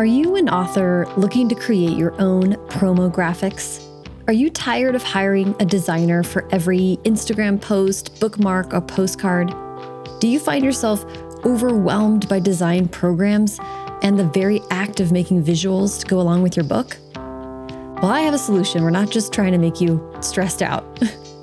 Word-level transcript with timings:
Are 0.00 0.06
you 0.06 0.36
an 0.36 0.48
author 0.48 1.06
looking 1.18 1.46
to 1.50 1.54
create 1.54 1.94
your 1.94 2.18
own 2.18 2.54
promo 2.68 3.12
graphics? 3.12 3.84
Are 4.28 4.32
you 4.32 4.48
tired 4.48 4.94
of 4.94 5.02
hiring 5.02 5.54
a 5.60 5.66
designer 5.66 6.22
for 6.22 6.48
every 6.50 6.98
Instagram 7.04 7.60
post, 7.60 8.18
bookmark, 8.18 8.72
or 8.72 8.80
postcard? 8.80 9.52
Do 10.18 10.26
you 10.26 10.38
find 10.38 10.64
yourself 10.64 11.04
overwhelmed 11.44 12.30
by 12.30 12.40
design 12.40 12.88
programs 12.88 13.60
and 14.00 14.18
the 14.18 14.24
very 14.24 14.62
act 14.70 15.00
of 15.00 15.12
making 15.12 15.44
visuals 15.44 16.00
to 16.00 16.06
go 16.06 16.18
along 16.18 16.40
with 16.40 16.56
your 16.56 16.64
book? 16.64 16.96
Well, 17.14 18.10
I 18.10 18.22
have 18.22 18.32
a 18.32 18.38
solution. 18.38 18.82
We're 18.82 18.88
not 18.88 19.10
just 19.10 19.34
trying 19.34 19.52
to 19.52 19.58
make 19.58 19.82
you 19.82 20.00
stressed 20.22 20.62
out. 20.62 20.98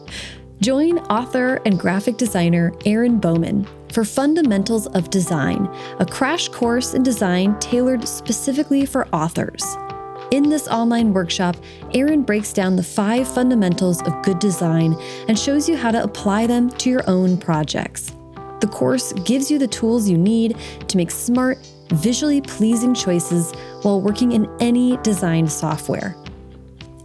Join 0.62 0.98
author 0.98 1.62
and 1.64 1.78
graphic 1.78 2.18
designer 2.18 2.74
Erin 2.88 3.20
Bowman 3.20 3.68
for 3.98 4.06
Fundamentals 4.06 4.86
of 4.86 5.10
Design, 5.10 5.68
a 5.98 6.06
crash 6.06 6.50
course 6.50 6.94
in 6.94 7.02
design 7.02 7.58
tailored 7.58 8.08
specifically 8.08 8.86
for 8.86 9.08
authors. 9.08 9.66
In 10.30 10.50
this 10.50 10.68
online 10.68 11.14
workshop, 11.14 11.56
Erin 11.96 12.22
breaks 12.22 12.54
down 12.54 12.76
the 12.76 12.84
five 12.84 13.28
fundamentals 13.28 14.04
of 14.04 14.22
good 14.22 14.38
design 14.38 14.94
and 15.28 15.40
shows 15.40 15.68
you 15.68 15.76
how 15.76 15.90
to 15.90 16.04
apply 16.04 16.46
them 16.46 16.70
to 16.70 16.92
your 16.92 17.10
own 17.10 17.40
projects. 17.40 18.12
The 18.60 18.70
course 18.72 19.14
gives 19.14 19.50
you 19.50 19.58
the 19.58 19.68
tools 19.68 20.08
you 20.08 20.16
need 20.16 20.58
to 20.90 20.98
make 20.98 21.10
smart, 21.10 21.58
visually 21.90 22.42
pleasing 22.42 22.94
choices 22.94 23.52
while 23.82 24.00
working 24.00 24.34
in 24.34 24.48
any 24.60 24.98
design 24.98 25.48
software. 25.48 26.16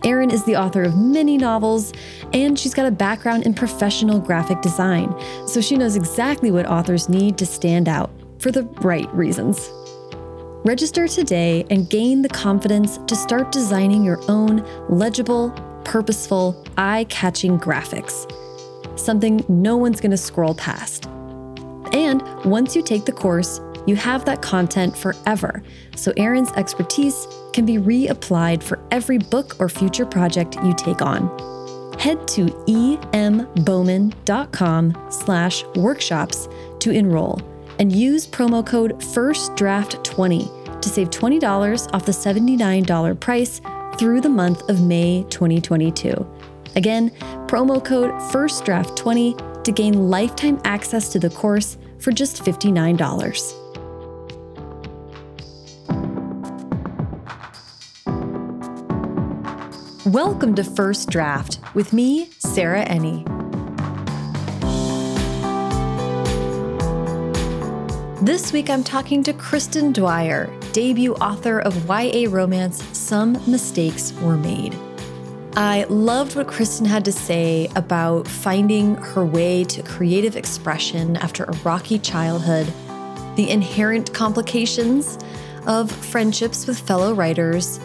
Erin 0.05 0.31
is 0.31 0.45
the 0.45 0.57
author 0.57 0.83
of 0.83 0.97
many 0.97 1.39
novels, 1.39 1.93
and 2.33 2.59
she's 2.59 2.75
got 2.75 2.87
a 2.87 2.91
background 2.91 3.45
in 3.45 3.55
professional 3.55 4.19
graphic 4.19 4.61
design, 4.61 5.15
so 5.47 5.61
she 5.61 5.77
knows 5.77 5.95
exactly 5.95 6.51
what 6.51 6.67
authors 6.67 7.09
need 7.09 7.39
to 7.39 7.47
stand 7.47 7.89
out 7.89 8.11
for 8.39 8.51
the 8.51 8.65
right 8.83 9.13
reasons. 9.15 9.71
Register 10.65 11.07
today 11.07 11.65
and 11.71 11.89
gain 11.89 12.23
the 12.23 12.29
confidence 12.29 12.99
to 13.07 13.15
start 13.15 13.53
designing 13.53 14.03
your 14.03 14.21
own 14.29 14.65
legible, 14.89 15.51
purposeful, 15.85 16.65
eye 16.77 17.07
catching 17.09 17.59
graphics. 17.59 18.29
Something 18.99 19.45
no 19.49 19.77
one's 19.77 20.01
going 20.01 20.11
to 20.11 20.17
scroll 20.17 20.55
past. 20.55 21.07
And 21.93 22.23
once 22.45 22.75
you 22.75 22.83
take 22.83 23.05
the 23.05 23.13
course, 23.13 23.61
you 23.87 23.97
have 23.97 24.25
that 24.25 24.43
content 24.43 24.97
forever, 24.97 25.63
so 25.97 26.13
Erin's 26.17 26.53
expertise 26.53 27.27
can 27.53 27.67
be 27.67 27.79
reapplied 27.79 28.63
for 28.63 28.79
every 28.91 29.19
book 29.19 29.57
or 29.61 29.69
future 29.69 30.07
project 30.07 30.57
you 30.63 30.73
take 30.75 31.03
on. 31.03 31.29
Head 31.99 32.27
to 32.29 32.47
embowman.com 33.13 35.07
slash 35.11 35.65
workshops 35.77 36.49
to 36.81 36.91
enroll 36.91 37.41
and 37.79 37.93
use 37.93 38.27
promo 38.27 38.67
code 38.67 38.99
FIRSTDRAFT20 39.01 40.81
to 40.81 40.89
save 40.89 41.11
$20 41.11 41.95
off 41.95 42.07
the 42.07 42.13
$79 42.13 43.21
price 43.21 43.61
through 43.99 44.21
the 44.21 44.29
month 44.29 44.69
of 44.69 44.83
May 44.83 45.25
2022. 45.31 46.13
Again, 46.77 47.11
promo 47.47 47.85
code 47.85 48.11
FIRSTDRAFT20 48.33 49.65
to 49.65 49.73
gain 49.73 50.11
lifetime 50.11 50.61
access 50.65 51.09
to 51.11 51.19
the 51.19 51.31
course 51.31 51.77
for 51.99 52.11
just 52.11 52.43
$59. 52.45 53.62
Welcome 60.13 60.55
to 60.57 60.63
First 60.63 61.09
Draft 61.09 61.59
with 61.73 61.95
me, 61.95 62.29
Sarah 62.39 62.85
Enni. 62.85 63.25
This 68.21 68.53
week 68.53 68.69
I'm 68.69 68.85
talking 68.85 69.23
to 69.23 69.33
Kristin 69.33 69.95
Dwyer, 69.95 70.51
debut 70.73 71.15
author 71.15 71.61
of 71.61 71.89
YA 71.89 72.29
romance 72.29 72.85
Some 72.95 73.41
Mistakes 73.51 74.13
Were 74.21 74.37
Made. 74.37 74.77
I 75.57 75.87
loved 75.89 76.37
what 76.37 76.47
Kristin 76.47 76.87
had 76.87 77.07
to 77.07 77.13
say 77.13 77.71
about 77.75 78.29
finding 78.29 78.97
her 78.97 79.25
way 79.25 79.65
to 79.65 79.83
creative 79.83 80.37
expression 80.37 81.17
after 81.17 81.45
a 81.45 81.57
rocky 81.65 81.99
childhood, 81.99 82.71
the 83.37 83.49
inherent 83.49 84.13
complications 84.13 85.19
of 85.67 85.91
friendships 85.91 86.67
with 86.67 86.79
fellow 86.79 87.15
writers, 87.15 87.81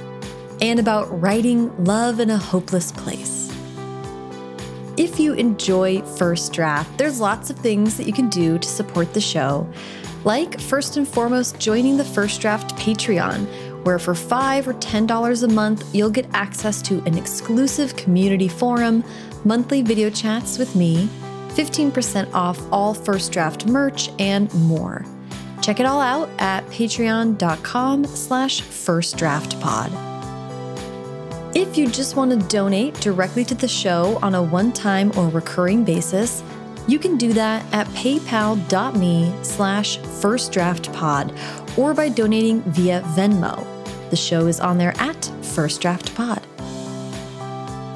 and 0.61 0.79
about 0.79 1.21
writing 1.21 1.83
love 1.83 2.19
in 2.19 2.29
a 2.29 2.37
hopeless 2.37 2.91
place. 2.91 3.47
If 4.97 5.19
you 5.19 5.33
enjoy 5.33 6.01
First 6.01 6.53
Draft, 6.53 6.97
there's 6.97 7.19
lots 7.19 7.49
of 7.51 7.57
things 7.59 7.97
that 7.97 8.07
you 8.07 8.13
can 8.13 8.29
do 8.29 8.57
to 8.57 8.67
support 8.67 9.13
the 9.13 9.21
show, 9.21 9.69
like 10.23 10.59
first 10.59 10.97
and 10.97 11.07
foremost 11.07 11.59
joining 11.59 11.97
the 11.97 12.03
First 12.03 12.41
Draft 12.41 12.75
Patreon, 12.77 13.85
where 13.85 13.99
for 13.99 14.15
5 14.15 14.67
or 14.67 14.73
$10 14.73 15.43
a 15.43 15.47
month, 15.47 15.93
you'll 15.93 16.09
get 16.09 16.27
access 16.33 16.81
to 16.81 17.01
an 17.05 17.15
exclusive 17.15 17.95
community 17.95 18.47
forum, 18.47 19.03
monthly 19.45 19.83
video 19.83 20.09
chats 20.09 20.57
with 20.57 20.75
me, 20.75 21.07
15% 21.49 22.33
off 22.33 22.59
all 22.71 22.95
First 22.95 23.31
Draft 23.31 23.67
merch, 23.67 24.09
and 24.17 24.51
more. 24.55 25.05
Check 25.61 25.79
it 25.79 25.85
all 25.85 26.01
out 26.01 26.29
at 26.39 26.65
patreon.com 26.67 28.05
slash 28.05 28.61
firstdraftpod. 28.61 30.16
If 31.57 31.75
you 31.75 31.87
just 31.89 32.15
want 32.15 32.29
to 32.29 32.37
donate 32.49 32.93
directly 33.01 33.43
to 33.45 33.55
the 33.55 33.67
show 33.67 34.19
on 34.21 34.35
a 34.35 34.43
one 34.43 34.71
time 34.71 35.11
or 35.17 35.27
recurring 35.27 35.83
basis, 35.83 36.43
you 36.87 36.99
can 36.99 37.17
do 37.17 37.33
that 37.33 37.65
at 37.73 37.87
paypal.me 37.87 39.33
slash 39.41 39.97
firstdraftpod 39.97 41.75
or 41.75 41.95
by 41.95 42.09
donating 42.09 42.61
via 42.61 43.01
Venmo. 43.15 43.65
The 44.11 44.15
show 44.15 44.45
is 44.45 44.59
on 44.59 44.77
there 44.77 44.93
at 44.99 45.25
First 45.41 45.81
Draft 45.81 46.13
Pod. 46.13 46.43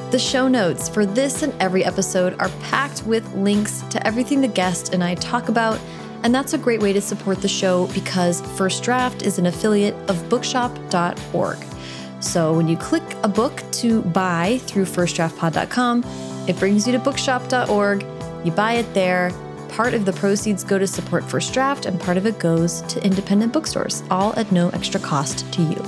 The 0.09 0.17
show 0.17 0.47
notes 0.47 0.89
for 0.89 1.05
this 1.05 1.43
and 1.43 1.53
every 1.61 1.85
episode 1.85 2.33
are 2.41 2.49
packed 2.63 3.05
with 3.05 3.31
links 3.35 3.81
to 3.91 4.07
everything 4.07 4.41
the 4.41 4.47
guest 4.47 4.91
and 4.91 5.03
I 5.03 5.13
talk 5.13 5.49
about, 5.49 5.79
and 6.23 6.33
that's 6.33 6.53
a 6.53 6.57
great 6.57 6.81
way 6.81 6.93
to 6.93 7.01
support 7.01 7.43
the 7.43 7.47
show 7.47 7.85
because 7.93 8.41
First 8.57 8.81
Draft 8.81 9.21
is 9.21 9.37
an 9.37 9.45
affiliate 9.45 9.93
of 10.09 10.27
bookshop.org. 10.29 11.70
So 12.21 12.53
when 12.53 12.67
you 12.67 12.77
click 12.77 13.03
a 13.23 13.27
book 13.27 13.63
to 13.73 14.03
buy 14.03 14.59
through 14.63 14.85
firstdraftpod.com, 14.85 16.03
it 16.47 16.57
brings 16.57 16.85
you 16.85 16.93
to 16.93 16.99
bookshop.org. 16.99 18.05
You 18.45 18.51
buy 18.51 18.73
it 18.73 18.93
there. 18.93 19.31
Part 19.69 19.93
of 19.93 20.05
the 20.05 20.13
proceeds 20.13 20.63
go 20.63 20.77
to 20.77 20.85
support 20.85 21.23
First 21.23 21.53
Draft, 21.53 21.85
and 21.85 21.99
part 21.99 22.17
of 22.17 22.25
it 22.25 22.37
goes 22.39 22.81
to 22.83 23.03
independent 23.03 23.53
bookstores, 23.53 24.03
all 24.11 24.33
at 24.37 24.51
no 24.51 24.69
extra 24.69 24.99
cost 24.99 25.51
to 25.53 25.61
you. 25.63 25.81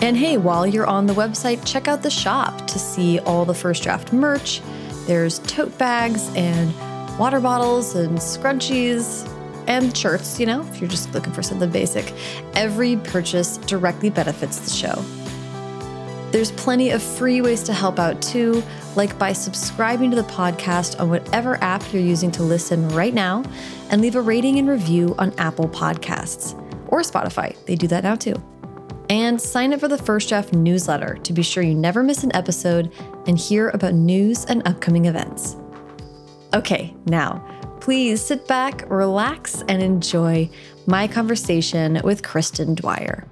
And 0.00 0.16
hey, 0.16 0.38
while 0.38 0.66
you're 0.66 0.86
on 0.86 1.06
the 1.06 1.12
website, 1.12 1.64
check 1.66 1.86
out 1.86 2.02
the 2.02 2.10
shop 2.10 2.66
to 2.68 2.78
see 2.78 3.18
all 3.20 3.44
the 3.44 3.54
First 3.54 3.82
Draft 3.82 4.12
merch. 4.12 4.62
There's 5.06 5.40
tote 5.40 5.76
bags 5.78 6.28
and 6.34 6.72
water 7.18 7.40
bottles 7.40 7.94
and 7.94 8.18
scrunchies 8.18 9.28
and 9.66 9.96
shirts, 9.96 10.38
you 10.40 10.46
know, 10.46 10.62
if 10.68 10.80
you're 10.80 10.90
just 10.90 11.12
looking 11.12 11.32
for 11.32 11.42
something 11.42 11.70
basic. 11.70 12.12
Every 12.54 12.96
purchase 12.96 13.58
directly 13.58 14.10
benefits 14.10 14.58
the 14.58 14.70
show. 14.70 15.04
There's 16.32 16.52
plenty 16.52 16.90
of 16.90 17.02
free 17.02 17.42
ways 17.42 17.62
to 17.64 17.74
help 17.74 17.98
out 17.98 18.22
too, 18.22 18.62
like 18.96 19.18
by 19.18 19.34
subscribing 19.34 20.10
to 20.10 20.16
the 20.16 20.22
podcast 20.28 20.98
on 20.98 21.10
whatever 21.10 21.62
app 21.62 21.92
you're 21.92 22.02
using 22.02 22.30
to 22.32 22.42
listen 22.42 22.88
right 22.88 23.12
now 23.12 23.44
and 23.90 24.00
leave 24.00 24.16
a 24.16 24.20
rating 24.22 24.58
and 24.58 24.66
review 24.66 25.14
on 25.18 25.34
Apple 25.38 25.68
Podcasts 25.68 26.58
or 26.88 27.00
Spotify. 27.00 27.54
They 27.66 27.74
do 27.74 27.86
that 27.88 28.02
now 28.02 28.14
too. 28.14 28.34
And 29.10 29.38
sign 29.38 29.74
up 29.74 29.80
for 29.80 29.88
the 29.88 29.98
First 29.98 30.30
Draft 30.30 30.54
newsletter 30.54 31.16
to 31.16 31.32
be 31.34 31.42
sure 31.42 31.62
you 31.62 31.74
never 31.74 32.02
miss 32.02 32.24
an 32.24 32.34
episode 32.34 32.90
and 33.26 33.38
hear 33.38 33.68
about 33.70 33.92
news 33.92 34.46
and 34.46 34.66
upcoming 34.66 35.04
events. 35.04 35.56
Okay, 36.54 36.94
now 37.04 37.44
Please 37.82 38.24
sit 38.24 38.46
back, 38.46 38.88
relax, 38.88 39.60
and 39.66 39.82
enjoy 39.82 40.48
my 40.86 41.08
conversation 41.08 42.00
with 42.04 42.22
Kristin 42.22 42.76
Dwyer. 42.76 43.26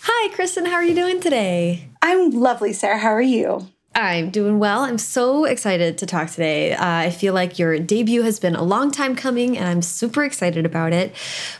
Hi, 0.00 0.34
Kristin. 0.34 0.66
How 0.66 0.74
are 0.74 0.84
you 0.84 0.96
doing 0.96 1.20
today? 1.20 1.88
I'm 2.02 2.32
lovely, 2.32 2.72
Sarah. 2.72 2.98
How 2.98 3.10
are 3.10 3.22
you? 3.22 3.68
I'm 3.94 4.30
doing 4.30 4.58
well. 4.58 4.80
I'm 4.80 4.98
so 4.98 5.44
excited 5.44 5.98
to 5.98 6.06
talk 6.06 6.28
today. 6.28 6.72
Uh, 6.72 6.84
I 6.84 7.10
feel 7.10 7.32
like 7.32 7.60
your 7.60 7.78
debut 7.78 8.22
has 8.22 8.40
been 8.40 8.56
a 8.56 8.64
long 8.64 8.90
time 8.90 9.14
coming, 9.14 9.56
and 9.56 9.68
I'm 9.68 9.80
super 9.80 10.24
excited 10.24 10.66
about 10.66 10.92
it. 10.92 11.14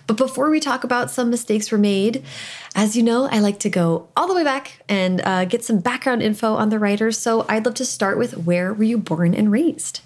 But 0.08 0.16
before 0.16 0.50
we 0.50 0.58
talk 0.58 0.82
about 0.82 1.12
some 1.12 1.30
mistakes 1.30 1.70
were 1.70 1.78
made, 1.78 2.24
as 2.74 2.96
you 2.96 3.04
know, 3.04 3.28
I 3.30 3.38
like 3.38 3.60
to 3.60 3.70
go 3.70 4.08
all 4.16 4.26
the 4.26 4.34
way 4.34 4.42
back 4.42 4.82
and 4.88 5.20
uh, 5.20 5.44
get 5.44 5.62
some 5.62 5.78
background 5.78 6.24
info 6.24 6.54
on 6.54 6.70
the 6.70 6.80
writers. 6.80 7.16
So 7.16 7.46
I'd 7.48 7.64
love 7.64 7.74
to 7.74 7.84
start 7.84 8.18
with 8.18 8.36
where 8.38 8.74
were 8.74 8.82
you 8.82 8.98
born 8.98 9.32
and 9.32 9.52
raised? 9.52 10.00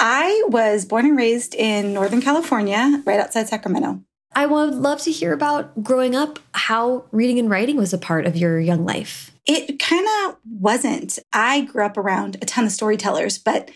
I 0.00 0.44
was 0.48 0.84
born 0.84 1.06
and 1.06 1.16
raised 1.16 1.54
in 1.54 1.92
Northern 1.92 2.20
California, 2.20 3.02
right 3.04 3.20
outside 3.20 3.48
Sacramento. 3.48 4.02
I 4.34 4.46
would 4.46 4.74
love 4.74 5.00
to 5.02 5.12
hear 5.12 5.32
about 5.32 5.82
growing 5.82 6.14
up, 6.14 6.38
how 6.54 7.04
reading 7.12 7.38
and 7.38 7.50
writing 7.50 7.76
was 7.76 7.92
a 7.92 7.98
part 7.98 8.26
of 8.26 8.36
your 8.36 8.58
young 8.58 8.84
life. 8.84 9.30
It 9.44 9.78
kind 9.78 10.06
of 10.24 10.36
wasn't. 10.48 11.18
I 11.32 11.62
grew 11.62 11.84
up 11.84 11.98
around 11.98 12.36
a 12.40 12.46
ton 12.46 12.64
of 12.64 12.72
storytellers, 12.72 13.36
but 13.38 13.70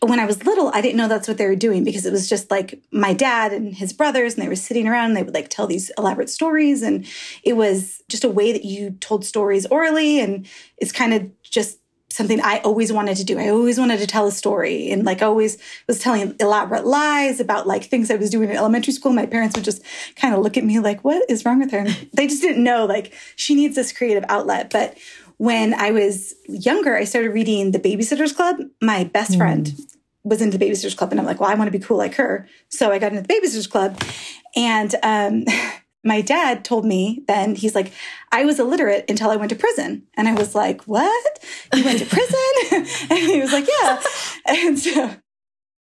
when 0.00 0.20
I 0.20 0.26
was 0.26 0.44
little, 0.44 0.68
I 0.72 0.80
didn't 0.80 0.96
know 0.96 1.08
that's 1.08 1.26
what 1.26 1.38
they 1.38 1.46
were 1.46 1.56
doing 1.56 1.82
because 1.82 2.06
it 2.06 2.12
was 2.12 2.28
just 2.28 2.50
like 2.50 2.80
my 2.92 3.12
dad 3.12 3.52
and 3.52 3.74
his 3.74 3.92
brothers, 3.92 4.34
and 4.34 4.42
they 4.42 4.48
were 4.48 4.56
sitting 4.56 4.86
around 4.86 5.06
and 5.06 5.16
they 5.16 5.22
would 5.22 5.34
like 5.34 5.48
tell 5.48 5.66
these 5.66 5.90
elaborate 5.98 6.30
stories. 6.30 6.82
And 6.82 7.04
it 7.42 7.54
was 7.54 8.02
just 8.08 8.24
a 8.24 8.28
way 8.28 8.52
that 8.52 8.64
you 8.64 8.92
told 9.00 9.24
stories 9.24 9.66
orally. 9.66 10.20
And 10.20 10.46
it's 10.76 10.92
kind 10.92 11.12
of 11.12 11.42
just 11.42 11.77
something 12.10 12.40
I 12.40 12.58
always 12.60 12.92
wanted 12.92 13.16
to 13.18 13.24
do. 13.24 13.38
I 13.38 13.48
always 13.48 13.78
wanted 13.78 13.98
to 14.00 14.06
tell 14.06 14.26
a 14.26 14.32
story 14.32 14.90
and 14.90 15.04
like 15.04 15.22
always 15.22 15.58
was 15.86 15.98
telling 15.98 16.34
elaborate 16.40 16.86
lies 16.86 17.38
about 17.38 17.66
like 17.66 17.84
things 17.84 18.10
I 18.10 18.16
was 18.16 18.30
doing 18.30 18.50
in 18.50 18.56
elementary 18.56 18.92
school. 18.92 19.12
My 19.12 19.26
parents 19.26 19.56
would 19.56 19.64
just 19.64 19.82
kind 20.16 20.34
of 20.34 20.40
look 20.40 20.56
at 20.56 20.64
me 20.64 20.78
like, 20.80 21.04
what 21.04 21.28
is 21.28 21.44
wrong 21.44 21.60
with 21.60 21.70
her? 21.72 21.78
And 21.78 22.08
they 22.14 22.26
just 22.26 22.42
didn't 22.42 22.64
know 22.64 22.86
like 22.86 23.12
she 23.36 23.54
needs 23.54 23.74
this 23.74 23.92
creative 23.92 24.24
outlet. 24.28 24.70
But 24.70 24.96
when 25.36 25.72
I 25.74 25.92
was 25.92 26.34
younger, 26.48 26.96
I 26.96 27.04
started 27.04 27.30
reading 27.30 27.70
The 27.70 27.78
Babysitter's 27.78 28.32
Club. 28.32 28.56
My 28.82 29.04
best 29.04 29.32
mm. 29.32 29.38
friend 29.38 29.72
was 30.24 30.42
into 30.42 30.58
the 30.58 30.64
Babysitter's 30.64 30.94
Club, 30.94 31.12
and 31.12 31.20
I'm 31.20 31.26
like, 31.26 31.40
well, 31.40 31.48
I 31.48 31.54
want 31.54 31.72
to 31.72 31.78
be 31.78 31.82
cool 31.82 31.96
like 31.96 32.16
her. 32.16 32.46
So 32.68 32.90
I 32.90 32.98
got 32.98 33.12
into 33.12 33.22
the 33.22 33.32
Babysitter's 33.32 33.68
Club, 33.68 34.02
and 34.56 34.94
um, 35.02 35.44
my 36.04 36.20
dad 36.20 36.64
told 36.64 36.84
me 36.84 37.24
then 37.26 37.54
he's 37.54 37.74
like, 37.74 37.92
I 38.30 38.44
was 38.44 38.60
illiterate 38.60 39.04
until 39.08 39.30
I 39.30 39.36
went 39.36 39.50
to 39.50 39.56
prison, 39.56 40.04
and 40.14 40.28
I 40.28 40.34
was 40.34 40.54
like, 40.54 40.82
what? 40.84 41.44
You 41.74 41.84
went 41.84 41.98
to 41.98 42.06
prison? 42.06 42.86
and 43.10 43.18
he 43.18 43.40
was 43.40 43.52
like, 43.52 43.68
yeah. 43.80 44.00
And 44.46 44.78
so 44.78 45.16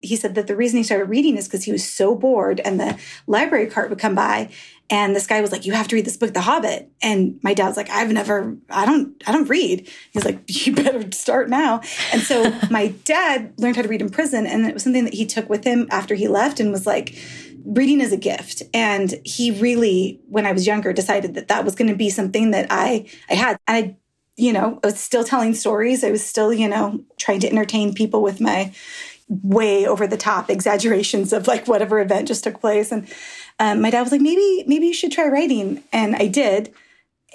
he 0.01 0.15
said 0.15 0.35
that 0.35 0.47
the 0.47 0.55
reason 0.55 0.77
he 0.77 0.83
started 0.83 1.05
reading 1.05 1.37
is 1.37 1.47
because 1.47 1.63
he 1.63 1.71
was 1.71 1.87
so 1.87 2.15
bored 2.15 2.59
and 2.59 2.79
the 2.79 2.99
library 3.25 3.67
cart 3.67 3.89
would 3.89 3.99
come 3.99 4.15
by 4.15 4.49
and 4.89 5.15
this 5.15 5.27
guy 5.27 5.41
was 5.41 5.51
like, 5.51 5.65
"You 5.65 5.73
have 5.73 5.87
to 5.89 5.95
read 5.95 6.05
this 6.05 6.17
book, 6.17 6.33
The 6.33 6.41
Hobbit." 6.41 6.91
And 7.01 7.39
my 7.43 7.53
dad's 7.53 7.77
like, 7.77 7.89
"I've 7.89 8.11
never, 8.11 8.55
I 8.69 8.85
don't, 8.85 9.21
I 9.27 9.31
don't 9.31 9.49
read." 9.49 9.89
He's 10.11 10.25
like, 10.25 10.39
"You 10.65 10.73
better 10.73 11.11
start 11.11 11.49
now." 11.49 11.81
And 12.13 12.21
so 12.21 12.53
my 12.69 12.89
dad 13.03 13.53
learned 13.57 13.75
how 13.75 13.81
to 13.81 13.89
read 13.89 14.01
in 14.01 14.09
prison, 14.09 14.45
and 14.45 14.65
it 14.65 14.73
was 14.73 14.83
something 14.83 15.05
that 15.05 15.13
he 15.13 15.25
took 15.25 15.49
with 15.49 15.63
him 15.63 15.87
after 15.91 16.15
he 16.15 16.27
left, 16.27 16.59
and 16.59 16.71
was 16.71 16.85
like, 16.85 17.15
reading 17.67 17.99
is 17.99 18.13
a 18.13 18.17
gift. 18.17 18.63
And 18.73 19.13
he 19.25 19.51
really, 19.51 20.21
when 20.29 20.45
I 20.45 20.53
was 20.53 20.65
younger, 20.65 20.93
decided 20.93 21.35
that 21.35 21.49
that 21.49 21.65
was 21.65 21.75
going 21.75 21.89
to 21.89 21.95
be 21.95 22.09
something 22.09 22.51
that 22.51 22.67
I, 22.69 23.07
I 23.29 23.35
had. 23.35 23.59
And 23.67 23.85
I, 23.85 23.95
you 24.37 24.53
know, 24.53 24.79
I 24.83 24.87
was 24.87 24.99
still 24.99 25.23
telling 25.23 25.53
stories. 25.53 26.03
I 26.03 26.11
was 26.11 26.25
still, 26.25 26.53
you 26.53 26.69
know, 26.69 27.03
trying 27.17 27.41
to 27.41 27.49
entertain 27.49 27.93
people 27.93 28.21
with 28.21 28.39
my 28.39 28.73
way 29.29 29.85
over 29.85 30.07
the 30.07 30.15
top 30.15 30.49
exaggerations 30.49 31.33
of 31.33 31.47
like 31.47 31.67
whatever 31.67 31.99
event 31.99 32.29
just 32.29 32.45
took 32.45 32.61
place. 32.61 32.91
And 32.91 33.07
um, 33.59 33.81
my 33.81 33.89
dad 33.89 34.01
was 34.01 34.11
like, 34.11 34.21
maybe, 34.21 34.63
maybe 34.67 34.87
you 34.87 34.93
should 34.93 35.11
try 35.11 35.27
writing. 35.27 35.83
And 35.91 36.15
I 36.15 36.27
did. 36.27 36.73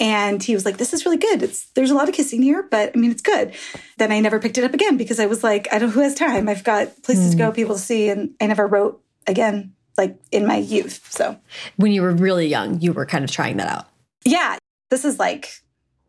And 0.01 0.43
he 0.43 0.55
was 0.55 0.65
like, 0.65 0.79
this 0.79 0.93
is 0.93 1.05
really 1.05 1.19
good. 1.19 1.43
It's, 1.43 1.67
there's 1.71 1.91
a 1.91 1.95
lot 1.95 2.09
of 2.09 2.15
kissing 2.15 2.43
here, 2.43 2.63
but 2.63 2.93
I 2.95 2.99
mean, 2.99 3.11
it's 3.11 3.23
good. 3.23 3.55
Then 3.99 4.11
I 4.11 4.21
never 4.21 4.39
picked 4.39 4.59
it 4.59 4.65
up 4.65 4.73
again 4.73 4.97
because 4.97 5.21
I 5.21 5.27
was 5.27 5.45
like, 5.45 5.69
I 5.73 5.79
don't, 5.79 5.91
who 5.91 6.01
has 6.01 6.15
time? 6.15 6.49
I've 6.49 6.65
got 6.65 7.03
places 7.03 7.29
mm. 7.29 7.31
to 7.33 7.37
go, 7.37 7.47
hmm. 7.49 7.55
people 7.55 7.75
to 7.75 7.81
see. 7.81 8.09
And 8.09 8.35
I 8.41 8.47
never 8.47 8.67
wrote 8.67 9.03
again, 9.27 9.75
like 9.99 10.17
in 10.31 10.47
my 10.47 10.57
youth. 10.57 11.07
So 11.13 11.39
when 11.77 11.93
you 11.93 12.03
were 12.03 12.13
really 12.13 12.47
young, 12.47 12.81
you 12.81 12.93
were 12.93 13.05
kind 13.05 13.25
of 13.25 13.31
trying 13.31 13.59
that 13.59 13.69
out. 13.69 13.87
Yeah. 14.25 14.57
This 14.91 15.05
is 15.05 15.19
like 15.19 15.63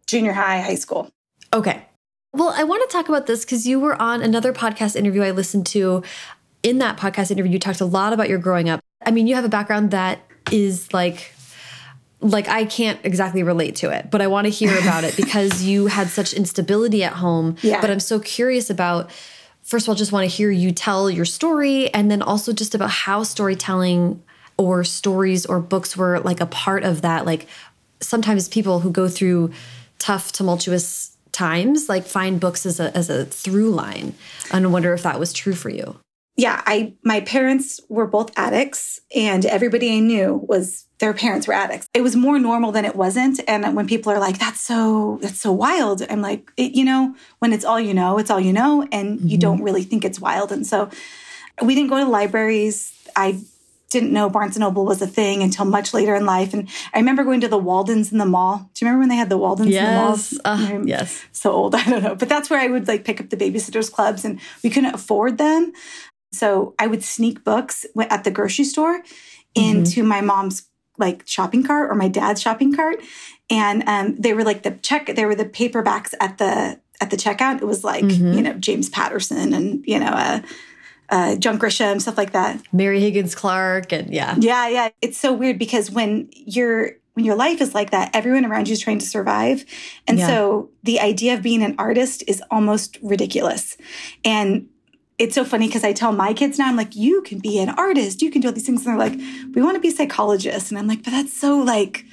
junior 0.08 0.34
high, 0.34 0.62
high 0.62 0.76
school. 0.76 1.10
Okay. 1.54 1.86
Well, 2.32 2.54
I 2.56 2.64
want 2.64 2.90
to 2.90 2.92
talk 2.92 3.10
about 3.10 3.28
this 3.28 3.46
because 3.46 3.68
you 3.68 3.80
were 3.80 4.02
on 4.02 4.24
another 4.24 4.54
podcast 4.54 4.96
interview 4.96 5.22
I 5.22 5.32
listened 5.32 5.68
to. 5.68 6.04
In 6.64 6.78
that 6.78 6.98
podcast 6.98 7.30
interview, 7.30 7.52
you 7.52 7.60
talked 7.60 7.82
a 7.82 7.86
lot 7.86 8.14
about 8.14 8.30
your 8.30 8.40
growing 8.40 8.70
up 8.70 8.80
I 9.06 9.12
mean, 9.12 9.28
you 9.28 9.36
have 9.36 9.46
a 9.46 9.50
background 9.50 9.92
that 9.92 10.20
is 10.52 10.94
like 10.94 11.34
like 12.24 12.48
I 12.48 12.66
can't 12.66 13.00
exactly 13.04 13.44
relate 13.44 13.76
to 13.78 13.90
it, 13.90 14.10
but 14.10 14.22
I 14.22 14.28
want 14.28 14.46
to 14.46 14.50
hear 14.50 14.78
about 14.80 15.04
it 15.04 15.16
because 15.18 15.64
you 15.64 15.88
had 15.88 16.08
such 16.08 16.34
instability 16.34 17.04
at 17.04 17.14
home. 17.14 17.58
Yeah. 17.62 17.82
But 17.82 17.92
I'm 17.92 18.00
so 18.00 18.20
curious 18.20 18.70
about 18.70 19.12
first 19.62 19.86
of 19.86 19.90
all, 19.90 19.96
just 19.96 20.12
want 20.12 20.30
to 20.30 20.36
hear 20.36 20.50
you 20.50 20.72
tell 20.72 21.10
your 21.10 21.26
story 21.26 21.94
and 21.94 22.10
then 22.10 22.22
also 22.22 22.54
just 22.54 22.76
about 22.76 22.90
how 22.90 23.24
storytelling 23.24 24.22
or 24.58 24.84
stories 24.84 25.46
or 25.46 25.60
books 25.60 25.98
were 25.98 26.20
like 26.20 26.40
a 26.40 26.46
part 26.46 26.84
of 26.84 27.02
that. 27.02 27.26
Like 27.26 27.48
sometimes 28.00 28.48
people 28.48 28.82
who 28.82 28.92
go 28.92 29.08
through 29.08 29.52
tough, 30.00 30.32
tumultuous 30.32 31.16
times 31.32 31.90
like 31.90 32.06
find 32.06 32.40
books 32.40 32.66
as 32.66 32.80
a 32.80 32.96
as 32.96 33.10
a 33.10 33.26
through 33.26 33.72
line. 33.72 34.14
And 34.52 34.66
I 34.66 34.70
wonder 34.70 34.94
if 34.94 35.04
that 35.04 35.20
was 35.20 35.34
true 35.34 35.56
for 35.56 35.70
you 35.70 35.98
yeah, 36.36 36.62
I 36.66 36.94
my 37.04 37.22
parents 37.22 37.80
were 37.90 38.08
both 38.08 38.32
addicts 38.38 39.00
and 39.16 39.46
everybody 39.46 39.96
I 39.96 40.00
knew 40.00 40.44
was 40.48 40.88
their 40.98 41.14
parents 41.14 41.48
were 41.48 41.54
addicts. 41.54 41.88
It 41.94 42.02
was 42.02 42.16
more 42.16 42.40
normal 42.40 42.72
than 42.72 42.86
it 42.86 42.96
wasn't 42.96 43.40
and 43.48 43.76
when 43.76 43.88
people 43.88 44.12
are 44.12 44.20
like 44.20 44.40
that's 44.40 44.62
so 44.62 45.20
that's 45.22 45.40
so 45.40 45.52
wild, 45.52 46.02
I'm 46.10 46.22
like, 46.22 46.52
it, 46.58 46.74
you 46.74 46.86
know, 46.86 47.16
when 47.40 47.54
it's 47.54 47.66
all 47.66 47.80
you 47.80 47.94
know, 47.94 48.18
it's 48.18 48.32
all 48.32 48.40
you 48.40 48.54
know 48.54 48.88
and 48.92 49.20
mm-hmm. 49.20 49.28
you 49.28 49.38
don't 49.38 49.62
really 49.62 49.84
think 49.84 50.04
it's 50.04 50.20
wild. 50.20 50.52
And 50.52 50.66
so 50.66 50.90
we 51.62 51.76
didn't 51.76 51.92
go 51.92 52.04
to 52.04 52.10
libraries. 52.10 52.92
I 53.16 53.40
didn't 53.94 54.12
know 54.12 54.28
Barnes 54.28 54.56
and 54.56 54.62
Noble 54.62 54.86
was 54.86 55.04
a 55.04 55.08
thing 55.08 55.44
until 55.44 55.66
much 55.66 55.94
later 55.94 56.16
in 56.16 56.26
life. 56.26 56.54
And 56.54 56.68
I 56.94 56.98
remember 56.98 57.24
going 57.24 57.42
to 57.42 57.48
the 57.48 57.60
Waldens 57.60 58.12
in 58.12 58.18
the 58.18 58.26
mall. 58.26 58.70
Do 58.74 58.84
you 58.84 58.88
remember 58.88 59.02
when 59.02 59.10
they 59.10 59.16
had 59.16 59.30
the 59.30 59.38
Waldens 59.38 59.70
yes. 59.70 59.84
in 59.84 59.94
the 59.94 60.02
malls? 60.02 60.42
Uh, 60.44 60.80
yes. 60.84 61.24
So 61.32 61.52
old, 61.52 61.76
I 61.76 61.84
don't 61.84 62.04
know. 62.04 62.16
But 62.16 62.28
that's 62.28 62.50
where 62.50 62.60
I 62.60 62.68
would 62.68 62.88
like 62.88 63.06
pick 63.06 63.22
up 63.22 63.30
the 63.30 63.38
babysitters 63.38 63.92
clubs 63.92 64.26
and 64.26 64.40
we 64.64 64.72
couldn't 64.72 64.96
afford 64.96 65.38
them. 65.38 65.72
So 66.34 66.76
I 66.80 66.88
would 66.88 67.04
sneak 67.04 67.44
books 67.44 67.86
at 68.10 68.24
the 68.24 68.32
grocery 68.32 68.66
store 68.66 69.04
into 69.56 70.00
mm-hmm. 70.00 70.08
my 70.08 70.22
mom's 70.22 70.68
like 70.98 71.24
shopping 71.28 71.64
cart 71.64 71.90
or 71.90 71.96
my 71.96 72.08
dad's 72.08 72.42
shopping 72.42 72.76
cart, 72.76 73.02
and 73.50 73.84
um, 73.88 74.16
they 74.16 74.34
were 74.34 74.44
like 74.44 74.64
the 74.64 74.72
check. 74.72 75.16
They 75.16 75.26
were 75.26 75.36
the 75.36 75.46
paperbacks 75.46 76.14
at 76.20 76.38
the 76.38 76.80
at 77.02 77.10
the 77.10 77.18
checkout. 77.18 77.62
It 77.62 77.66
was 77.66 77.84
like 77.84 78.06
mm-hmm. 78.06 78.34
you 78.34 78.42
know 78.42 78.54
James 78.54 78.90
Patterson 78.90 79.54
and 79.54 79.84
you 79.86 80.00
know 80.00 80.08
uh, 80.08 80.42
uh, 81.10 81.36
John 81.36 81.60
Grisham 81.60 82.02
stuff 82.02 82.18
like 82.18 82.32
that. 82.34 82.62
Mary 82.72 83.00
Higgins 83.00 83.36
Clark 83.36 83.92
and 83.92 84.14
yeah, 84.14 84.36
yeah, 84.40 84.68
yeah. 84.68 84.90
It's 85.02 85.18
so 85.18 85.34
weird 85.34 85.60
because 85.60 85.92
when 85.92 86.30
you're 86.32 86.92
when 87.14 87.26
your 87.26 87.36
life 87.36 87.62
is 87.62 87.74
like 87.74 87.92
that, 87.92 88.16
everyone 88.16 88.46
around 88.46 88.68
you 88.68 88.74
is 88.74 88.80
trying 88.80 89.00
to 89.00 89.06
survive. 89.06 89.66
And 90.08 90.18
yeah. 90.18 90.28
so 90.28 90.70
the 90.84 91.00
idea 91.00 91.36
of 91.36 91.44
being 91.44 91.64
an 91.64 91.76
artist 91.78 92.24
is 92.28 92.42
almost 92.50 92.98
ridiculous. 93.02 93.78
And 94.26 94.70
it's 95.18 95.36
so 95.36 95.46
funny 95.46 95.68
because 95.68 95.84
I 95.84 95.94
tell 95.94 96.12
my 96.12 96.34
kids 96.34 96.58
now, 96.58 96.68
I'm 96.68 96.76
like, 96.76 96.96
you 96.96 97.22
can 97.22 97.40
be 97.40 97.60
an 97.60 97.70
artist, 97.70 98.22
you 98.22 98.32
can 98.32 98.42
do 98.42 98.48
all 98.48 98.54
these 98.54 98.66
things. 98.66 98.86
And 98.86 98.94
they're 98.94 99.10
like, 99.10 99.20
we 99.54 99.62
want 99.62 99.76
to 99.76 99.82
be 99.82 99.92
psychologists. 99.92 100.72
And 100.72 100.80
I'm 100.80 100.88
like, 100.88 101.04
but 101.04 101.12
that's 101.12 101.34
so 101.34 101.60
like 101.60 102.06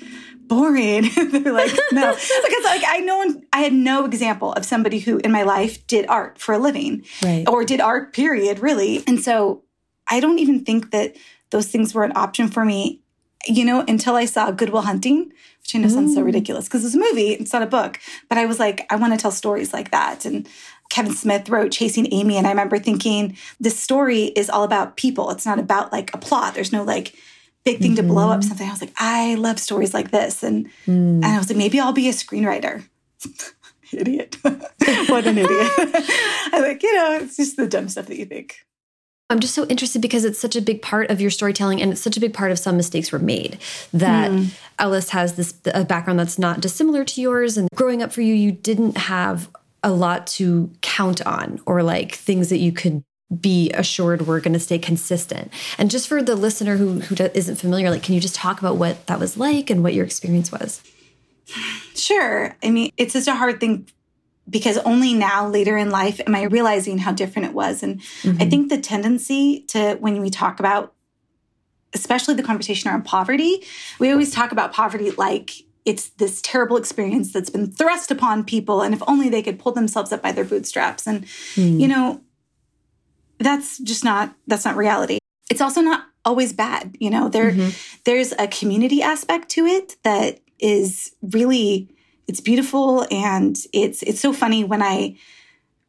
boring. 0.50 1.08
they're 1.14 1.52
like, 1.52 1.72
no. 1.92 2.12
because 2.44 2.64
like 2.64 2.82
I 2.86 3.00
know 3.02 3.40
I 3.52 3.60
had 3.60 3.72
no 3.72 4.04
example 4.04 4.52
of 4.52 4.64
somebody 4.64 4.98
who 4.98 5.18
in 5.18 5.32
my 5.32 5.44
life 5.44 5.86
did 5.86 6.06
art 6.08 6.38
for 6.38 6.52
a 6.54 6.58
living. 6.58 7.04
Right. 7.22 7.48
Or 7.48 7.64
did 7.64 7.80
art, 7.80 8.12
period, 8.12 8.58
really. 8.58 9.02
And 9.06 9.20
so 9.20 9.62
I 10.08 10.20
don't 10.20 10.38
even 10.38 10.64
think 10.64 10.90
that 10.90 11.16
those 11.50 11.68
things 11.68 11.94
were 11.94 12.04
an 12.04 12.12
option 12.16 12.48
for 12.48 12.64
me, 12.64 13.00
you 13.46 13.64
know, 13.64 13.84
until 13.86 14.16
I 14.16 14.24
saw 14.24 14.50
Good 14.50 14.70
Will 14.70 14.82
Hunting, 14.82 15.32
which 15.62 15.74
I 15.74 15.78
know 15.78 15.88
sounds 15.88 16.14
so 16.14 16.22
mm. 16.22 16.26
ridiculous 16.26 16.66
because 16.66 16.84
it's 16.84 16.94
a 16.94 16.98
movie, 16.98 17.30
it's 17.30 17.52
not 17.52 17.62
a 17.62 17.66
book. 17.66 17.98
But 18.28 18.38
I 18.38 18.46
was 18.46 18.58
like, 18.58 18.86
I 18.90 18.96
want 18.96 19.12
to 19.12 19.18
tell 19.18 19.30
stories 19.30 19.72
like 19.72 19.92
that. 19.92 20.24
And 20.24 20.48
Kevin 20.90 21.14
Smith 21.14 21.48
wrote 21.48 21.72
Chasing 21.72 22.12
Amy. 22.12 22.36
And 22.36 22.46
I 22.46 22.50
remember 22.50 22.78
thinking, 22.78 23.36
this 23.58 23.78
story 23.78 24.24
is 24.24 24.50
all 24.50 24.64
about 24.64 24.96
people. 24.96 25.30
It's 25.30 25.46
not 25.46 25.58
about 25.58 25.92
like 25.92 26.12
a 26.14 26.18
plot. 26.18 26.54
There's 26.54 26.72
no 26.72 26.82
like 26.82 27.14
big 27.64 27.78
thing 27.78 27.92
mm-hmm. 27.92 28.06
to 28.06 28.12
blow 28.12 28.28
up 28.28 28.40
mm-hmm. 28.40 28.48
something. 28.48 28.68
I 28.68 28.70
was 28.70 28.80
like, 28.80 28.94
I 28.98 29.36
love 29.36 29.58
stories 29.58 29.94
like 29.94 30.10
this. 30.10 30.42
And, 30.42 30.66
mm. 30.86 31.16
and 31.16 31.24
I 31.24 31.38
was 31.38 31.48
like, 31.48 31.56
maybe 31.56 31.80
I'll 31.80 31.92
be 31.92 32.08
a 32.08 32.12
screenwriter. 32.12 32.84
idiot. 33.92 34.36
what 34.42 35.26
an 35.26 35.38
idiot. 35.38 35.72
I'm 36.52 36.62
like, 36.62 36.82
you 36.82 36.94
know, 36.94 37.18
it's 37.22 37.36
just 37.36 37.56
the 37.56 37.66
dumb 37.66 37.88
stuff 37.88 38.06
that 38.06 38.18
you 38.18 38.26
think. 38.26 38.66
I'm 39.28 39.38
just 39.38 39.54
so 39.54 39.64
interested 39.66 40.02
because 40.02 40.24
it's 40.24 40.40
such 40.40 40.56
a 40.56 40.60
big 40.60 40.82
part 40.82 41.08
of 41.08 41.20
your 41.20 41.30
storytelling 41.30 41.80
and 41.80 41.92
it's 41.92 42.00
such 42.00 42.16
a 42.16 42.20
big 42.20 42.34
part 42.34 42.50
of 42.50 42.58
some 42.58 42.76
mistakes 42.76 43.12
were 43.12 43.20
made 43.20 43.58
that 43.92 44.32
mm. 44.32 44.50
Ellis 44.80 45.10
has 45.10 45.34
this 45.34 45.54
a 45.72 45.84
background 45.84 46.18
that's 46.18 46.36
not 46.36 46.60
dissimilar 46.60 47.04
to 47.04 47.20
yours 47.20 47.56
and 47.56 47.68
growing 47.76 48.02
up 48.02 48.10
for 48.10 48.22
you 48.22 48.34
you 48.34 48.50
didn't 48.50 48.96
have 48.96 49.48
a 49.82 49.90
lot 49.90 50.26
to 50.26 50.70
count 50.80 51.24
on 51.26 51.60
or 51.66 51.82
like 51.82 52.14
things 52.14 52.50
that 52.50 52.58
you 52.58 52.72
could 52.72 53.02
be 53.38 53.70
assured 53.70 54.26
we're 54.26 54.40
going 54.40 54.52
to 54.52 54.60
stay 54.60 54.78
consistent. 54.78 55.52
And 55.78 55.90
just 55.90 56.08
for 56.08 56.22
the 56.22 56.34
listener 56.34 56.76
who, 56.76 57.00
who 57.00 57.14
isn't 57.34 57.56
familiar, 57.56 57.90
like, 57.90 58.02
can 58.02 58.14
you 58.14 58.20
just 58.20 58.34
talk 58.34 58.60
about 58.60 58.76
what 58.76 59.06
that 59.06 59.20
was 59.20 59.36
like 59.36 59.70
and 59.70 59.82
what 59.82 59.94
your 59.94 60.04
experience 60.04 60.50
was? 60.50 60.82
Sure. 61.94 62.56
I 62.62 62.70
mean, 62.70 62.90
it's 62.96 63.12
such 63.12 63.28
a 63.28 63.34
hard 63.34 63.60
thing 63.60 63.86
because 64.48 64.78
only 64.78 65.14
now, 65.14 65.46
later 65.46 65.76
in 65.76 65.90
life, 65.90 66.20
am 66.26 66.34
I 66.34 66.42
realizing 66.44 66.98
how 66.98 67.12
different 67.12 67.48
it 67.48 67.54
was. 67.54 67.84
And 67.84 68.00
mm-hmm. 68.00 68.42
I 68.42 68.48
think 68.48 68.68
the 68.68 68.80
tendency 68.80 69.60
to, 69.68 69.94
when 70.00 70.20
we 70.20 70.30
talk 70.30 70.58
about, 70.58 70.92
especially 71.92 72.34
the 72.34 72.42
conversation 72.42 72.90
around 72.90 73.04
poverty, 73.04 73.64
we 74.00 74.10
always 74.10 74.32
talk 74.32 74.50
about 74.50 74.72
poverty 74.72 75.12
like 75.12 75.52
it's 75.84 76.10
this 76.10 76.40
terrible 76.42 76.76
experience 76.76 77.32
that's 77.32 77.50
been 77.50 77.70
thrust 77.70 78.10
upon 78.10 78.44
people 78.44 78.82
and 78.82 78.94
if 78.94 79.02
only 79.06 79.28
they 79.28 79.42
could 79.42 79.58
pull 79.58 79.72
themselves 79.72 80.12
up 80.12 80.22
by 80.22 80.32
their 80.32 80.44
bootstraps 80.44 81.06
and 81.06 81.24
mm. 81.54 81.80
you 81.80 81.88
know 81.88 82.20
that's 83.38 83.78
just 83.78 84.04
not 84.04 84.34
that's 84.46 84.64
not 84.64 84.76
reality 84.76 85.18
it's 85.50 85.60
also 85.60 85.80
not 85.80 86.04
always 86.24 86.52
bad 86.52 86.96
you 87.00 87.10
know 87.10 87.28
there 87.28 87.52
mm-hmm. 87.52 87.70
there's 88.04 88.32
a 88.38 88.46
community 88.48 89.02
aspect 89.02 89.48
to 89.48 89.66
it 89.66 89.96
that 90.02 90.40
is 90.58 91.14
really 91.22 91.88
it's 92.28 92.40
beautiful 92.40 93.06
and 93.10 93.56
it's 93.72 94.02
it's 94.02 94.20
so 94.20 94.32
funny 94.32 94.64
when 94.64 94.82
i 94.82 95.16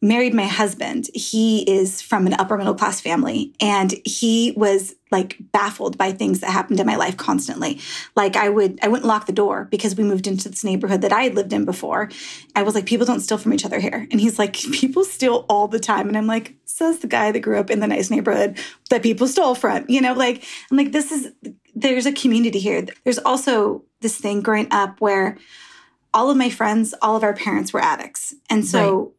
married 0.01 0.34
my 0.34 0.48
husband, 0.48 1.10
he 1.13 1.62
is 1.62 2.01
from 2.01 2.25
an 2.25 2.34
upper 2.34 2.58
middle 2.58 2.74
class 2.74 3.00
family 3.00 3.53
and 3.62 3.93
he 4.03 4.51
was 4.58 4.96
like 5.12 5.38
baffled 5.51 5.98
by 5.98 6.12
things 6.12 6.39
that 6.39 6.50
happened 6.50 6.79
in 6.79 6.88
my 6.88 6.96
life 6.96 7.17
constantly. 7.17 7.79
Like 8.15 8.36
I 8.36 8.50
would 8.50 8.79
I 8.81 8.88
wouldn't 8.88 9.08
lock 9.08 9.27
the 9.27 9.34
door 9.34 9.67
because 9.70 9.96
we 9.96 10.03
moved 10.03 10.25
into 10.25 10.50
this 10.50 10.63
neighborhood 10.63 11.01
that 11.01 11.13
I 11.13 11.24
had 11.24 11.36
lived 11.36 11.53
in 11.53 11.65
before. 11.65 12.10
I 12.55 12.63
was 12.63 12.74
like 12.74 12.88
people 12.88 13.05
don't 13.05 13.20
steal 13.20 13.38
from 13.38 13.53
each 13.53 13.65
other 13.65 13.79
here. 13.79 14.08
And 14.10 14.20
he's 14.20 14.39
like 14.39 14.53
people 14.53 15.03
steal 15.03 15.46
all 15.50 15.67
the 15.67 15.79
time 15.79 16.08
and 16.08 16.17
I'm 16.17 16.27
like 16.27 16.55
says 16.65 17.00
the 17.00 17.08
guy 17.08 17.31
that 17.31 17.41
grew 17.41 17.60
up 17.60 17.70
in 17.70 17.79
the 17.79 17.88
nice 17.88 18.10
neighborhood 18.10 18.58
that 18.89 19.03
people 19.03 19.27
stole 19.27 19.53
from. 19.53 19.86
You 19.88 20.01
know, 20.01 20.13
like 20.13 20.43
I'm 20.72 20.77
like 20.77 20.91
this 20.93 21.12
is 21.12 21.31
there's 21.75 22.08
a 22.08 22.12
community 22.12 22.60
here. 22.60 22.86
There's 23.03 23.20
also 23.20 23.84
this 24.00 24.17
thing 24.17 24.41
growing 24.41 24.67
up 24.72 25.00
where 25.00 25.38
all 26.13 26.29
of 26.29 26.38
my 26.38 26.50
friends, 26.50 26.93
all 27.01 27.15
of 27.15 27.24
our 27.24 27.34
parents 27.34 27.72
were 27.72 27.79
addicts. 27.79 28.34
And 28.50 28.65
so 28.65 29.00
right 29.00 29.12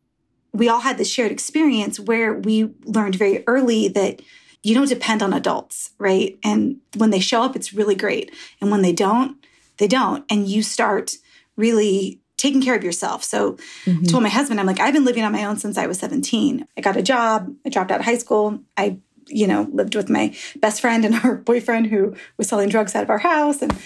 we 0.53 0.69
all 0.69 0.81
had 0.81 0.99
this 0.99 1.11
shared 1.11 1.33
experience 1.33 1.99
where 1.99 2.35
we 2.35 2.75
learned 2.85 3.15
very 3.15 3.43
early 3.47 3.89
that 3.89 4.21
you 4.63 4.75
don't 4.75 4.89
depend 4.89 5.23
on 5.23 5.33
adults, 5.33 5.91
right? 5.99 6.39
And 6.45 6.79
when 6.97 7.11
they 7.11 7.21
show 7.21 7.43
up, 7.43 7.57
it's 7.57 7.73
really 7.73 7.95
great. 7.95 8.33
And 8.61 8.71
when 8.71 8.83
they 8.83 8.93
don't, 8.93 9.45
they 9.79 9.89
don't. 9.89 10.25
And 10.31 10.47
you 10.47 10.63
start 10.63 11.17
really 11.57 12.21
taking 12.37 12.63
care 12.63 12.75
of 12.75 12.85
yourself. 12.85 13.25
So 13.25 13.53
mm-hmm. 13.85 14.01
I 14.03 14.07
told 14.09 14.23
my 14.23 14.29
husband, 14.29 14.61
I'm 14.61 14.67
like, 14.67 14.81
I've 14.81 14.95
been 14.95 15.05
living 15.05 15.25
on 15.25 15.33
my 15.33 15.45
own 15.45 15.57
since 15.57 15.79
I 15.79 15.87
was 15.87 15.99
17. 15.99 16.67
I 16.77 16.81
got 16.81 16.97
a 16.97 17.03
job, 17.03 17.53
I 17.65 17.69
dropped 17.69 17.91
out 17.91 18.01
of 18.01 18.07
high 18.07 18.19
school. 18.19 18.61
I, 18.77 18.99
you 19.29 19.47
know, 19.47 19.69
lived 19.73 19.95
with 19.95 20.11
my 20.11 20.35
best 20.57 20.81
friend 20.81 21.05
and 21.05 21.15
her 21.17 21.37
boyfriend 21.37 21.87
who 21.87 22.15
was 22.37 22.49
selling 22.49 22.69
drugs 22.69 22.95
out 22.95 23.05
of 23.05 23.11
our 23.11 23.19
house. 23.19 23.63
And, 23.63 23.77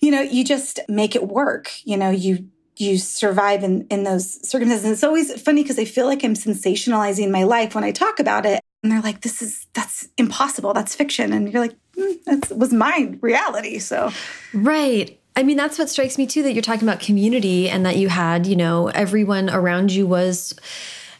you 0.00 0.10
know, 0.10 0.22
you 0.22 0.44
just 0.44 0.80
make 0.88 1.14
it 1.14 1.28
work. 1.28 1.70
You 1.84 1.96
know, 1.96 2.10
you 2.10 2.48
you 2.80 2.98
survive 2.98 3.62
in, 3.62 3.86
in 3.88 4.04
those 4.04 4.48
circumstances. 4.48 4.84
And 4.84 4.92
it's 4.92 5.04
always 5.04 5.40
funny 5.40 5.62
because 5.62 5.78
I 5.78 5.84
feel 5.84 6.06
like 6.06 6.24
I'm 6.24 6.34
sensationalizing 6.34 7.30
my 7.30 7.44
life 7.44 7.74
when 7.74 7.84
I 7.84 7.92
talk 7.92 8.18
about 8.18 8.46
it. 8.46 8.60
And 8.82 8.90
they're 8.90 9.02
like, 9.02 9.20
this 9.20 9.42
is, 9.42 9.66
that's 9.74 10.08
impossible. 10.16 10.72
That's 10.72 10.94
fiction. 10.94 11.32
And 11.32 11.52
you're 11.52 11.62
like, 11.62 11.76
mm, 11.96 12.24
that 12.24 12.56
was 12.56 12.72
my 12.72 13.16
reality. 13.20 13.78
So, 13.78 14.10
right. 14.54 15.20
I 15.36 15.42
mean, 15.42 15.56
that's 15.56 15.78
what 15.78 15.90
strikes 15.90 16.16
me 16.16 16.26
too 16.26 16.42
that 16.42 16.52
you're 16.52 16.62
talking 16.62 16.88
about 16.88 17.00
community 17.00 17.68
and 17.68 17.84
that 17.84 17.96
you 17.96 18.08
had, 18.08 18.46
you 18.46 18.56
know, 18.56 18.88
everyone 18.88 19.50
around 19.50 19.92
you 19.92 20.06
was 20.06 20.54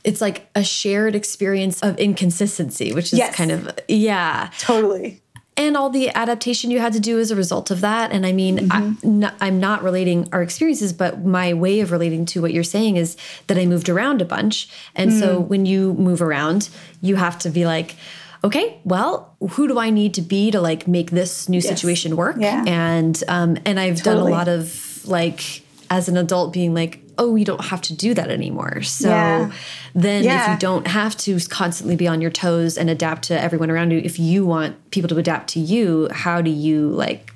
it's 0.02 0.22
like 0.22 0.48
a 0.54 0.64
shared 0.64 1.14
experience 1.14 1.80
of 1.80 1.98
inconsistency, 1.98 2.92
which 2.92 3.12
is 3.12 3.18
yes. 3.18 3.34
kind 3.34 3.50
of 3.50 3.78
yeah. 3.86 4.50
Totally 4.58 5.20
and 5.56 5.76
all 5.76 5.90
the 5.90 6.08
adaptation 6.10 6.70
you 6.70 6.80
had 6.80 6.92
to 6.92 7.00
do 7.00 7.18
as 7.18 7.30
a 7.30 7.36
result 7.36 7.70
of 7.70 7.80
that. 7.80 8.12
And 8.12 8.24
I 8.26 8.32
mean, 8.32 8.58
mm 8.58 8.68
-hmm. 8.68 8.76
I'm, 8.76 9.18
not, 9.18 9.34
I'm 9.40 9.58
not 9.58 9.82
relating 9.82 10.26
our 10.32 10.42
experiences, 10.42 10.92
but 10.92 11.24
my 11.24 11.52
way 11.54 11.82
of 11.82 11.90
relating 11.90 12.24
to 12.26 12.40
what 12.40 12.50
you're 12.50 12.70
saying 12.70 12.96
is 12.96 13.16
that 13.46 13.58
I 13.58 13.66
moved 13.66 13.88
around 13.88 14.22
a 14.22 14.24
bunch. 14.24 14.68
And 14.94 15.10
mm. 15.10 15.18
so 15.20 15.46
when 15.48 15.66
you 15.66 15.94
move 15.94 16.24
around, 16.24 16.68
you 17.00 17.16
have 17.16 17.38
to 17.38 17.50
be 17.50 17.66
like, 17.66 17.94
okay, 18.42 18.80
well, 18.84 19.36
who 19.38 19.66
do 19.68 19.78
I 19.78 19.90
need 19.90 20.14
to 20.14 20.22
be 20.22 20.50
to 20.50 20.60
like 20.60 20.90
make 20.90 21.10
this 21.10 21.48
new 21.48 21.60
yes. 21.60 21.68
situation 21.68 22.16
work? 22.16 22.36
Yeah. 22.38 22.64
And 22.66 23.22
um, 23.28 23.56
and 23.64 23.78
I've 23.78 24.02
totally. 24.02 24.02
done 24.02 24.32
a 24.32 24.36
lot 24.38 24.48
of 24.48 25.00
like 25.04 25.42
as 25.88 26.08
an 26.08 26.16
adult 26.16 26.52
being 26.52 26.74
like, 26.74 27.00
oh, 27.20 27.36
you 27.36 27.44
don't 27.44 27.66
have 27.66 27.82
to 27.82 27.94
do 27.94 28.14
that 28.14 28.30
anymore. 28.30 28.80
So 28.82 29.10
yeah. 29.10 29.52
then 29.94 30.24
yeah. 30.24 30.44
if 30.44 30.50
you 30.50 30.58
don't 30.58 30.86
have 30.86 31.16
to 31.18 31.38
constantly 31.50 31.94
be 31.94 32.08
on 32.08 32.22
your 32.22 32.30
toes 32.30 32.78
and 32.78 32.88
adapt 32.88 33.24
to 33.24 33.38
everyone 33.38 33.70
around 33.70 33.92
you, 33.92 34.00
if 34.02 34.18
you 34.18 34.46
want 34.46 34.90
people 34.90 35.08
to 35.10 35.18
adapt 35.18 35.50
to 35.50 35.60
you, 35.60 36.08
how 36.10 36.40
do 36.40 36.50
you 36.50 36.88
like 36.88 37.32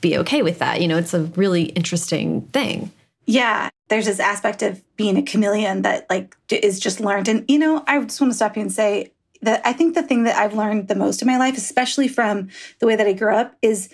be 0.00 0.18
okay 0.18 0.42
with 0.42 0.58
that? 0.58 0.82
You 0.82 0.88
know, 0.88 0.98
it's 0.98 1.14
a 1.14 1.22
really 1.22 1.62
interesting 1.62 2.42
thing. 2.48 2.90
Yeah. 3.24 3.70
There's 3.88 4.06
this 4.06 4.18
aspect 4.18 4.62
of 4.62 4.82
being 4.96 5.16
a 5.16 5.22
chameleon 5.22 5.82
that 5.82 6.10
like 6.10 6.36
is 6.50 6.80
just 6.80 7.00
learned. 7.00 7.28
And, 7.28 7.44
you 7.48 7.58
know, 7.58 7.84
I 7.86 8.00
just 8.02 8.20
want 8.20 8.32
to 8.32 8.36
stop 8.36 8.56
you 8.56 8.62
and 8.62 8.72
say 8.72 9.12
that 9.42 9.62
I 9.64 9.72
think 9.72 9.94
the 9.94 10.02
thing 10.02 10.24
that 10.24 10.36
I've 10.36 10.54
learned 10.54 10.88
the 10.88 10.96
most 10.96 11.22
in 11.22 11.28
my 11.28 11.38
life, 11.38 11.56
especially 11.56 12.08
from 12.08 12.48
the 12.80 12.86
way 12.86 12.96
that 12.96 13.06
I 13.06 13.12
grew 13.12 13.34
up, 13.34 13.54
is 13.62 13.88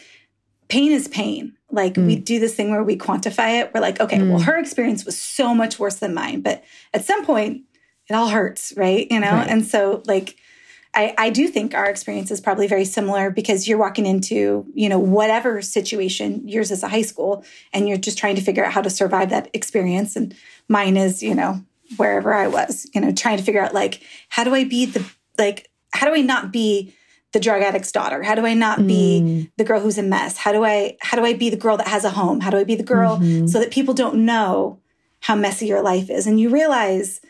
pain 0.69 0.93
is 0.93 1.09
pain. 1.09 1.56
Like 1.71 1.95
mm. 1.95 2.07
we 2.07 2.17
do 2.17 2.39
this 2.39 2.55
thing 2.55 2.71
where 2.71 2.85
we 2.85 2.97
quantify 2.97 3.61
it. 3.61 3.73
We're 3.75 3.81
like, 3.81 4.01
okay, 4.01 4.19
mm. 4.19 4.31
well, 4.31 4.41
her 4.41 4.59
experience 4.59 5.05
was 5.05 5.21
so 5.21 5.55
much 5.55 5.79
worse 5.79 5.97
than 5.97 6.15
mine. 6.15 6.41
But 6.41 6.65
at 6.95 7.05
some 7.05 7.25
point, 7.25 7.63
it 8.09 8.15
all 8.15 8.29
hurts, 8.29 8.73
right? 8.77 9.07
You 9.11 9.21
know? 9.21 9.33
Right. 9.33 9.49
And 9.49 9.67
so, 9.67 10.03
like, 10.07 10.37
I, 10.95 11.15
I 11.19 11.31
do 11.31 11.49
think 11.49 11.75
our 11.75 11.85
experience 11.85 12.31
is 12.31 12.41
probably 12.41 12.67
very 12.67 12.87
similar 12.87 13.31
because 13.31 13.69
you're 13.69 13.79
walking 13.79 14.07
into, 14.07 14.65
you 14.75 14.89
know, 14.89 14.99
whatever 14.99 15.61
situation, 15.61 16.49
yours 16.49 16.71
is 16.71 16.83
a 16.83 16.89
high 16.89 17.03
school, 17.03 17.45
and 17.73 17.87
you're 17.87 17.99
just 17.99 18.17
trying 18.17 18.37
to 18.37 18.43
figure 18.43 18.65
out 18.65 18.73
how 18.73 18.81
to 18.81 18.89
survive 18.89 19.29
that 19.31 19.51
experience. 19.53 20.17
And 20.17 20.35
mine 20.69 20.97
is, 20.97 21.23
you 21.23 21.35
know, 21.35 21.63
wherever 21.97 22.33
I 22.33 22.47
was, 22.47 22.89
you 22.95 23.01
know, 23.01 23.13
trying 23.13 23.37
to 23.37 23.45
figure 23.45 23.61
out, 23.61 23.75
like, 23.75 24.01
how 24.31 24.43
do 24.43 24.55
I 24.55 24.65
be 24.65 24.87
the, 24.87 25.05
like, 25.37 25.69
how 25.93 26.07
do 26.07 26.15
I 26.15 26.23
not 26.23 26.51
be 26.51 26.95
the 27.33 27.41
drug 27.41 27.63
addict's 27.63 27.93
daughter? 27.93 28.23
How 28.23 28.35
do 28.35 28.47
I 28.47 28.55
not 28.55 28.87
be 28.87 29.21
mm. 29.23 29.51
the 29.57 29.65
girl 29.65 29.81
who's 29.81 29.99
a 29.99 30.03
mess? 30.03 30.37
How 30.37 30.53
do 30.53 30.65
I 30.65 30.97
how 31.01 31.17
do 31.17 31.25
I 31.25 31.35
be 31.35 31.51
the 31.51 31.57
girl 31.57 31.77
that 31.77 31.89
has 31.89 32.05
a 32.05 32.11
home? 32.11 32.41
How 32.41 32.51
do 32.51 32.59
I 32.59 32.65
be 32.65 32.77
the 32.77 32.83
girl 32.83 33.19
mm-hmm. 33.19 33.47
so 33.47 33.61
that 33.61 33.71
people 33.71 33.95
don't 33.95 34.25
know 34.25 34.81
how 35.21 35.35
messy 35.35 35.67
your 35.67 35.83
life 35.83 36.11
is? 36.11 36.27
And 36.27 36.41
you 36.41 36.51
realize 36.51 37.21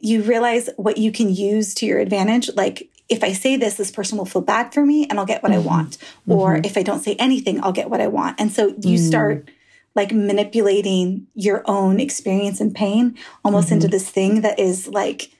you 0.00 0.22
realize 0.22 0.68
what 0.76 0.98
you 0.98 1.10
can 1.10 1.34
use 1.34 1.74
to 1.74 1.86
your 1.86 1.98
advantage. 1.98 2.50
Like 2.54 2.90
if 3.08 3.24
I 3.24 3.32
say 3.32 3.56
this, 3.56 3.74
this 3.74 3.90
person 3.90 4.18
will 4.18 4.26
feel 4.26 4.42
bad 4.42 4.72
for 4.72 4.84
me 4.84 5.06
and 5.08 5.18
I'll 5.18 5.26
get 5.26 5.42
what 5.42 5.52
mm-hmm. 5.52 5.68
I 5.68 5.72
want. 5.72 5.98
Or 6.26 6.54
mm-hmm. 6.54 6.64
if 6.64 6.76
I 6.76 6.82
don't 6.82 7.00
say 7.00 7.14
anything, 7.16 7.62
I'll 7.62 7.72
get 7.72 7.90
what 7.90 8.00
I 8.00 8.08
want. 8.08 8.40
And 8.40 8.52
so 8.52 8.68
you 8.68 8.98
mm. 8.98 9.06
start 9.06 9.50
like 9.94 10.12
manipulating 10.12 11.26
your 11.34 11.62
own 11.66 12.00
experience 12.00 12.60
and 12.60 12.74
pain 12.74 13.16
almost 13.44 13.70
into 13.70 13.86
mm-hmm. 13.86 13.92
this 13.92 14.10
thing 14.10 14.40
that 14.40 14.58
is 14.58 14.88
like 14.88 15.30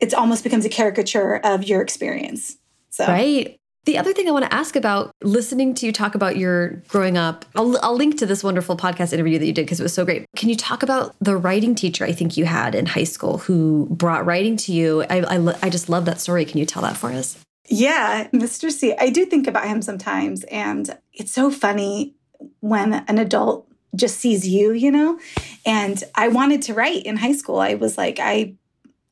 it 0.00 0.14
almost 0.14 0.42
becomes 0.42 0.64
a 0.64 0.70
caricature 0.70 1.36
of 1.36 1.64
your 1.64 1.82
experience. 1.82 2.56
So. 2.90 3.06
Right. 3.06 3.56
The 3.86 3.96
other 3.96 4.12
thing 4.12 4.28
I 4.28 4.30
want 4.30 4.44
to 4.44 4.54
ask 4.54 4.76
about 4.76 5.14
listening 5.22 5.72
to 5.74 5.86
you 5.86 5.92
talk 5.92 6.14
about 6.14 6.36
your 6.36 6.82
growing 6.88 7.16
up, 7.16 7.46
I'll, 7.56 7.82
I'll 7.82 7.96
link 7.96 8.18
to 8.18 8.26
this 8.26 8.44
wonderful 8.44 8.76
podcast 8.76 9.14
interview 9.14 9.38
that 9.38 9.46
you 9.46 9.54
did 9.54 9.64
because 9.64 9.80
it 9.80 9.82
was 9.82 9.94
so 9.94 10.04
great. 10.04 10.26
Can 10.36 10.50
you 10.50 10.56
talk 10.56 10.82
about 10.82 11.16
the 11.20 11.34
writing 11.34 11.74
teacher 11.74 12.04
I 12.04 12.12
think 12.12 12.36
you 12.36 12.44
had 12.44 12.74
in 12.74 12.84
high 12.84 13.04
school 13.04 13.38
who 13.38 13.88
brought 13.90 14.26
writing 14.26 14.58
to 14.58 14.72
you? 14.72 15.02
I, 15.08 15.20
I, 15.20 15.54
I 15.62 15.70
just 15.70 15.88
love 15.88 16.04
that 16.04 16.20
story. 16.20 16.44
Can 16.44 16.58
you 16.58 16.66
tell 16.66 16.82
that 16.82 16.98
for 16.98 17.10
us? 17.10 17.38
Yeah, 17.70 18.28
Mr. 18.34 18.70
C. 18.70 18.94
I 18.98 19.08
do 19.08 19.24
think 19.24 19.46
about 19.46 19.66
him 19.66 19.80
sometimes. 19.80 20.44
And 20.44 20.98
it's 21.14 21.32
so 21.32 21.50
funny 21.50 22.16
when 22.60 22.92
an 22.92 23.18
adult 23.18 23.66
just 23.94 24.18
sees 24.18 24.46
you, 24.46 24.72
you 24.72 24.90
know? 24.90 25.18
And 25.64 26.02
I 26.14 26.28
wanted 26.28 26.62
to 26.62 26.74
write 26.74 27.04
in 27.04 27.16
high 27.16 27.32
school. 27.32 27.58
I 27.58 27.74
was 27.74 27.96
like, 27.96 28.18
I 28.20 28.54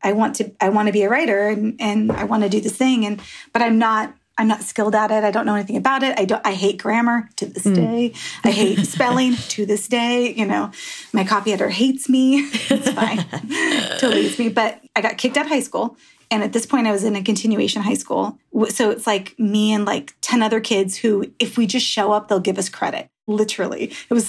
I 0.03 0.13
want 0.13 0.37
to 0.37 0.53
I 0.61 0.69
want 0.69 0.87
to 0.87 0.93
be 0.93 1.03
a 1.03 1.09
writer 1.09 1.49
and 1.49 1.77
and 1.81 2.13
I 2.13 2.25
want 2.25 2.43
to 2.43 2.49
do 2.49 2.61
this 2.61 2.77
thing 2.77 3.05
and 3.05 3.21
but 3.53 3.63
I'm 3.63 3.79
not 3.79 4.15
I'm 4.39 4.47
not 4.47 4.63
skilled 4.63 4.95
at 4.95 5.11
it. 5.11 5.25
I 5.25 5.33
don't 5.33 5.47
know 5.47 5.57
anything 5.57 5.77
about 5.77 6.05
it. 6.05 6.19
I 6.19 6.25
don't 6.25 6.47
I 6.47 6.55
hate 6.55 6.79
grammar 6.79 7.29
to 7.37 7.47
this 7.47 7.65
mm. 7.65 7.75
day. 7.75 8.13
I 8.45 8.51
hate 8.53 8.79
spelling 8.87 9.35
to 9.35 9.67
this 9.67 9.89
day. 9.89 10.33
You 10.33 10.47
know, 10.47 10.71
my 11.13 11.25
copy 11.25 11.53
editor 11.53 11.71
hates 11.71 12.09
me. 12.09 12.49
It's 12.71 12.91
fine. 12.91 13.19
totally 13.99 14.23
hates 14.23 14.39
me. 14.39 14.49
But 14.49 14.81
I 14.95 15.01
got 15.01 15.19
kicked 15.19 15.37
out 15.37 15.47
of 15.47 15.51
high 15.51 15.61
school. 15.61 15.97
And 16.31 16.43
at 16.43 16.53
this 16.53 16.67
point, 16.67 16.87
I 16.87 16.93
was 16.93 17.05
in 17.05 17.17
a 17.17 17.23
continuation 17.23 17.83
high 17.83 17.95
school. 17.95 18.39
So 18.69 18.91
it's 18.91 19.07
like 19.07 19.39
me 19.39 19.73
and 19.73 19.87
like 19.87 20.15
10 20.21 20.43
other 20.43 20.61
kids 20.61 20.97
who, 20.97 21.33
if 21.39 21.57
we 21.57 21.67
just 21.67 21.87
show 21.87 22.13
up, 22.13 22.29
they'll 22.29 22.39
give 22.39 22.59
us 22.59 22.69
credit. 22.69 23.09
Literally. 23.27 23.85
It 23.85 24.15
was 24.15 24.27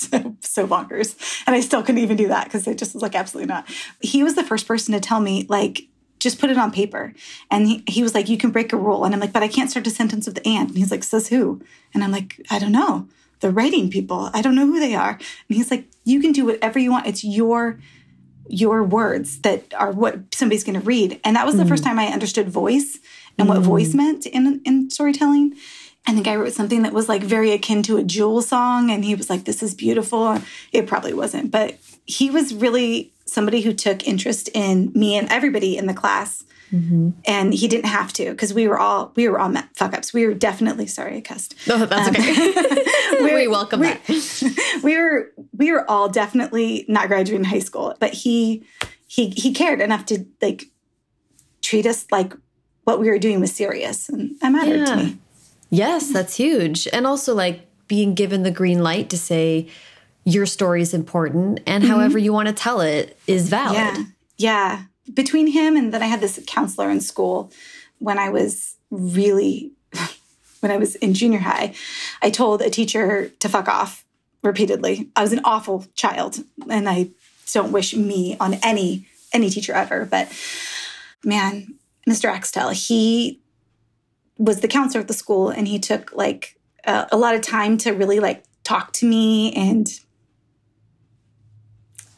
so, 0.00 0.36
so 0.40 0.66
bonkers. 0.66 1.42
And 1.46 1.54
I 1.54 1.60
still 1.60 1.82
couldn't 1.82 2.02
even 2.02 2.16
do 2.16 2.28
that 2.28 2.44
because 2.44 2.66
it 2.66 2.78
just 2.78 2.94
was 2.94 3.02
like, 3.02 3.14
absolutely 3.14 3.48
not. 3.48 3.68
He 4.00 4.22
was 4.22 4.34
the 4.34 4.44
first 4.44 4.66
person 4.66 4.94
to 4.94 5.00
tell 5.00 5.20
me, 5.20 5.46
like, 5.48 5.82
just 6.18 6.38
put 6.38 6.50
it 6.50 6.58
on 6.58 6.70
paper. 6.70 7.14
And 7.50 7.66
he, 7.66 7.82
he 7.88 8.02
was 8.02 8.14
like, 8.14 8.28
you 8.28 8.36
can 8.36 8.50
break 8.50 8.72
a 8.72 8.76
rule. 8.76 9.04
And 9.04 9.14
I'm 9.14 9.20
like, 9.20 9.32
but 9.32 9.42
I 9.42 9.48
can't 9.48 9.70
start 9.70 9.86
a 9.86 9.90
sentence 9.90 10.26
with 10.26 10.36
the 10.36 10.46
and. 10.46 10.68
And 10.68 10.78
he's 10.78 10.90
like, 10.90 11.02
says 11.02 11.28
who? 11.28 11.62
And 11.94 12.04
I'm 12.04 12.12
like, 12.12 12.44
I 12.50 12.58
don't 12.58 12.72
know. 12.72 13.08
The 13.40 13.50
writing 13.50 13.90
people. 13.90 14.30
I 14.34 14.42
don't 14.42 14.54
know 14.54 14.66
who 14.66 14.78
they 14.78 14.94
are. 14.94 15.12
And 15.12 15.56
he's 15.56 15.70
like, 15.70 15.86
you 16.04 16.20
can 16.20 16.32
do 16.32 16.44
whatever 16.44 16.78
you 16.78 16.90
want. 16.90 17.06
It's 17.06 17.24
your 17.24 17.80
your 18.52 18.82
words 18.82 19.38
that 19.42 19.72
are 19.74 19.92
what 19.92 20.34
somebody's 20.34 20.64
going 20.64 20.78
to 20.78 20.84
read. 20.84 21.20
And 21.22 21.36
that 21.36 21.46
was 21.46 21.56
the 21.56 21.62
mm. 21.62 21.68
first 21.68 21.84
time 21.84 22.00
I 22.00 22.06
understood 22.06 22.48
voice 22.48 22.98
and 23.38 23.48
mm. 23.48 23.54
what 23.54 23.62
voice 23.62 23.94
meant 23.94 24.26
in 24.26 24.60
in 24.64 24.90
storytelling. 24.90 25.54
I 26.06 26.14
think 26.14 26.26
I 26.26 26.36
wrote 26.36 26.52
something 26.52 26.82
that 26.82 26.92
was 26.92 27.08
like 27.08 27.22
very 27.22 27.52
akin 27.52 27.82
to 27.84 27.98
a 27.98 28.02
Jewel 28.02 28.42
song. 28.42 28.90
And 28.90 29.04
he 29.04 29.14
was 29.14 29.30
like, 29.30 29.44
This 29.44 29.62
is 29.62 29.74
beautiful. 29.74 30.38
It 30.72 30.86
probably 30.86 31.14
wasn't, 31.14 31.50
but 31.50 31.78
he 32.06 32.30
was 32.30 32.54
really 32.54 33.12
somebody 33.26 33.60
who 33.60 33.72
took 33.72 34.06
interest 34.06 34.48
in 34.54 34.90
me 34.94 35.16
and 35.16 35.28
everybody 35.30 35.76
in 35.76 35.86
the 35.86 35.94
class. 35.94 36.44
Mm-hmm. 36.72 37.10
And 37.24 37.52
he 37.52 37.66
didn't 37.66 37.86
have 37.86 38.12
to 38.14 38.30
because 38.30 38.54
we 38.54 38.68
were 38.68 38.78
all 38.78 39.12
we 39.16 39.28
were 39.28 39.40
all 39.40 39.52
fuck 39.74 39.92
ups. 39.92 40.14
We 40.14 40.26
were 40.26 40.34
definitely 40.34 40.86
sorry 40.86 41.16
I 41.16 41.20
cussed. 41.20 41.56
Oh, 41.68 41.84
that's 41.84 42.08
um, 42.08 42.14
okay. 42.14 43.24
we, 43.24 43.34
we 43.34 43.48
welcome 43.48 43.80
we, 43.80 43.88
that. 43.88 44.80
We 44.84 44.96
were 44.96 45.32
we 45.56 45.72
were 45.72 45.88
all 45.90 46.08
definitely 46.08 46.84
not 46.86 47.08
graduating 47.08 47.44
high 47.44 47.58
school, 47.58 47.96
but 47.98 48.12
he 48.12 48.64
he 49.08 49.30
he 49.30 49.52
cared 49.52 49.80
enough 49.80 50.06
to 50.06 50.24
like 50.40 50.66
treat 51.60 51.86
us 51.86 52.06
like 52.12 52.34
what 52.84 53.00
we 53.00 53.08
were 53.08 53.18
doing 53.18 53.40
was 53.40 53.52
serious, 53.52 54.08
and 54.08 54.38
that 54.40 54.50
mattered 54.50 54.78
yeah. 54.78 54.84
to 54.84 54.96
me. 54.96 55.18
Yes, 55.70 56.12
that's 56.12 56.36
huge. 56.36 56.88
And 56.92 57.06
also 57.06 57.34
like 57.34 57.66
being 57.88 58.14
given 58.14 58.42
the 58.42 58.50
green 58.50 58.82
light 58.82 59.10
to 59.10 59.18
say 59.18 59.68
your 60.24 60.46
story 60.46 60.82
is 60.82 60.92
important 60.92 61.60
and 61.66 61.82
mm 61.82 61.90
-hmm. 61.90 61.94
however 61.94 62.18
you 62.18 62.32
want 62.32 62.48
to 62.48 62.54
tell 62.54 62.80
it 62.80 63.16
is 63.26 63.48
valid. 63.48 63.76
Yeah. 63.76 64.04
Yeah. 64.36 64.80
between 65.14 65.48
him 65.48 65.76
and 65.76 65.92
then 65.92 66.02
I 66.02 66.06
had 66.06 66.20
this 66.20 66.40
counselor 66.46 66.90
in 66.90 67.00
school 67.00 67.50
when 67.98 68.18
I 68.18 68.30
was 68.30 68.76
really 68.90 69.72
when 70.60 70.70
I 70.72 70.76
was 70.76 70.94
in 70.96 71.14
junior 71.14 71.40
high, 71.40 71.74
I 72.22 72.30
told 72.30 72.62
a 72.62 72.70
teacher 72.70 73.30
to 73.40 73.48
fuck 73.48 73.68
off 73.68 74.04
repeatedly. 74.42 75.10
I 75.16 75.22
was 75.22 75.32
an 75.32 75.40
awful 75.44 75.86
child 75.94 76.38
and 76.68 76.88
I 76.88 77.10
don't 77.52 77.72
wish 77.72 77.94
me 77.94 78.36
on 78.38 78.54
any 78.62 79.06
any 79.32 79.50
teacher 79.50 79.72
ever, 79.72 80.06
but 80.06 80.28
man, 81.24 81.74
Mr. 82.08 82.28
Axtell, 82.28 82.70
he 82.70 83.39
was 84.40 84.60
the 84.60 84.68
counselor 84.68 85.02
at 85.02 85.08
the 85.08 85.14
school 85.14 85.50
and 85.50 85.68
he 85.68 85.78
took 85.78 86.12
like 86.14 86.58
uh, 86.86 87.04
a 87.12 87.16
lot 87.16 87.34
of 87.34 87.42
time 87.42 87.76
to 87.76 87.92
really 87.92 88.20
like 88.20 88.42
talk 88.64 88.90
to 88.94 89.06
me 89.06 89.52
and 89.52 89.86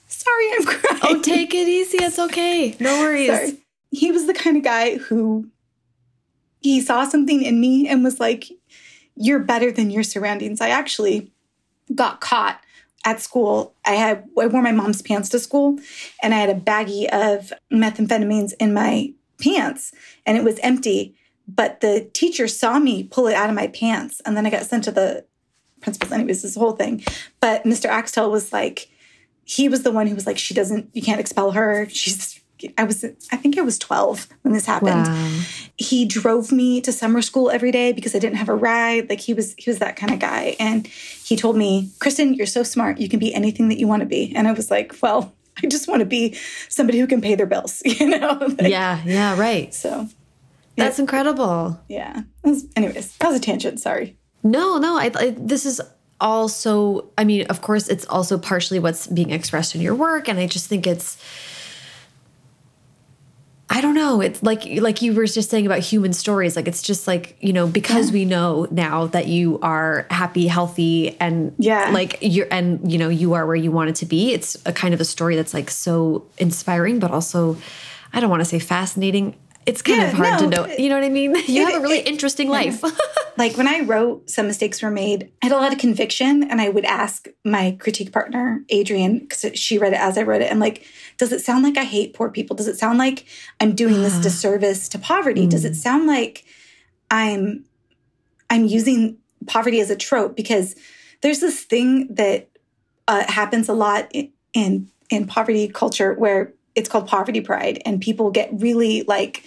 sorry 0.07 0.49
I'm 0.55 0.65
crying. 0.65 1.01
Oh, 1.03 1.21
take 1.21 1.53
it 1.53 1.67
easy. 1.69 1.99
It's 1.99 2.21
okay. 2.21 2.77
No 2.79 2.99
worries. 3.01 3.29
Sorry. 3.29 3.59
He 3.91 4.13
was 4.13 4.27
the 4.27 4.35
kind 4.35 4.57
of 4.57 4.63
guy 4.63 4.99
who 4.99 5.51
he 6.61 6.81
saw 6.81 7.05
something 7.05 7.43
in 7.43 7.61
me 7.61 7.89
and 7.89 8.05
was 8.05 8.21
like, 8.21 8.47
You're 9.17 9.41
better 9.41 9.73
than 9.73 9.91
your 9.91 10.05
surroundings. 10.05 10.61
I 10.61 10.69
actually 10.69 11.33
got 11.93 12.21
caught 12.21 12.61
at 13.05 13.21
school. 13.21 13.75
I 13.85 13.95
had 13.95 14.29
I 14.39 14.47
wore 14.47 14.63
my 14.63 14.71
mom's 14.71 15.03
pants 15.03 15.29
to 15.31 15.41
school 15.41 15.81
and 16.23 16.33
I 16.33 16.39
had 16.39 16.51
a 16.51 16.55
baggie 16.55 17.09
of 17.09 17.53
methamphetamines 17.73 18.53
in 18.61 18.73
my 18.73 19.13
pants 19.41 19.93
and 20.25 20.39
it 20.39 20.45
was 20.45 20.61
empty. 20.61 21.17
But 21.49 21.81
the 21.81 22.09
teacher 22.15 22.49
saw 22.49 22.79
me 22.79 23.05
pull 23.05 23.27
it 23.27 23.35
out 23.35 23.49
of 23.51 23.57
my 23.57 23.67
pants 23.69 24.21
and 24.25 24.37
then 24.37 24.47
I 24.47 24.51
got 24.51 24.65
sent 24.65 24.85
to 24.85 24.93
the 24.93 25.25
principal's 25.81 26.13
anyways, 26.13 26.43
this 26.43 26.55
whole 26.55 26.73
thing. 26.73 27.05
But 27.41 27.65
Mr. 27.65 27.87
Axtell 27.87 28.31
was 28.31 28.53
like, 28.53 28.89
he 29.45 29.69
was 29.69 29.83
the 29.83 29.91
one 29.91 30.07
who 30.07 30.15
was 30.15 30.27
like, 30.27 30.39
she 30.39 30.55
doesn't, 30.55 30.91
you 30.93 31.03
can't 31.03 31.21
expel 31.21 31.53
her. 31.53 31.89
She's 31.89 32.41
I 32.79 32.85
was, 32.85 33.05
I 33.05 33.37
think 33.37 33.59
I 33.59 33.63
was 33.63 33.79
12 33.79 34.29
when 34.43 34.55
this 34.55 34.67
happened. 34.67 35.07
Wow. 35.07 35.41
He 35.77 36.05
drove 36.05 36.53
me 36.53 36.81
to 36.83 36.93
summer 36.93 37.21
school 37.21 37.51
every 37.51 37.73
day 37.73 37.93
because 37.93 38.15
I 38.15 38.21
didn't 38.21 38.37
have 38.37 38.49
a 38.49 38.55
ride. 38.55 39.11
Like 39.11 39.19
he 39.21 39.35
was, 39.35 39.55
he 39.59 39.69
was 39.69 39.81
that 39.81 39.97
kind 39.97 40.13
of 40.13 40.21
guy. 40.21 40.57
And 40.61 40.87
he 40.87 41.37
told 41.37 41.57
me, 41.57 41.91
Kristin, 41.99 42.37
you're 42.37 42.47
so 42.47 42.63
smart. 42.63 42.99
You 42.99 43.09
can 43.09 43.19
be 43.19 43.35
anything 43.35 43.69
that 43.69 43.79
you 43.79 43.89
want 43.89 44.01
to 44.01 44.07
be. 44.07 44.33
And 44.37 44.47
I 44.47 44.53
was 44.53 44.71
like, 44.71 44.95
well, 45.03 45.35
I 45.63 45.67
just 45.67 45.89
want 45.89 46.01
to 46.01 46.07
be 46.07 46.37
somebody 46.69 46.99
who 46.99 47.07
can 47.07 47.21
pay 47.21 47.35
their 47.35 47.47
bills, 47.47 47.83
you 47.85 48.09
know? 48.09 48.39
like, 48.59 48.71
yeah, 48.71 49.03
yeah, 49.05 49.39
right. 49.39 49.73
So 49.75 50.09
that's 50.77 50.99
incredible. 50.99 51.81
Yeah. 51.89 52.23
Was, 52.43 52.67
anyways, 52.77 53.17
that 53.19 53.29
was 53.29 53.37
a 53.37 53.41
tangent. 53.41 53.81
Sorry. 53.81 54.17
No, 54.43 54.79
no. 54.79 54.99
I, 54.99 55.11
I 55.15 55.35
this 55.37 55.67
is 55.67 55.81
also. 56.21 57.11
I 57.19 57.25
mean, 57.25 57.47
of 57.47 57.63
course, 57.63 57.89
it's 57.89 58.07
also 58.07 58.39
partially 58.39 58.79
what's 58.79 59.07
being 59.07 59.31
expressed 59.31 59.75
in 59.75 59.81
your 59.81 59.95
work, 59.95 60.29
and 60.29 60.39
I 60.39 60.47
just 60.47 60.67
think 60.69 60.87
it's 60.87 61.19
I 63.73 63.81
don't 63.81 63.95
know. 63.95 64.21
It's 64.21 64.43
like 64.43 64.67
like 64.67 65.01
you 65.01 65.15
were 65.15 65.25
just 65.25 65.49
saying 65.49 65.65
about 65.65 65.79
human 65.79 66.13
stories. 66.13 66.57
Like 66.57 66.69
it's 66.69 66.83
just 66.83 67.07
like 67.07 67.39
you 67.41 67.55
know 67.55 67.67
because 67.67 68.09
yeah. 68.11 68.13
we 68.13 68.25
know 68.27 68.69
now 68.71 69.07
that 69.07 69.29
you 69.29 69.59
are 69.63 70.07
happy, 70.11 70.47
healthy, 70.47 71.17
and 71.19 71.55
yeah, 71.57 71.89
like 71.91 72.19
you're 72.21 72.49
and 72.51 72.93
you 72.93 72.99
know 72.99 73.09
you 73.09 73.33
are 73.33 73.47
where 73.47 73.57
you 73.57 73.73
wanted 73.73 73.95
to 73.97 74.07
be. 74.07 74.35
It's 74.35 74.59
a 74.67 74.75
kind 74.75 74.93
of 74.93 75.01
a 75.01 75.07
story 75.07 75.37
that's 75.37 75.55
like 75.55 75.71
so 75.71 76.27
inspiring, 76.37 76.99
but 76.99 77.11
also 77.13 77.57
I 78.13 78.21
don't 78.21 78.29
want 78.29 78.43
to 78.43 78.45
say 78.45 78.59
fascinating 78.59 79.37
it's 79.67 79.83
kind 79.83 80.01
yeah, 80.01 80.09
of 80.09 80.15
hard 80.15 80.31
no, 80.33 80.39
to 80.39 80.47
know. 80.47 80.77
You 80.77 80.89
know 80.89 80.97
what 80.97 81.05
I 81.05 81.09
mean? 81.09 81.35
You 81.47 81.63
it, 81.63 81.73
have 81.73 81.81
a 81.81 81.83
really 81.83 81.99
it, 81.99 82.09
interesting 82.09 82.49
life. 82.49 82.83
like 83.37 83.57
when 83.57 83.69
I 83.69 83.81
wrote 83.81 84.31
Some 84.31 84.47
Mistakes 84.47 84.83
Were 84.83 84.91
Made, 84.91 85.31
I 85.43 85.47
had 85.47 85.53
a 85.53 85.57
lot 85.57 85.73
of 85.73 85.79
conviction 85.79 86.45
and 86.51 86.61
I 86.61 86.69
would 86.69 86.85
ask 86.85 87.29
my 87.45 87.77
critique 87.79 88.13
partner, 88.13 88.65
Adrienne, 88.73 89.21
because 89.21 89.45
she 89.55 89.79
read 89.79 89.93
it 89.93 90.01
as 90.01 90.19
I 90.19 90.23
wrote 90.23 90.43
it. 90.43 90.51
I'm 90.51 90.59
like, 90.59 90.87
does 91.19 91.33
it 91.33 91.41
sound 91.41 91.65
like 91.65 91.77
I 91.77 91.85
hate 91.85 92.15
poor 92.15 92.31
people? 92.31 92.57
Does 92.57 92.69
it 92.69 92.79
sound 92.79 92.99
like 92.99 93.27
I'm 93.61 93.75
doing 93.75 93.95
this 94.03 94.19
disservice 94.23 94.89
to 94.91 94.99
poverty? 94.99 95.47
Mm. 95.47 95.51
Does 95.51 95.65
it 95.65 95.73
mm. 95.73 95.77
sound 95.77 96.07
like 96.07 96.45
I'm 97.11 97.65
I'm 98.51 98.67
using 98.67 99.19
poverty 99.47 99.81
as 99.81 99.91
a 99.91 99.97
trope? 99.97 100.37
Because 100.37 100.75
there's 101.21 101.41
this 101.41 101.63
thing 101.63 102.13
that 102.15 102.49
uh, 103.09 103.25
happens 103.31 103.69
a 103.69 103.75
lot 103.75 104.09
in, 104.13 104.33
in 104.55 104.89
in 105.11 105.27
poverty 105.27 105.69
culture 105.69 106.15
where 106.15 106.55
it's 106.75 106.89
called 106.89 107.07
poverty 107.07 107.41
pride 107.41 107.81
and 107.85 108.01
people 108.01 108.31
get 108.31 108.49
really 108.53 109.03
like 109.03 109.45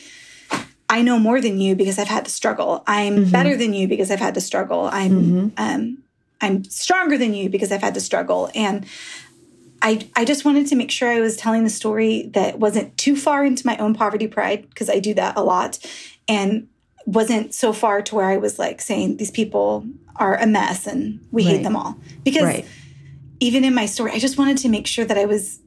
i 0.89 1.01
know 1.01 1.19
more 1.19 1.41
than 1.41 1.59
you 1.59 1.75
because 1.75 1.97
i've 1.99 2.07
had 2.07 2.25
to 2.25 2.31
struggle 2.31 2.83
i'm 2.87 3.17
mm-hmm. 3.17 3.31
better 3.31 3.55
than 3.55 3.73
you 3.73 3.87
because 3.87 4.11
i've 4.11 4.19
had 4.19 4.33
to 4.33 4.41
struggle 4.41 4.89
i'm 4.91 5.11
mm-hmm. 5.11 5.47
um, 5.57 5.97
i'm 6.41 6.63
stronger 6.65 7.17
than 7.17 7.33
you 7.33 7.49
because 7.49 7.71
i've 7.71 7.81
had 7.81 7.93
to 7.93 8.01
struggle 8.01 8.49
and 8.55 8.85
I, 9.81 10.09
I 10.15 10.25
just 10.25 10.45
wanted 10.45 10.65
to 10.67 10.75
make 10.75 10.89
sure 10.89 11.11
I 11.11 11.19
was 11.19 11.37
telling 11.37 11.63
the 11.63 11.69
story 11.69 12.31
that 12.33 12.57
wasn't 12.57 12.97
too 12.97 13.15
far 13.15 13.45
into 13.45 13.67
my 13.67 13.77
own 13.77 13.93
poverty 13.93 14.25
pride, 14.25 14.67
because 14.67 14.89
I 14.89 14.97
do 14.97 15.13
that 15.13 15.37
a 15.37 15.43
lot, 15.43 15.77
and 16.27 16.67
wasn't 17.05 17.53
so 17.53 17.71
far 17.71 18.01
to 18.01 18.15
where 18.15 18.25
I 18.25 18.37
was 18.37 18.57
like 18.57 18.81
saying 18.81 19.17
these 19.17 19.31
people 19.31 19.85
are 20.15 20.35
a 20.35 20.47
mess 20.47 20.87
and 20.87 21.25
we 21.31 21.45
right. 21.45 21.57
hate 21.57 21.63
them 21.63 21.75
all. 21.75 21.97
Because 22.23 22.43
right. 22.43 22.65
even 23.39 23.63
in 23.63 23.75
my 23.75 23.85
story, 23.85 24.11
I 24.11 24.19
just 24.19 24.37
wanted 24.37 24.57
to 24.59 24.69
make 24.69 24.87
sure 24.87 25.05
that 25.05 25.17
I 25.17 25.25
was 25.25 25.59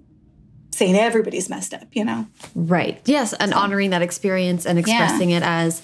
saying 0.78 0.96
everybody's 0.96 1.50
messed 1.50 1.74
up, 1.74 1.86
you 1.92 2.04
know? 2.04 2.26
Right. 2.54 3.00
Yes. 3.04 3.32
And 3.34 3.52
so, 3.52 3.58
honoring 3.58 3.90
that 3.90 4.02
experience 4.02 4.64
and 4.64 4.78
expressing 4.78 5.30
yeah. 5.30 5.38
it 5.38 5.42
as 5.42 5.82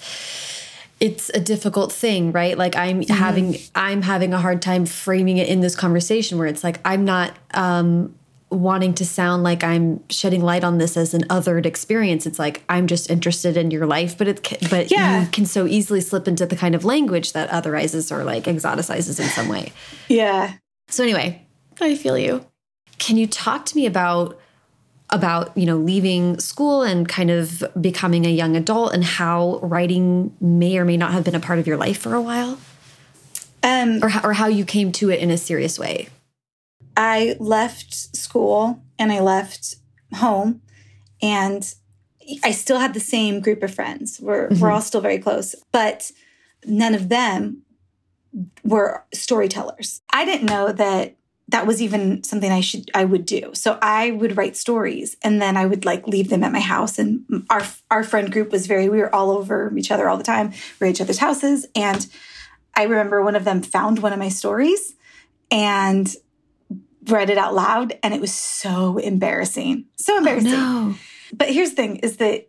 it's 1.01 1.29
a 1.31 1.39
difficult 1.39 1.91
thing, 1.91 2.31
right? 2.31 2.57
Like 2.57 2.75
I'm 2.75 3.01
mm 3.01 3.05
-hmm. 3.05 3.15
having 3.15 3.57
I'm 3.75 4.01
having 4.01 4.33
a 4.33 4.39
hard 4.39 4.61
time 4.61 4.85
framing 4.85 5.37
it 5.37 5.47
in 5.47 5.61
this 5.61 5.75
conversation 5.75 6.39
where 6.39 6.49
it's 6.49 6.63
like 6.63 6.79
I'm 6.85 7.03
not 7.03 7.31
um 7.53 8.15
wanting 8.49 8.93
to 8.93 9.05
sound 9.05 9.43
like 9.43 9.63
I'm 9.63 9.99
shedding 10.09 10.41
light 10.41 10.63
on 10.63 10.77
this 10.77 10.97
as 10.97 11.13
an 11.13 11.23
othered 11.29 11.65
experience. 11.65 12.29
It's 12.29 12.39
like 12.39 12.61
I'm 12.69 12.87
just 12.87 13.09
interested 13.09 13.57
in 13.57 13.71
your 13.71 13.85
life, 13.85 14.17
but 14.17 14.27
it 14.27 14.69
but 14.69 14.91
yeah. 14.91 15.21
you 15.21 15.27
can 15.31 15.45
so 15.45 15.65
easily 15.67 16.01
slip 16.01 16.27
into 16.27 16.45
the 16.45 16.55
kind 16.55 16.75
of 16.75 16.85
language 16.85 17.33
that 17.33 17.49
otherizes 17.49 18.11
or 18.11 18.23
like 18.23 18.43
exoticizes 18.49 19.19
in 19.19 19.29
some 19.29 19.49
way. 19.49 19.71
Yeah. 20.07 20.53
So 20.87 21.03
anyway, 21.03 21.41
I 21.81 21.95
feel 21.95 22.17
you. 22.17 22.45
Can 22.97 23.17
you 23.17 23.27
talk 23.27 23.65
to 23.65 23.75
me 23.75 23.85
about 23.85 24.39
about 25.15 25.57
you 25.57 25.65
know 25.65 25.77
leaving 25.77 26.39
school 26.39 26.83
and 26.83 27.07
kind 27.07 27.31
of 27.31 27.63
becoming 27.79 28.25
a 28.25 28.29
young 28.29 28.55
adult 28.55 28.93
and 28.93 29.03
how 29.03 29.59
writing 29.63 30.35
may 30.39 30.77
or 30.77 30.85
may 30.85 30.97
not 30.97 31.11
have 31.11 31.23
been 31.23 31.35
a 31.35 31.39
part 31.39 31.59
of 31.59 31.67
your 31.67 31.77
life 31.77 31.97
for 31.97 32.13
a 32.13 32.21
while? 32.21 32.59
Um, 33.63 34.03
or, 34.03 34.09
how, 34.09 34.29
or 34.29 34.33
how 34.33 34.47
you 34.47 34.63
came 34.63 34.91
to 34.93 35.09
it 35.09 35.19
in 35.19 35.31
a 35.31 35.37
serious 35.37 35.79
way? 35.79 36.09
I 36.95 37.35
left 37.39 37.93
school 37.93 38.83
and 38.99 39.11
i 39.11 39.19
left 39.19 39.75
home 40.13 40.61
and 41.21 41.73
i 42.43 42.51
still 42.51 42.79
had 42.79 42.93
the 42.93 42.99
same 42.99 43.39
group 43.39 43.63
of 43.63 43.73
friends. 43.73 44.19
We're, 44.21 44.47
mm 44.47 44.53
-hmm. 44.53 44.59
we're 44.59 44.71
all 44.71 44.81
still 44.81 45.01
very 45.01 45.19
close 45.19 45.55
but 45.71 46.11
none 46.65 46.95
of 46.95 47.09
them 47.09 47.65
were 48.63 49.05
storytellers. 49.13 50.01
I 50.09 50.25
didn't 50.25 50.47
know 50.47 50.71
that 50.71 51.15
that 51.49 51.67
was 51.67 51.81
even 51.81 52.23
something 52.23 52.51
I 52.51 52.61
should 52.61 52.89
I 52.93 53.05
would 53.05 53.25
do. 53.25 53.51
So 53.53 53.77
I 53.81 54.11
would 54.11 54.35
write 54.35 54.57
stories 54.57 55.15
and 55.23 55.41
then 55.41 55.57
I 55.57 55.65
would 55.65 55.85
like 55.85 56.07
leave 56.07 56.29
them 56.29 56.43
at 56.43 56.51
my 56.51 56.59
house. 56.59 56.97
And 56.97 57.45
our 57.49 57.61
our 57.91 58.03
friend 58.03 58.31
group 58.31 58.51
was 58.51 58.67
very 58.67 58.89
we 58.89 58.97
were 58.97 59.13
all 59.13 59.31
over 59.31 59.71
each 59.77 59.91
other 59.91 60.09
all 60.09 60.17
the 60.17 60.23
time. 60.23 60.49
We 60.49 60.57
were 60.79 60.87
at 60.87 60.95
each 60.95 61.01
other's 61.01 61.19
houses. 61.19 61.67
And 61.75 62.07
I 62.75 62.83
remember 62.83 63.23
one 63.23 63.35
of 63.35 63.45
them 63.45 63.61
found 63.61 63.99
one 63.99 64.13
of 64.13 64.19
my 64.19 64.29
stories 64.29 64.95
and 65.51 66.13
read 67.07 67.29
it 67.29 67.37
out 67.37 67.53
loud, 67.53 67.97
and 68.01 68.13
it 68.13 68.21
was 68.21 68.33
so 68.33 68.97
embarrassing. 68.97 69.85
So 69.95 70.15
oh, 70.15 70.17
embarrassing. 70.17 70.53
Oh, 70.53 70.89
no. 70.89 70.95
But 71.33 71.49
here's 71.51 71.69
the 71.69 71.75
thing: 71.75 71.97
is 71.97 72.17
that 72.17 72.47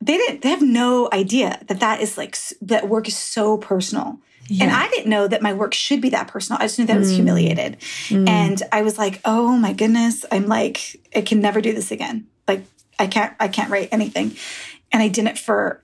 they 0.00 0.16
didn't 0.16 0.42
they 0.42 0.48
have 0.48 0.62
no 0.62 1.08
idea 1.12 1.62
that 1.68 1.80
that 1.80 2.00
is 2.00 2.16
like 2.18 2.36
that 2.62 2.88
work 2.88 3.08
is 3.08 3.16
so 3.16 3.56
personal 3.58 4.18
yeah. 4.48 4.64
And 4.64 4.72
I 4.72 4.88
didn't 4.88 5.08
know 5.08 5.28
that 5.28 5.42
my 5.42 5.52
work 5.52 5.74
should 5.74 6.00
be 6.00 6.10
that 6.10 6.28
personal. 6.28 6.60
I 6.60 6.64
just 6.64 6.78
knew 6.78 6.86
that 6.86 6.92
mm. 6.92 6.96
I 6.96 7.00
was 7.00 7.12
mm. 7.12 7.16
humiliated. 7.16 7.80
Mm. 8.08 8.28
And 8.28 8.62
I 8.72 8.82
was 8.82 8.98
like, 8.98 9.20
oh 9.24 9.56
my 9.56 9.72
goodness, 9.72 10.24
I'm 10.30 10.46
like, 10.46 11.00
I 11.14 11.22
can 11.22 11.40
never 11.40 11.60
do 11.60 11.72
this 11.72 11.90
again. 11.90 12.26
Like, 12.46 12.64
I 12.98 13.06
can't, 13.06 13.34
I 13.40 13.48
can't 13.48 13.70
write 13.70 13.88
anything. 13.92 14.36
And 14.90 15.02
I 15.02 15.08
did 15.08 15.26
it 15.26 15.38
for, 15.38 15.82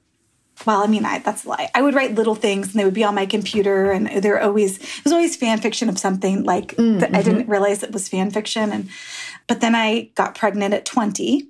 well, 0.67 0.83
I 0.83 0.87
mean, 0.87 1.05
I, 1.05 1.21
that's 1.21 1.45
a 1.45 1.49
lie. 1.49 1.71
I 1.75 1.83
would 1.83 1.95
write 1.95 2.15
little 2.15 2.35
things 2.35 2.71
and 2.71 2.81
they 2.81 2.85
would 2.85 2.95
be 2.95 3.05
on 3.05 3.15
my 3.15 3.27
computer 3.27 3.91
and 3.91 4.23
they're 4.23 4.43
always, 4.43 4.79
it 4.79 5.05
was 5.05 5.13
always 5.13 5.37
fan 5.37 5.61
fiction 5.61 5.89
of 5.89 5.99
something 5.99 6.43
like 6.43 6.75
mm, 6.77 7.01
that 7.01 7.15
I 7.15 7.23
didn't 7.23 7.43
mm-hmm. 7.43 7.51
realize 7.51 7.83
it 7.83 7.93
was 7.93 8.09
fan 8.09 8.31
fiction. 8.31 8.73
And, 8.73 8.89
but 9.47 9.61
then 9.61 9.75
I 9.75 10.11
got 10.15 10.35
pregnant 10.35 10.75
at 10.75 10.85
20 10.85 11.49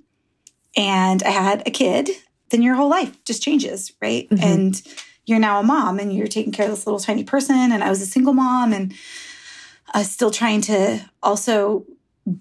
and 0.77 1.23
I 1.23 1.31
had 1.31 1.67
a 1.67 1.71
kid. 1.71 2.09
Then 2.49 2.61
your 2.61 2.75
whole 2.75 2.89
life 2.89 3.23
just 3.25 3.43
changes, 3.43 3.91
right? 4.01 4.29
Mm-hmm. 4.29 4.43
And, 4.43 4.81
you're 5.29 5.39
now 5.39 5.59
a 5.59 5.63
mom 5.63 5.99
and 5.99 6.13
you're 6.13 6.27
taking 6.27 6.51
care 6.51 6.65
of 6.65 6.71
this 6.71 6.87
little 6.87 6.99
tiny 6.99 7.23
person. 7.23 7.71
And 7.71 7.83
I 7.83 7.89
was 7.89 8.01
a 8.01 8.05
single 8.05 8.33
mom 8.33 8.73
and 8.73 8.93
uh, 9.93 10.03
still 10.03 10.31
trying 10.31 10.61
to 10.61 10.99
also 11.21 11.85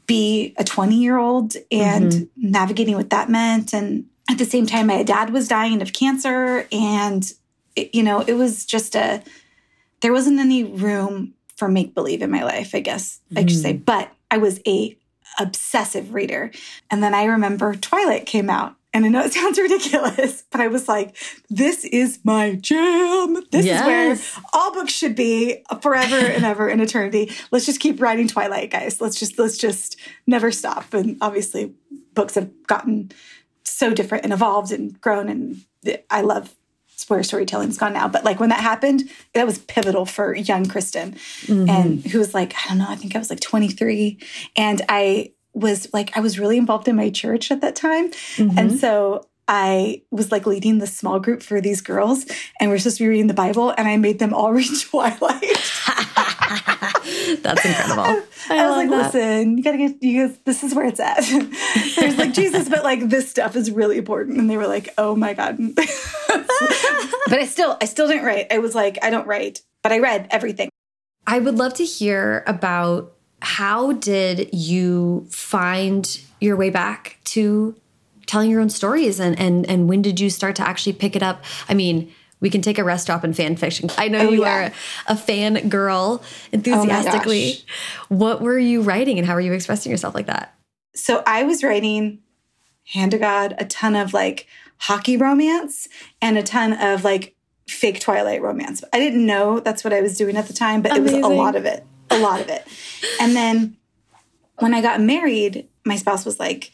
be 0.07 0.55
a 0.57 0.65
20 0.65 0.97
year 0.97 1.19
old 1.19 1.55
and 1.71 2.13
mm-hmm. 2.13 2.51
navigating 2.51 2.97
what 2.97 3.11
that 3.11 3.29
meant. 3.29 3.75
And 3.75 4.07
at 4.31 4.39
the 4.39 4.45
same 4.45 4.67
time, 4.67 4.87
my 4.87 5.03
dad 5.03 5.31
was 5.31 5.49
dying 5.49 5.83
of 5.83 5.93
cancer. 5.93 6.67
And, 6.73 7.31
it, 7.77 7.95
you 7.95 8.03
know, 8.03 8.21
it 8.21 8.35
was 8.35 8.65
just 8.65 8.97
a, 8.97 9.23
there 10.01 10.13
wasn't 10.13 10.41
any 10.41 10.65
room 10.65 11.35
for 11.57 11.69
make 11.69 11.95
believe 11.95 12.23
in 12.23 12.31
my 12.31 12.43
life, 12.43 12.75
I 12.75 12.81
guess 12.81 13.21
mm-hmm. 13.31 13.39
I 13.39 13.41
should 13.43 13.61
say. 13.61 13.75
Mm. 13.75 13.85
But 13.85 14.11
I 14.31 14.39
was 14.39 14.61
a 14.67 14.97
obsessive 15.39 16.15
reader. 16.15 16.51
And 16.91 17.03
then 17.03 17.15
I 17.15 17.25
remember 17.25 17.75
Twilight 17.75 18.25
came 18.27 18.49
out 18.49 18.77
And 18.93 19.05
I 19.05 19.09
know 19.09 19.23
it 19.23 19.33
sounds 19.35 19.59
ridiculous, 19.59 20.45
but 20.51 20.61
I 20.61 20.69
was 20.69 20.89
like, 20.89 21.17
this 21.51 21.85
is 21.85 22.19
my 22.25 22.55
jam. 22.55 23.37
This 23.51 23.67
yes. 23.67 23.81
is 23.81 23.87
where 23.87 24.43
all 24.53 24.73
books 24.73 24.93
should 24.93 25.15
be 25.15 25.63
forever 25.83 26.17
and 26.17 26.45
ever 26.45 26.69
in 26.69 26.81
eternity. 26.81 27.33
Let's 27.51 27.67
just 27.67 27.81
keep 27.81 28.01
writing 28.01 28.29
Twilight, 28.29 28.71
guys. 28.71 29.01
Let's 29.01 29.19
just 29.19 29.39
let's 29.39 29.59
just 29.59 29.97
never 30.27 30.51
stop. 30.51 30.95
And 30.95 31.19
obviously 31.21 31.75
books 32.15 32.35
have 32.35 32.51
gotten 32.67 33.13
so 33.65 33.93
different 33.93 34.25
and 34.25 34.33
evolved 34.33 34.73
and 34.73 35.01
grown 35.01 35.29
and 35.29 35.65
I 36.11 36.23
love 36.23 36.55
where 37.07 37.23
storytelling's 37.23 37.79
gone 37.79 37.93
now. 37.93 38.09
But 38.09 38.25
like 38.25 38.41
when 38.41 38.49
that 38.51 38.61
happened, 38.61 39.09
that 39.35 39.47
was 39.47 39.59
pivotal 39.59 40.05
for 40.05 40.35
young 40.35 40.65
Kristin. 40.65 41.15
Mm-hmm. 41.47 41.71
And 41.71 42.05
who 42.07 42.19
was 42.19 42.35
like, 42.35 42.55
I 42.55 42.69
don't 42.69 42.79
know, 42.79 42.89
I 42.89 42.97
think 42.97 43.15
I 43.15 43.19
was 43.19 43.31
like 43.31 43.41
23. 43.41 44.19
And 44.57 44.83
I 44.89 45.33
was 45.59 45.89
like, 45.93 46.17
I 46.17 46.21
was 46.21 46.39
really 46.39 46.57
involved 46.57 46.89
in 46.89 46.97
my 46.97 47.11
church 47.11 47.51
at 47.51 47.61
that 47.61 47.77
time. 47.77 48.11
Mm-hmm. 48.11 48.59
And 48.59 48.79
so 48.79 49.27
I 49.49 50.03
was 50.11 50.31
like 50.31 50.47
leading 50.47 50.79
the 50.79 50.87
small 50.87 51.19
group 51.19 51.43
for 51.43 51.61
these 51.61 51.81
girls, 51.81 52.27
and 52.61 52.71
we're 52.71 52.79
supposed 52.79 52.99
to 52.99 53.05
be 53.05 53.09
reading 53.09 53.29
the 53.29 53.35
Bible, 53.35 53.75
and 53.77 53.89
I 53.89 53.97
made 53.97 54.19
them 54.19 54.35
all 54.35 54.53
read 54.59 54.69
Twilight. 54.79 55.19
That's 57.43 57.65
incredible. 57.65 58.03
I, 58.03 58.23
I, 58.51 58.59
I 58.59 58.69
was 58.69 58.77
like, 58.77 58.91
that. 58.91 59.15
listen, 59.15 59.57
you 59.57 59.65
gotta 59.65 59.79
get 59.79 60.03
you 60.03 60.29
guys, 60.29 60.39
this 60.45 60.63
is 60.63 60.75
where 60.75 60.85
it's 60.85 61.01
at. 61.01 61.17
There's 61.97 62.19
like 62.19 62.35
Jesus, 62.35 62.69
but 62.69 62.85
like 62.85 63.09
this 63.09 63.31
stuff 63.31 63.57
is 63.57 63.71
really 63.71 63.97
important. 63.97 64.39
And 64.39 64.51
they 64.51 64.59
were 64.59 64.67
like, 64.67 64.93
oh 64.99 65.17
my 65.17 65.33
God. 65.33 65.57
but 65.75 67.39
I 67.39 67.47
still, 67.47 67.79
I 67.81 67.87
still 67.87 68.07
didn't 68.07 68.25
write. 68.25 68.53
I 68.53 68.59
was 68.59 68.75
like, 68.75 68.99
I 69.03 69.09
don't 69.09 69.27
write, 69.27 69.63
but 69.83 69.93
I 69.93 70.01
read 70.01 70.29
everything. 70.31 70.69
I 71.27 71.39
would 71.39 71.59
love 71.59 71.75
to 71.75 71.85
hear 71.85 72.43
about 72.47 73.18
how 73.41 73.93
did 73.93 74.51
you 74.53 75.27
find 75.31 76.21
your 76.41 76.57
way 76.57 76.71
back 76.71 77.19
to 77.25 77.75
telling 78.27 78.51
your 78.51 78.61
own 78.61 78.71
stories? 78.71 79.21
And 79.21 79.39
and 79.39 79.69
and 79.69 79.89
when 79.89 80.03
did 80.03 80.21
you 80.21 80.31
start 80.31 80.57
to 80.57 80.69
actually 80.69 80.93
pick 80.95 81.17
it 81.17 81.23
up? 81.23 81.43
I 81.69 81.75
mean 81.75 82.13
we 82.41 82.51
can 82.51 82.63
take 82.63 82.79
a 82.79 82.85
rest 82.85 83.05
stop 83.05 83.25
in 83.25 83.33
fan 83.33 83.57
fiction. 83.57 83.91
I 83.99 84.07
know 84.07 84.29
oh, 84.29 84.31
you 84.31 84.43
yeah. 84.43 84.67
are 84.67 84.73
a 85.09 85.17
fan 85.17 85.69
girl 85.69 86.23
oh 86.23 86.27
enthusiastically. 86.53 87.57
oh 87.59 88.05
what 88.09 88.41
were 88.41 88.59
you 88.59 88.83
writing 88.83 89.19
and 89.19 89.27
how 89.27 89.35
were 89.35 89.41
you 89.41 89.53
expressing 89.53 89.91
yourself 89.91 90.15
like 90.15 90.27
that? 90.27 90.55
So 90.95 91.23
i 91.27 91.45
was 91.45 91.63
writing 91.63 92.21
hand 92.87 93.13
to 93.13 93.19
god 93.19 93.55
a 93.59 93.65
ton 93.65 93.95
of 93.95 94.13
like 94.15 94.47
hockey 94.79 95.17
romance 95.17 95.89
and 96.23 96.39
a 96.39 96.43
ton 96.43 96.73
of 96.73 97.05
like 97.05 97.35
fake 97.67 98.01
twilight 98.01 98.41
romance. 98.41 98.83
I 98.93 98.99
didn't 98.99 99.27
know 99.27 99.61
that's 99.61 99.85
what 99.85 99.93
i 99.93 100.01
was 100.01 100.17
doing 100.17 100.37
at 100.37 100.47
the 100.49 100.55
time 100.55 100.83
but 100.83 100.97
Amazing. 100.97 101.19
it 101.19 101.23
was 101.23 101.31
a 101.31 101.35
lot 101.35 101.55
of 101.55 101.67
it 101.67 101.85
a 102.11 102.19
lot 102.19 102.41
of 102.41 102.49
it 102.49 102.67
and 103.21 103.35
then 103.35 103.77
when 104.59 104.75
i 104.75 104.81
got 104.81 105.01
married 105.01 105.69
my 105.85 105.97
spouse 105.97 106.25
was 106.25 106.39
like 106.39 106.73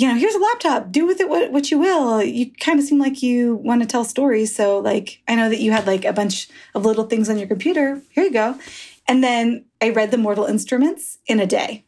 you 0.00 0.08
know, 0.08 0.14
here's 0.14 0.34
a 0.34 0.38
laptop, 0.38 0.90
do 0.90 1.06
with 1.06 1.20
it 1.20 1.28
what, 1.28 1.52
what 1.52 1.70
you 1.70 1.78
will. 1.78 2.22
You 2.22 2.50
kind 2.52 2.78
of 2.78 2.86
seem 2.86 2.98
like 2.98 3.22
you 3.22 3.56
want 3.56 3.82
to 3.82 3.86
tell 3.86 4.02
stories. 4.02 4.54
So, 4.56 4.78
like, 4.78 5.20
I 5.28 5.34
know 5.34 5.50
that 5.50 5.60
you 5.60 5.72
had 5.72 5.86
like 5.86 6.06
a 6.06 6.12
bunch 6.14 6.48
of 6.74 6.86
little 6.86 7.04
things 7.04 7.28
on 7.28 7.36
your 7.36 7.46
computer. 7.46 8.00
Here 8.08 8.24
you 8.24 8.32
go. 8.32 8.58
And 9.06 9.22
then 9.22 9.66
I 9.82 9.90
read 9.90 10.10
The 10.10 10.16
Mortal 10.16 10.46
Instruments 10.46 11.18
in 11.26 11.38
a 11.38 11.46
day. 11.46 11.84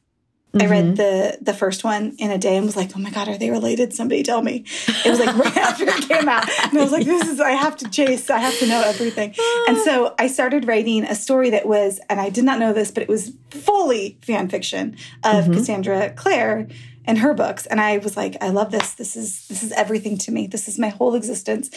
Mm-hmm. 0.52 0.66
I 0.66 0.70
read 0.70 0.84
mm-hmm. 0.84 0.94
the 0.96 1.38
the 1.40 1.54
first 1.54 1.82
one 1.82 2.14
in 2.18 2.30
a 2.30 2.36
day 2.36 2.56
and 2.56 2.66
was 2.66 2.76
like, 2.76 2.90
oh 2.94 2.98
my 2.98 3.10
God, 3.10 3.26
are 3.28 3.38
they 3.38 3.50
related? 3.50 3.94
Somebody 3.94 4.22
tell 4.22 4.42
me. 4.42 4.64
It 5.04 5.08
was 5.08 5.18
like 5.18 5.34
right 5.36 5.56
after 5.56 5.84
it 5.84 6.08
came 6.08 6.28
out. 6.28 6.46
And 6.64 6.78
I 6.78 6.82
was 6.82 6.92
like, 6.92 7.06
this 7.06 7.26
is, 7.26 7.40
I 7.40 7.52
have 7.52 7.76
to 7.78 7.88
chase, 7.88 8.28
I 8.28 8.38
have 8.38 8.58
to 8.58 8.66
know 8.66 8.82
everything. 8.82 9.34
and 9.66 9.78
so 9.78 10.14
I 10.18 10.26
started 10.26 10.66
writing 10.66 11.04
a 11.04 11.14
story 11.14 11.50
that 11.50 11.66
was, 11.66 12.00
and 12.10 12.20
I 12.20 12.28
did 12.28 12.44
not 12.44 12.58
know 12.58 12.74
this, 12.74 12.90
but 12.90 13.02
it 13.02 13.08
was 13.08 13.32
fully 13.50 14.18
fan 14.20 14.50
fiction 14.50 14.96
of 15.24 15.44
mm-hmm. 15.44 15.54
Cassandra 15.54 16.10
Clare 16.10 16.68
and 17.04 17.18
her 17.18 17.34
books 17.34 17.66
and 17.66 17.80
i 17.80 17.98
was 17.98 18.16
like 18.16 18.36
i 18.40 18.48
love 18.48 18.70
this 18.70 18.94
this 18.94 19.16
is 19.16 19.48
this 19.48 19.64
is 19.64 19.72
everything 19.72 20.16
to 20.16 20.30
me 20.30 20.46
this 20.46 20.68
is 20.68 20.78
my 20.78 20.88
whole 20.88 21.16
existence 21.16 21.68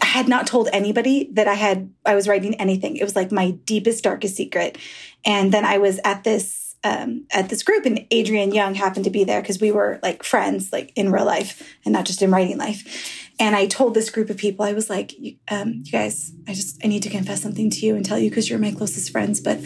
i 0.00 0.06
had 0.06 0.26
not 0.26 0.46
told 0.46 0.70
anybody 0.72 1.28
that 1.32 1.46
i 1.46 1.52
had 1.52 1.92
i 2.06 2.14
was 2.14 2.26
writing 2.26 2.54
anything 2.54 2.96
it 2.96 3.04
was 3.04 3.14
like 3.14 3.30
my 3.30 3.50
deepest 3.50 4.02
darkest 4.02 4.36
secret 4.36 4.78
and 5.24 5.52
then 5.52 5.66
i 5.66 5.76
was 5.76 6.00
at 6.02 6.24
this 6.24 6.69
um, 6.82 7.26
at 7.30 7.48
this 7.48 7.62
group 7.62 7.84
and 7.84 8.06
Adrienne 8.12 8.52
Young 8.52 8.74
happened 8.74 9.04
to 9.04 9.10
be 9.10 9.24
there 9.24 9.40
because 9.40 9.60
we 9.60 9.70
were 9.70 9.98
like 10.02 10.22
friends 10.22 10.72
like 10.72 10.92
in 10.96 11.12
real 11.12 11.26
life 11.26 11.76
and 11.84 11.92
not 11.92 12.06
just 12.06 12.22
in 12.22 12.30
writing 12.30 12.58
life 12.58 13.28
and 13.38 13.54
i 13.56 13.66
told 13.66 13.94
this 13.94 14.10
group 14.10 14.30
of 14.30 14.36
people 14.36 14.64
i 14.64 14.72
was 14.72 14.88
like 14.90 15.12
um, 15.50 15.82
you 15.84 15.92
guys 15.92 16.32
i 16.48 16.54
just 16.54 16.82
i 16.84 16.88
need 16.88 17.02
to 17.02 17.10
confess 17.10 17.42
something 17.42 17.70
to 17.70 17.86
you 17.86 17.96
and 17.96 18.04
tell 18.04 18.18
you 18.18 18.30
because 18.30 18.48
you're 18.48 18.58
my 18.58 18.72
closest 18.72 19.10
friends 19.10 19.40
but 19.40 19.58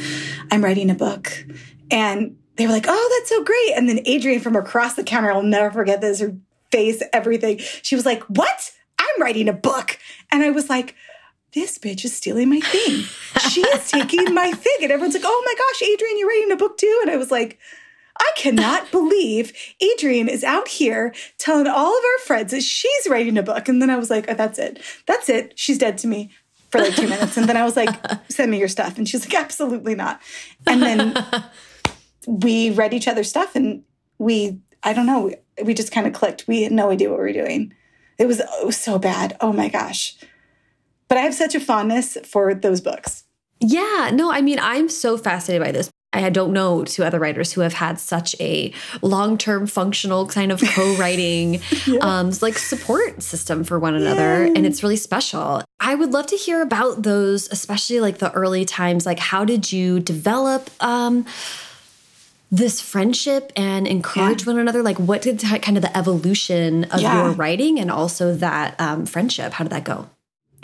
i'm 0.50 0.62
writing 0.62 0.90
a 0.90 0.94
book 0.94 1.44
and 1.90 2.36
they 2.56 2.66
were 2.66 2.72
like, 2.72 2.86
oh, 2.88 3.16
that's 3.18 3.30
so 3.30 3.42
great. 3.42 3.72
And 3.76 3.88
then 3.88 4.00
Adrienne 4.06 4.40
from 4.40 4.56
across 4.56 4.94
the 4.94 5.04
counter, 5.04 5.32
I'll 5.32 5.42
never 5.42 5.70
forget 5.70 6.00
this, 6.00 6.20
her 6.20 6.36
face, 6.70 7.02
everything. 7.12 7.58
She 7.58 7.96
was 7.96 8.06
like, 8.06 8.22
what? 8.24 8.70
I'm 8.98 9.22
writing 9.22 9.48
a 9.48 9.52
book. 9.52 9.98
And 10.30 10.42
I 10.42 10.50
was 10.50 10.70
like, 10.70 10.94
this 11.54 11.78
bitch 11.78 12.04
is 12.04 12.14
stealing 12.14 12.50
my 12.50 12.60
thing. 12.60 13.04
she 13.50 13.62
is 13.62 13.90
taking 13.90 14.34
my 14.34 14.52
thing. 14.52 14.76
And 14.82 14.92
everyone's 14.92 15.14
like, 15.14 15.24
oh 15.24 15.42
my 15.44 15.54
gosh, 15.54 15.88
Adrienne, 15.88 16.18
you're 16.18 16.28
writing 16.28 16.52
a 16.52 16.56
book 16.56 16.76
too? 16.76 17.00
And 17.02 17.10
I 17.10 17.16
was 17.16 17.30
like, 17.30 17.58
I 18.18 18.30
cannot 18.36 18.90
believe 18.90 19.52
Adrienne 19.82 20.28
is 20.28 20.44
out 20.44 20.68
here 20.68 21.14
telling 21.38 21.66
all 21.66 21.96
of 21.96 22.04
our 22.04 22.24
friends 22.24 22.52
that 22.52 22.62
she's 22.62 23.08
writing 23.08 23.38
a 23.38 23.42
book. 23.42 23.68
And 23.68 23.80
then 23.80 23.90
I 23.90 23.96
was 23.96 24.10
like, 24.10 24.26
oh, 24.28 24.34
that's 24.34 24.58
it. 24.58 24.80
That's 25.06 25.28
it. 25.28 25.58
She's 25.58 25.78
dead 25.78 25.98
to 25.98 26.06
me 26.06 26.30
for 26.70 26.80
like 26.80 26.96
two 26.96 27.08
minutes. 27.08 27.36
And 27.36 27.48
then 27.48 27.56
I 27.56 27.64
was 27.64 27.76
like, 27.76 27.94
send 28.28 28.50
me 28.50 28.58
your 28.58 28.68
stuff. 28.68 28.98
And 28.98 29.08
she's 29.08 29.24
like, 29.24 29.40
absolutely 29.40 29.94
not. 29.94 30.20
And 30.66 30.82
then 30.82 31.24
we 32.26 32.70
read 32.70 32.94
each 32.94 33.08
other's 33.08 33.28
stuff 33.28 33.54
and 33.54 33.84
we, 34.18 34.58
I 34.82 34.92
don't 34.92 35.06
know, 35.06 35.20
we, 35.20 35.64
we 35.64 35.74
just 35.74 35.92
kind 35.92 36.06
of 36.06 36.12
clicked. 36.12 36.46
We 36.48 36.62
had 36.62 36.72
no 36.72 36.90
idea 36.90 37.10
what 37.10 37.18
we 37.18 37.26
were 37.26 37.32
doing. 37.32 37.74
It 38.18 38.26
was, 38.26 38.40
it 38.40 38.66
was 38.66 38.76
so 38.76 38.98
bad. 38.98 39.36
Oh 39.40 39.52
my 39.52 39.68
gosh. 39.68 40.16
But 41.08 41.18
I 41.18 41.22
have 41.22 41.34
such 41.34 41.54
a 41.54 41.60
fondness 41.60 42.16
for 42.24 42.54
those 42.54 42.80
books. 42.80 43.24
Yeah, 43.60 44.10
no, 44.12 44.30
I 44.30 44.40
mean, 44.40 44.58
I'm 44.60 44.88
so 44.88 45.16
fascinated 45.16 45.64
by 45.64 45.72
this. 45.72 45.90
I 46.12 46.30
don't 46.30 46.52
know 46.52 46.84
two 46.84 47.02
other 47.02 47.18
writers 47.18 47.52
who 47.52 47.60
have 47.62 47.72
had 47.74 47.98
such 47.98 48.36
a 48.38 48.72
long-term 49.02 49.66
functional 49.66 50.28
kind 50.28 50.52
of 50.52 50.60
co-writing 50.60 51.60
yeah. 51.86 51.98
um, 52.02 52.30
like 52.40 52.56
support 52.56 53.20
system 53.20 53.64
for 53.64 53.80
one 53.80 53.96
another 53.96 54.44
yeah. 54.44 54.52
and 54.54 54.64
it's 54.64 54.82
really 54.82 54.96
special. 54.96 55.62
I 55.80 55.96
would 55.96 56.12
love 56.12 56.26
to 56.28 56.36
hear 56.36 56.62
about 56.62 57.02
those 57.02 57.48
especially 57.50 57.98
like 57.98 58.18
the 58.18 58.30
early 58.30 58.64
times 58.64 59.06
like 59.06 59.18
how 59.18 59.44
did 59.44 59.72
you 59.72 59.98
develop 59.98 60.70
um, 60.80 61.26
this 62.54 62.80
friendship 62.80 63.52
and 63.56 63.88
encourage 63.88 64.42
yeah. 64.46 64.52
one 64.52 64.60
another? 64.60 64.80
Like, 64.80 64.98
what 64.98 65.22
did 65.22 65.40
kind 65.40 65.76
of 65.76 65.82
the 65.82 65.96
evolution 65.96 66.84
of 66.84 67.00
your 67.00 67.32
writing 67.32 67.80
and 67.80 67.90
also 67.90 68.32
that 68.36 68.80
um, 68.80 69.06
friendship? 69.06 69.54
How 69.54 69.64
did 69.64 69.72
that 69.72 69.82
go? 69.82 70.08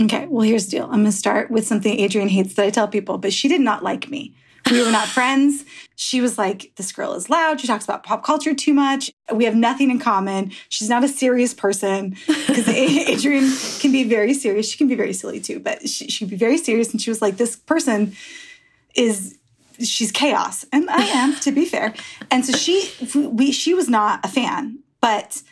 Okay, 0.00 0.26
well, 0.28 0.42
here's 0.42 0.66
the 0.66 0.72
deal. 0.72 0.84
I'm 0.84 1.02
going 1.02 1.04
to 1.06 1.12
start 1.12 1.50
with 1.50 1.66
something 1.66 2.00
Adrienne 2.00 2.28
hates 2.28 2.54
that 2.54 2.64
I 2.64 2.70
tell 2.70 2.88
people, 2.88 3.18
but 3.18 3.32
she 3.32 3.48
did 3.48 3.60
not 3.60 3.82
like 3.82 4.08
me. 4.08 4.34
We 4.70 4.82
were 4.82 4.90
not 4.90 5.06
friends. 5.18 5.64
She 5.96 6.20
was 6.20 6.38
like, 6.38 6.72
This 6.76 6.92
girl 6.92 7.12
is 7.14 7.28
loud. 7.28 7.60
She 7.60 7.66
talks 7.66 7.84
about 7.84 8.02
pop 8.02 8.24
culture 8.24 8.54
too 8.54 8.72
much. 8.72 9.10
We 9.32 9.44
have 9.44 9.54
nothing 9.54 9.90
in 9.90 9.98
common. 9.98 10.52
She's 10.68 10.88
not 10.88 11.04
a 11.04 11.08
serious 11.08 11.52
person 11.52 12.10
because 12.26 12.68
Adrienne 12.68 13.52
can 13.80 13.92
be 13.92 14.04
very 14.04 14.32
serious. 14.32 14.70
She 14.70 14.78
can 14.78 14.88
be 14.88 14.94
very 14.94 15.12
silly 15.12 15.40
too, 15.40 15.60
but 15.60 15.88
she, 15.88 16.08
she 16.08 16.24
be 16.24 16.36
very 16.36 16.56
serious. 16.56 16.92
And 16.92 17.00
she 17.00 17.10
was 17.10 17.20
like, 17.20 17.36
This 17.36 17.56
person 17.56 18.16
is 18.94 19.38
she's 19.82 20.12
chaos, 20.12 20.64
and 20.72 20.88
I 20.90 21.02
am 21.04 21.34
to 21.40 21.52
be 21.52 21.64
fair. 21.64 21.94
And 22.30 22.44
so 22.44 22.56
she 22.56 22.90
we 23.14 23.52
she 23.52 23.74
was 23.74 23.88
not 23.88 24.24
a 24.24 24.28
fan, 24.28 24.78
but 25.00 25.42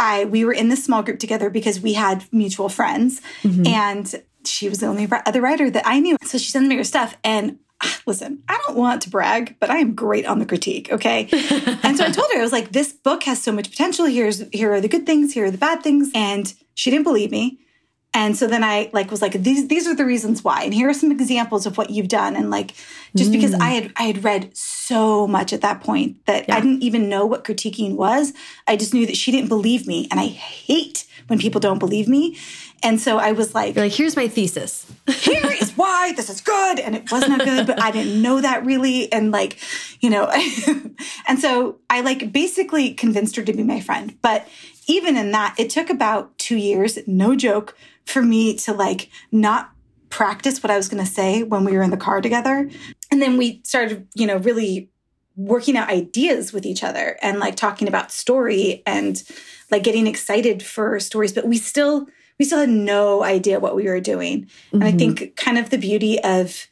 I 0.00 0.24
we 0.24 0.44
were 0.44 0.52
in 0.52 0.68
this 0.68 0.82
small 0.82 1.02
group 1.02 1.20
together 1.20 1.50
because 1.50 1.78
we 1.80 1.92
had 1.92 2.24
mutual 2.32 2.68
friends, 2.68 3.20
mm-hmm. 3.42 3.66
and 3.66 4.22
she 4.44 4.68
was 4.68 4.80
the 4.80 4.86
only 4.86 5.08
other 5.26 5.40
writer 5.40 5.70
that 5.70 5.86
I 5.86 6.00
knew. 6.00 6.16
So 6.24 6.38
she 6.38 6.50
sends 6.50 6.68
me 6.68 6.76
her 6.76 6.84
stuff, 6.84 7.16
and 7.22 7.58
listen, 8.06 8.42
I 8.48 8.60
don't 8.66 8.76
want 8.76 9.02
to 9.02 9.10
brag, 9.10 9.56
but 9.60 9.70
I 9.70 9.78
am 9.78 9.94
great 9.94 10.26
on 10.26 10.38
the 10.38 10.46
critique. 10.46 10.90
Okay. 10.92 11.28
and 11.82 11.96
so 11.96 12.04
I 12.04 12.10
told 12.10 12.30
her, 12.32 12.38
I 12.38 12.42
was 12.42 12.52
like, 12.52 12.72
this 12.72 12.92
book 12.92 13.24
has 13.24 13.42
so 13.42 13.52
much 13.52 13.70
potential. 13.70 14.06
Here's, 14.06 14.44
here 14.52 14.72
are 14.72 14.80
the 14.80 14.88
good 14.88 15.06
things. 15.06 15.32
Here 15.32 15.46
are 15.46 15.50
the 15.50 15.58
bad 15.58 15.82
things. 15.82 16.10
And 16.14 16.52
she 16.74 16.90
didn't 16.90 17.04
believe 17.04 17.30
me. 17.30 17.58
And 18.12 18.36
so 18.36 18.48
then 18.48 18.64
I 18.64 18.90
like 18.92 19.10
was 19.10 19.22
like 19.22 19.34
these 19.34 19.68
these 19.68 19.86
are 19.86 19.94
the 19.94 20.04
reasons 20.04 20.42
why 20.42 20.64
and 20.64 20.74
here 20.74 20.88
are 20.88 20.94
some 20.94 21.12
examples 21.12 21.64
of 21.64 21.78
what 21.78 21.90
you've 21.90 22.08
done 22.08 22.34
and 22.34 22.50
like 22.50 22.74
just 23.14 23.30
mm. 23.30 23.34
because 23.34 23.54
I 23.54 23.68
had 23.68 23.92
I 23.96 24.02
had 24.02 24.24
read 24.24 24.50
so 24.56 25.28
much 25.28 25.52
at 25.52 25.60
that 25.60 25.80
point 25.80 26.26
that 26.26 26.48
yeah. 26.48 26.56
I 26.56 26.60
didn't 26.60 26.82
even 26.82 27.08
know 27.08 27.24
what 27.24 27.44
critiquing 27.44 27.94
was. 27.94 28.32
I 28.66 28.76
just 28.76 28.92
knew 28.92 29.06
that 29.06 29.16
she 29.16 29.30
didn't 29.30 29.48
believe 29.48 29.86
me 29.86 30.08
and 30.10 30.18
I 30.18 30.26
hate 30.26 31.06
when 31.28 31.38
people 31.38 31.60
don't 31.60 31.78
believe 31.78 32.08
me. 32.08 32.36
And 32.82 33.00
so 33.00 33.18
I 33.18 33.30
was 33.30 33.54
like 33.54 33.76
You're 33.76 33.84
like 33.84 33.92
here's 33.92 34.16
my 34.16 34.26
thesis. 34.26 34.90
here 35.06 35.46
is 35.46 35.70
why 35.76 36.12
this 36.14 36.28
is 36.28 36.40
good 36.40 36.80
and 36.80 36.96
it 36.96 37.12
was 37.12 37.28
not 37.28 37.44
good 37.44 37.64
but 37.64 37.80
I 37.80 37.92
didn't 37.92 38.20
know 38.20 38.40
that 38.40 38.66
really 38.66 39.12
and 39.12 39.30
like 39.30 39.56
you 40.00 40.10
know 40.10 40.28
and 41.28 41.38
so 41.38 41.78
I 41.88 42.00
like 42.00 42.32
basically 42.32 42.92
convinced 42.92 43.36
her 43.36 43.44
to 43.44 43.52
be 43.52 43.62
my 43.62 43.78
friend. 43.78 44.16
But 44.20 44.48
even 44.88 45.16
in 45.16 45.30
that 45.30 45.54
it 45.58 45.70
took 45.70 45.90
about 45.90 46.36
2 46.38 46.56
years, 46.56 46.98
no 47.06 47.36
joke 47.36 47.76
for 48.10 48.22
me 48.22 48.56
to 48.58 48.72
like 48.72 49.10
not 49.32 49.70
practice 50.10 50.62
what 50.62 50.70
I 50.70 50.76
was 50.76 50.88
going 50.88 51.04
to 51.04 51.10
say 51.10 51.42
when 51.42 51.64
we 51.64 51.72
were 51.72 51.82
in 51.82 51.90
the 51.90 51.96
car 51.96 52.20
together. 52.20 52.68
And 53.10 53.22
then 53.22 53.36
we 53.36 53.60
started, 53.64 54.08
you 54.14 54.26
know, 54.26 54.36
really 54.38 54.90
working 55.36 55.76
out 55.76 55.88
ideas 55.88 56.52
with 56.52 56.66
each 56.66 56.84
other 56.84 57.16
and 57.22 57.38
like 57.38 57.56
talking 57.56 57.88
about 57.88 58.12
story 58.12 58.82
and 58.86 59.22
like 59.70 59.82
getting 59.82 60.06
excited 60.06 60.62
for 60.62 60.98
stories 61.00 61.32
but 61.32 61.46
we 61.46 61.56
still 61.56 62.06
we 62.38 62.44
still 62.44 62.58
had 62.58 62.68
no 62.68 63.22
idea 63.22 63.60
what 63.60 63.74
we 63.74 63.84
were 63.84 64.00
doing 64.00 64.42
mm-hmm. 64.42 64.76
and 64.76 64.84
i 64.84 64.88
mm-hmm. 64.88 65.14
think 65.14 65.36
kind 65.36 65.56
of 65.56 65.70
the 65.70 65.78
beauty 65.78 66.20
of 66.22 66.66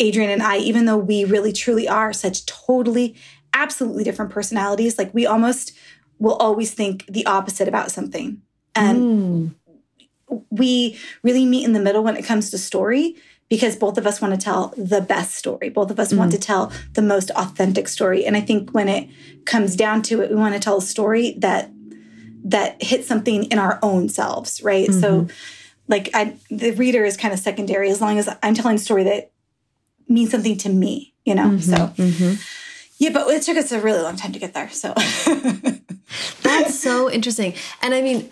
adrienne 0.00 0.30
and 0.30 0.42
i 0.42 0.58
even 0.58 0.84
though 0.84 0.98
we 0.98 1.24
really 1.24 1.52
truly 1.52 1.88
are 1.88 2.12
such 2.12 2.46
totally 2.46 3.16
absolutely 3.54 4.04
different 4.04 4.30
personalities 4.30 4.96
like 4.96 5.12
we 5.12 5.26
almost 5.26 5.72
will 6.18 6.36
always 6.36 6.72
think 6.72 7.04
the 7.06 7.26
opposite 7.26 7.66
about 7.66 7.90
something 7.90 8.40
and 8.76 8.98
mm. 8.98 9.54
We 10.50 10.98
really 11.22 11.44
meet 11.44 11.64
in 11.64 11.72
the 11.72 11.80
middle 11.80 12.02
when 12.02 12.16
it 12.16 12.24
comes 12.24 12.50
to 12.50 12.58
story 12.58 13.16
because 13.48 13.76
both 13.76 13.98
of 13.98 14.06
us 14.06 14.20
want 14.20 14.34
to 14.34 14.40
tell 14.40 14.74
the 14.76 15.00
best 15.00 15.36
story. 15.36 15.68
Both 15.68 15.90
of 15.90 16.00
us 16.00 16.12
mm. 16.12 16.18
want 16.18 16.32
to 16.32 16.38
tell 16.38 16.72
the 16.94 17.02
most 17.02 17.30
authentic 17.32 17.88
story. 17.88 18.24
And 18.24 18.36
I 18.36 18.40
think 18.40 18.70
when 18.70 18.88
it 18.88 19.08
comes 19.44 19.76
down 19.76 20.02
to 20.02 20.22
it, 20.22 20.30
we 20.30 20.36
want 20.36 20.54
to 20.54 20.60
tell 20.60 20.78
a 20.78 20.82
story 20.82 21.34
that 21.38 21.70
that 22.46 22.82
hits 22.82 23.08
something 23.08 23.44
in 23.44 23.58
our 23.58 23.78
own 23.82 24.08
selves, 24.08 24.62
right? 24.62 24.88
Mm-hmm. 24.88 25.00
So 25.00 25.28
like 25.88 26.10
I 26.14 26.36
the 26.50 26.72
reader 26.72 27.04
is 27.04 27.16
kind 27.16 27.32
of 27.34 27.40
secondary 27.40 27.90
as 27.90 28.00
long 28.00 28.18
as 28.18 28.28
I'm 28.42 28.54
telling 28.54 28.76
a 28.76 28.78
story 28.78 29.04
that 29.04 29.30
means 30.08 30.30
something 30.30 30.56
to 30.58 30.68
me, 30.68 31.14
you 31.24 31.34
know. 31.34 31.48
Mm-hmm. 31.50 31.58
So 31.58 31.76
mm-hmm. 31.76 32.34
yeah, 32.98 33.10
but 33.10 33.28
it 33.28 33.42
took 33.42 33.56
us 33.56 33.72
a 33.72 33.80
really 33.80 34.02
long 34.02 34.16
time 34.16 34.32
to 34.32 34.38
get 34.38 34.54
there. 34.54 34.70
So 34.70 34.94
that's 36.42 36.78
so 36.78 37.10
interesting. 37.10 37.54
And 37.82 37.94
I 37.94 38.02
mean, 38.02 38.30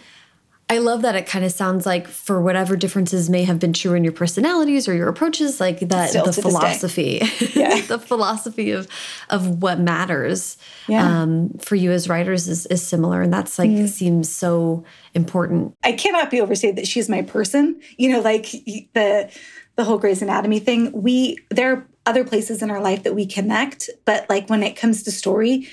I 0.68 0.78
love 0.78 1.02
that 1.02 1.14
it 1.14 1.26
kind 1.26 1.44
of 1.44 1.52
sounds 1.52 1.84
like 1.84 2.08
for 2.08 2.40
whatever 2.40 2.76
differences 2.76 3.28
may 3.28 3.44
have 3.44 3.58
been 3.58 3.74
true 3.74 3.92
in 3.92 4.04
your 4.04 4.12
personalities 4.12 4.88
or 4.88 4.94
your 4.94 5.08
approaches, 5.08 5.60
like 5.60 5.80
that 5.80 6.10
Still 6.10 6.24
the 6.24 6.32
philosophy, 6.32 7.20
yeah. 7.54 7.82
the 7.82 7.98
philosophy 7.98 8.70
of 8.70 8.88
of 9.28 9.62
what 9.62 9.78
matters 9.78 10.56
yeah. 10.88 11.22
um, 11.22 11.50
for 11.60 11.74
you 11.74 11.92
as 11.92 12.08
writers 12.08 12.48
is, 12.48 12.64
is 12.66 12.82
similar, 12.82 13.20
and 13.20 13.32
that's 13.32 13.58
like 13.58 13.68
mm. 13.68 13.86
seems 13.86 14.30
so 14.30 14.84
important. 15.12 15.76
I 15.84 15.92
cannot 15.92 16.30
be 16.30 16.40
overstated 16.40 16.76
that 16.76 16.86
she's 16.86 17.08
my 17.08 17.20
person. 17.20 17.80
You 17.98 18.12
know, 18.12 18.20
like 18.20 18.50
the 18.94 19.30
the 19.76 19.84
whole 19.84 19.98
Grey's 19.98 20.22
Anatomy 20.22 20.58
thing. 20.58 20.90
We 20.92 21.38
there 21.50 21.72
are 21.72 21.86
other 22.06 22.24
places 22.24 22.62
in 22.62 22.70
our 22.70 22.80
life 22.80 23.02
that 23.02 23.14
we 23.14 23.26
connect, 23.26 23.90
but 24.04 24.28
like 24.28 24.48
when 24.48 24.62
it 24.62 24.76
comes 24.76 25.02
to 25.02 25.10
story, 25.10 25.68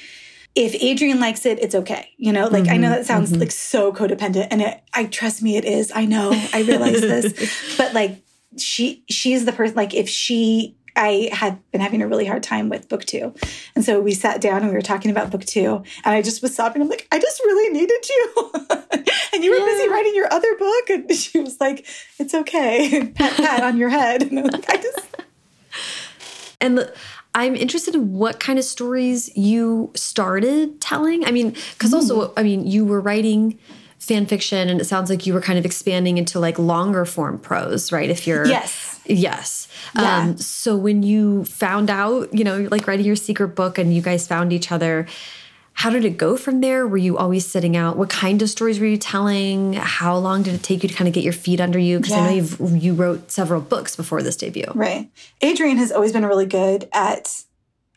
if 0.56 0.76
Adrienne 0.76 1.20
likes 1.20 1.46
it, 1.46 1.60
it's 1.60 1.76
okay. 1.76 2.10
You 2.18 2.34
know, 2.34 2.48
like 2.48 2.64
mm-hmm, 2.64 2.74
I 2.74 2.78
know 2.78 2.88
mm-hmm, 2.88 2.96
that 2.96 3.06
sounds 3.06 3.32
mm-hmm. 3.32 3.42
like 3.42 3.52
so 3.52 3.94
codependent 3.94 4.48
and 4.52 4.62
it, 4.62 4.82
I 4.94 5.06
trust 5.06 5.42
me, 5.42 5.58
it 5.58 5.66
is. 5.66 5.92
I 5.94 6.06
know, 6.06 6.32
I 6.54 6.62
realize 6.62 7.02
this, 7.02 7.76
but 7.78 7.94
like 7.94 8.22
she, 8.58 9.04
she's 9.10 9.46
the 9.46 9.52
person, 9.52 9.76
like 9.76 9.94
if 9.94 10.10
she, 10.10 10.76
I 10.96 11.30
had 11.32 11.60
been 11.72 11.82
having 11.82 12.02
a 12.02 12.08
really 12.08 12.26
hard 12.26 12.44
time 12.44 12.68
with 12.68 12.90
book 12.90 13.06
two. 13.06 13.34
And 13.76 13.86
so 13.86 14.02
we 14.02 14.14
sat 14.14 14.42
down 14.42 14.64
and 14.64 14.70
we 14.70 14.74
were 14.74 14.82
talking 14.82 15.12
about 15.12 15.32
book 15.32 15.46
two 15.46 15.84
and 16.04 16.16
I 16.16 16.22
just 16.22 16.42
was 16.42 16.54
sobbing. 16.54 16.82
I'm 16.82 16.90
like, 16.90 17.08
I 17.12 17.20
just 17.20 17.40
really 17.42 17.72
needed 17.72 18.10
you. 18.10 18.52
and 19.34 19.44
you 19.44 19.52
were 19.52 19.58
yeah. 19.58 19.66
busy 19.66 19.88
writing 19.88 20.16
your 20.16 20.34
other 20.34 20.58
book. 20.58 20.90
And 20.90 21.12
she 21.16 21.40
was 21.40 21.62
like, 21.62 21.86
it's 22.18 22.34
okay. 22.34 23.14
pat, 23.16 23.34
pat 23.38 23.64
on 23.64 23.78
your 23.78 23.90
head. 23.90 24.24
And 24.24 24.40
I'm 24.40 24.48
like, 24.48 24.70
I 24.70 24.78
just. 24.78 25.00
And 26.60 26.80
the, 26.80 26.94
I'm 27.36 27.56
interested 27.56 27.96
in 27.96 28.14
what 28.14 28.40
kind 28.40 28.58
of 28.58 28.66
stories 28.66 29.36
you 29.38 29.92
started 29.96 30.82
telling. 30.82 31.26
I 31.26 31.32
mean, 31.32 31.56
because 31.74 31.92
mm. 31.92 31.96
also, 31.96 32.34
I 32.36 32.44
mean, 32.44 32.66
you 32.66 32.86
were 32.86 33.00
writing 33.00 33.60
fan 34.00 34.26
fiction 34.26 34.70
and 34.70 34.82
it 34.82 34.86
sounds 34.86 35.10
like 35.10 35.28
you 35.28 35.34
were 35.34 35.42
kind 35.42 35.60
of 35.60 35.66
expanding 35.66 36.18
into 36.18 36.40
like 36.40 36.58
longer 36.58 37.06
form 37.06 37.38
prose, 37.38 37.92
right? 37.92 38.10
If 38.10 38.26
you're. 38.26 38.48
Yes. 38.48 39.00
Yes. 39.06 39.68
Yeah. 39.96 40.18
Um, 40.18 40.38
so 40.38 40.76
when 40.76 41.04
you 41.04 41.46
found 41.46 41.90
out, 41.90 42.34
you 42.34 42.44
know, 42.44 42.68
like 42.72 42.88
writing 42.88 43.06
your 43.06 43.16
secret 43.16 43.50
book 43.50 43.78
and 43.78 43.94
you 43.94 44.02
guys 44.02 44.28
found 44.28 44.54
each 44.54 44.72
other, 44.72 45.08
how 45.80 45.90
did 45.90 46.04
it 46.04 46.18
go 46.18 46.36
from 46.36 46.60
there? 46.60 46.86
Were 46.86 46.98
you 46.98 47.18
always 47.18 47.46
sitting 47.46 47.78
out? 47.78 47.96
What 47.96 48.10
kind 48.10 48.42
of 48.42 48.50
stories 48.50 48.82
were 48.82 48.86
you 48.86 48.98
telling? 48.98 49.72
How 49.72 50.18
long 50.18 50.44
did 50.44 50.54
it 50.54 50.62
take 50.62 50.84
you 50.84 50.90
to 50.90 50.94
kind 50.94 51.08
of 51.08 51.14
get 51.14 51.24
your 51.24 51.32
feet 51.32 51.62
under 51.62 51.80
you? 51.80 52.00
Because 52.00 52.12
yeah. 52.12 52.20
I 52.20 52.26
know 52.26 52.36
you've 52.36 52.84
you 52.84 52.94
wrote 52.94 53.32
several 53.32 53.62
books 53.62 53.96
before 53.96 54.22
this 54.22 54.36
debut. 54.36 54.70
Right. 54.76 55.10
Adrienne 55.42 55.78
has 55.78 55.94
always 55.94 56.12
been 56.12 56.26
really 56.26 56.48
good 56.48 56.90
at 56.92 57.46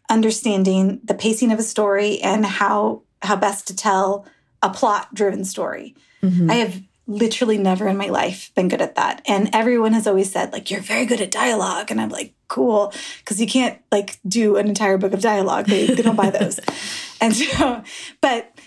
understanding 0.09 1.01
the 1.03 1.15
pacing 1.15 1.51
of 1.51 1.59
a 1.59 1.65
story 1.65 2.21
and 2.21 2.47
how 2.47 3.03
how 3.21 3.35
best 3.35 3.67
to 3.67 3.75
tell 3.75 4.27
a 4.63 4.71
plot 4.71 5.13
driven 5.13 5.45
story. 5.45 5.97
Mm-hmm. 6.23 6.53
I 6.53 6.55
have 6.55 6.81
literally 7.09 7.59
never 7.59 7.89
in 7.89 7.97
my 7.97 8.07
life 8.07 8.53
been 8.55 8.69
good 8.69 8.81
at 8.81 8.95
that. 8.95 9.23
And 9.27 9.51
everyone 9.53 9.93
has 9.93 10.07
always 10.07 10.31
said, 10.31 10.53
like, 10.53 10.71
you're 10.71 10.81
very 10.81 11.05
good 11.05 11.21
at 11.21 11.33
dialogue. 11.33 11.91
And 11.91 12.01
I'm 12.01 12.11
like, 12.11 12.33
cool. 12.47 12.93
Cause 13.25 13.41
you 13.41 13.47
can't 13.47 13.79
like 13.91 14.19
do 14.27 14.57
an 14.57 14.69
entire 14.69 14.99
book 14.99 15.13
of 15.13 15.21
dialogue. 15.21 15.67
They, 15.67 15.87
they 15.87 16.03
don't 16.03 16.17
buy 16.17 16.31
those. 16.31 16.61
and 17.23 17.35
so, 17.35 17.83
but 18.21 18.59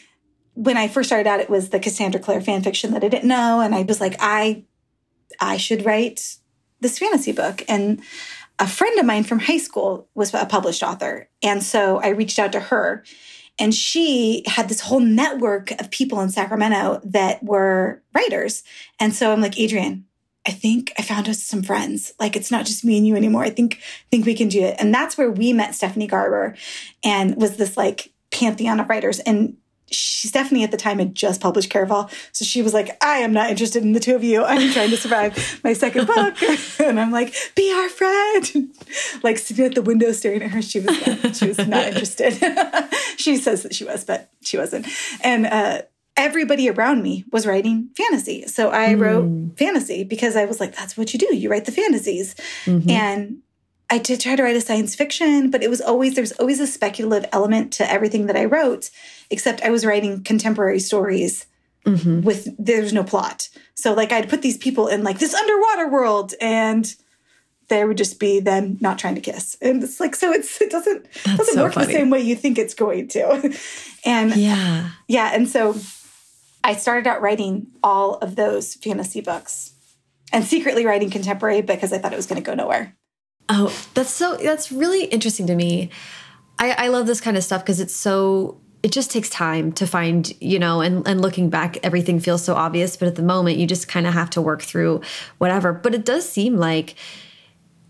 when 0.56 0.78
I 0.78 0.88
first 0.88 1.10
started 1.10 1.28
out, 1.28 1.42
it 1.42 1.50
was 1.50 1.70
the 1.70 1.80
Cassandra 1.80 2.20
Clare 2.20 2.42
fan 2.42 2.64
fiction 2.64 2.92
that 2.92 3.04
I 3.04 3.10
didn't 3.10 3.28
know. 3.28 3.60
And 3.60 3.76
I 3.76 3.84
was 3.84 4.00
like, 4.00 4.16
I, 4.20 4.64
I 5.40 5.58
should 5.58 5.86
write 5.86 6.38
this 6.80 6.98
fantasy 6.98 7.34
book. 7.34 7.64
And 7.68 8.02
a 8.58 8.68
friend 8.68 8.98
of 9.00 9.06
mine 9.06 9.26
from 9.26 9.40
high 9.40 9.58
school 9.58 10.08
was 10.16 10.34
a 10.34 10.46
published 10.46 10.82
author. 10.82 11.30
And 11.44 11.62
so 11.62 12.00
I 12.00 12.10
reached 12.10 12.40
out 12.40 12.54
to 12.54 12.60
her 12.60 13.04
and 13.60 13.74
she 13.74 14.44
had 14.48 14.70
this 14.70 14.82
whole 14.82 15.00
network 15.00 15.72
of 15.72 15.92
people 15.92 16.22
in 16.22 16.30
Sacramento 16.30 17.02
that 17.04 17.44
were 17.44 18.02
writers. 18.14 18.64
And 19.00 19.14
so 19.14 19.32
I'm 19.32 19.42
like, 19.42 19.60
Adrienne, 19.60 20.06
I 20.48 20.52
think 20.52 20.94
I 20.98 21.02
found 21.02 21.28
us 21.28 21.42
some 21.42 21.64
friends. 21.64 22.14
Like 22.20 22.36
it's 22.36 22.52
not 22.52 22.66
just 22.66 22.86
me 22.86 22.98
and 22.98 23.08
you 23.08 23.16
anymore. 23.16 23.44
I 23.44 23.50
think 23.50 23.82
think 24.12 24.26
we 24.26 24.36
can 24.36 24.48
do 24.48 24.62
it. 24.62 24.76
And 24.80 24.94
that's 24.94 25.18
where 25.18 25.32
we 25.32 25.54
met 25.54 25.76
Stephanie 25.76 26.08
Garber 26.08 26.56
and 27.04 27.36
was 27.36 27.58
this 27.58 27.76
like 27.76 28.12
pantheon 28.36 28.80
of 28.80 28.90
writers. 28.90 29.20
And 29.20 29.58
she, 29.92 30.28
Stephanie 30.28 30.64
at 30.64 30.72
the 30.72 30.78
time 30.78 31.00
had 31.00 31.16
just 31.16 31.42
published 31.42 31.72
Caraval. 31.72 32.12
So 32.32 32.44
she 32.44 32.62
was 32.62 32.74
like, 32.74 32.98
I 33.04 33.18
am 33.18 33.34
not 33.34 33.50
interested 33.50 33.84
in 33.84 33.94
the 33.94 34.00
two 34.00 34.16
of 34.16 34.24
you. 34.24 34.44
I'm 34.44 34.72
trying 34.72 34.90
to 34.90 34.98
survive 34.98 35.62
my 35.64 35.74
second 35.74 36.08
book. 36.16 36.36
and 36.80 37.00
I'm 37.00 37.12
like, 37.12 37.34
be 37.56 37.72
our 37.72 37.90
friend. 37.90 38.76
like 39.24 39.38
sitting 39.38 39.66
at 39.66 39.76
the 39.76 39.82
window 39.82 40.12
staring 40.12 40.42
at 40.42 40.52
her. 40.52 40.62
She 40.62 40.80
was 40.80 41.08
not, 41.08 41.36
she 41.36 41.48
was 41.48 41.58
not 41.60 41.88
interested. 41.88 42.34
she 43.18 43.38
says 43.38 43.64
that 43.64 43.76
she 43.76 43.86
was, 43.86 44.04
but 44.04 44.30
she 44.42 44.58
wasn't. 44.58 44.88
And 45.22 45.46
uh, 45.46 45.82
everybody 46.18 46.70
around 46.70 47.04
me 47.04 47.26
was 47.32 47.46
writing 47.46 47.90
fantasy. 47.96 48.48
So 48.48 48.72
I 48.72 48.90
mm. 48.90 49.00
wrote 49.00 49.58
fantasy 49.58 50.04
because 50.04 50.36
I 50.36 50.46
was 50.46 50.60
like, 50.60 50.76
that's 50.76 50.98
what 50.98 51.14
you 51.14 51.20
do. 51.20 51.36
You 51.36 51.50
write 51.50 51.66
the 51.66 51.72
fantasies. 51.72 52.36
Mm-hmm. 52.66 52.90
And 52.90 53.38
I 53.90 54.00
did 54.00 54.20
try 54.20 54.36
to 54.36 54.44
write 54.44 54.56
a 54.56 54.62
science 54.62 54.96
fiction, 54.96 55.52
but 55.52 55.64
it 55.64 55.70
was 55.70 55.82
always, 55.82 56.16
there's 56.16 56.32
always 56.34 56.60
a 56.60 56.68
speculative 56.68 57.30
element 57.32 57.72
to 57.74 57.90
everything 57.90 58.26
that 58.28 58.36
I 58.36 58.46
wrote, 58.46 58.90
except 59.30 59.62
I 59.62 59.70
was 59.70 59.86
writing 59.86 60.24
contemporary 60.24 60.80
stories 60.80 61.46
mm-hmm. 61.86 62.22
with, 62.22 62.50
there's 62.58 62.94
no 62.94 63.04
plot. 63.04 63.50
So 63.76 63.94
like 63.94 64.12
I'd 64.12 64.30
put 64.30 64.42
these 64.42 64.58
people 64.58 64.88
in 64.88 65.04
like 65.04 65.20
this 65.20 65.36
underwater 65.36 65.90
world 65.90 66.34
and 66.42 66.94
there 67.68 67.88
would 67.88 67.98
just 67.98 68.20
be 68.20 68.40
them 68.40 68.78
not 68.82 68.98
trying 68.98 69.16
to 69.16 69.22
kiss. 69.22 69.56
And 69.62 69.84
it's 69.84 70.00
like, 70.00 70.16
so 70.16 70.32
it's, 70.32 70.62
it 70.62 70.72
doesn't, 70.72 71.06
That's 71.24 71.38
doesn't 71.38 71.56
so 71.56 71.64
work 71.64 71.74
funny. 71.74 71.88
the 71.88 71.94
same 71.94 72.10
way 72.10 72.22
you 72.22 72.36
think 72.36 72.58
it's 72.58 72.74
going 72.74 73.08
to. 73.10 73.56
and 74.06 74.36
yeah. 74.36 74.92
Yeah. 75.08 75.32
And 75.34 75.48
so 75.48 75.76
I 76.64 76.74
started 76.74 77.08
out 77.08 77.22
writing 77.22 77.68
all 77.84 78.16
of 78.16 78.36
those 78.36 78.74
fantasy 78.76 79.22
books 79.22 79.74
and 80.32 80.44
secretly 80.44 80.86
writing 80.86 81.12
contemporary 81.12 81.62
because 81.62 81.94
I 81.94 82.00
thought 82.00 82.14
it 82.14 82.18
was 82.18 82.26
going 82.26 82.42
to 82.42 82.46
go 82.46 82.56
nowhere. 82.56 82.96
Oh, 83.50 83.76
that's 83.94 84.10
so 84.10 84.38
that's 84.38 84.72
really 84.72 85.06
interesting 85.06 85.48
to 85.48 85.56
me. 85.56 85.92
I, 86.58 86.72
I 86.72 86.88
love 86.88 87.06
this 87.06 87.22
kind 87.22 87.38
of 87.38 87.44
stuff 87.44 87.64
because 87.64 87.80
it's 87.80 87.96
so 87.96 88.60
it 88.86 88.92
just 88.92 89.10
takes 89.10 89.30
time 89.32 89.72
to 89.74 89.88
find, 89.88 90.32
you 90.40 90.60
know, 90.60 90.80
and, 90.80 91.08
and 91.08 91.20
looking 91.20 91.50
back, 91.50 91.78
everything 91.82 92.20
feels 92.20 92.44
so 92.44 92.54
obvious. 92.54 92.96
But 92.96 93.08
at 93.08 93.16
the 93.16 93.24
moment, 93.24 93.58
you 93.58 93.66
just 93.66 93.88
kind 93.88 94.06
of 94.06 94.14
have 94.14 94.30
to 94.32 94.42
work 94.42 94.62
through 94.62 95.02
whatever. 95.40 95.74
But 95.74 95.96
it 95.96 96.06
does 96.06 96.30
seem 96.30 96.58
like 96.58 96.94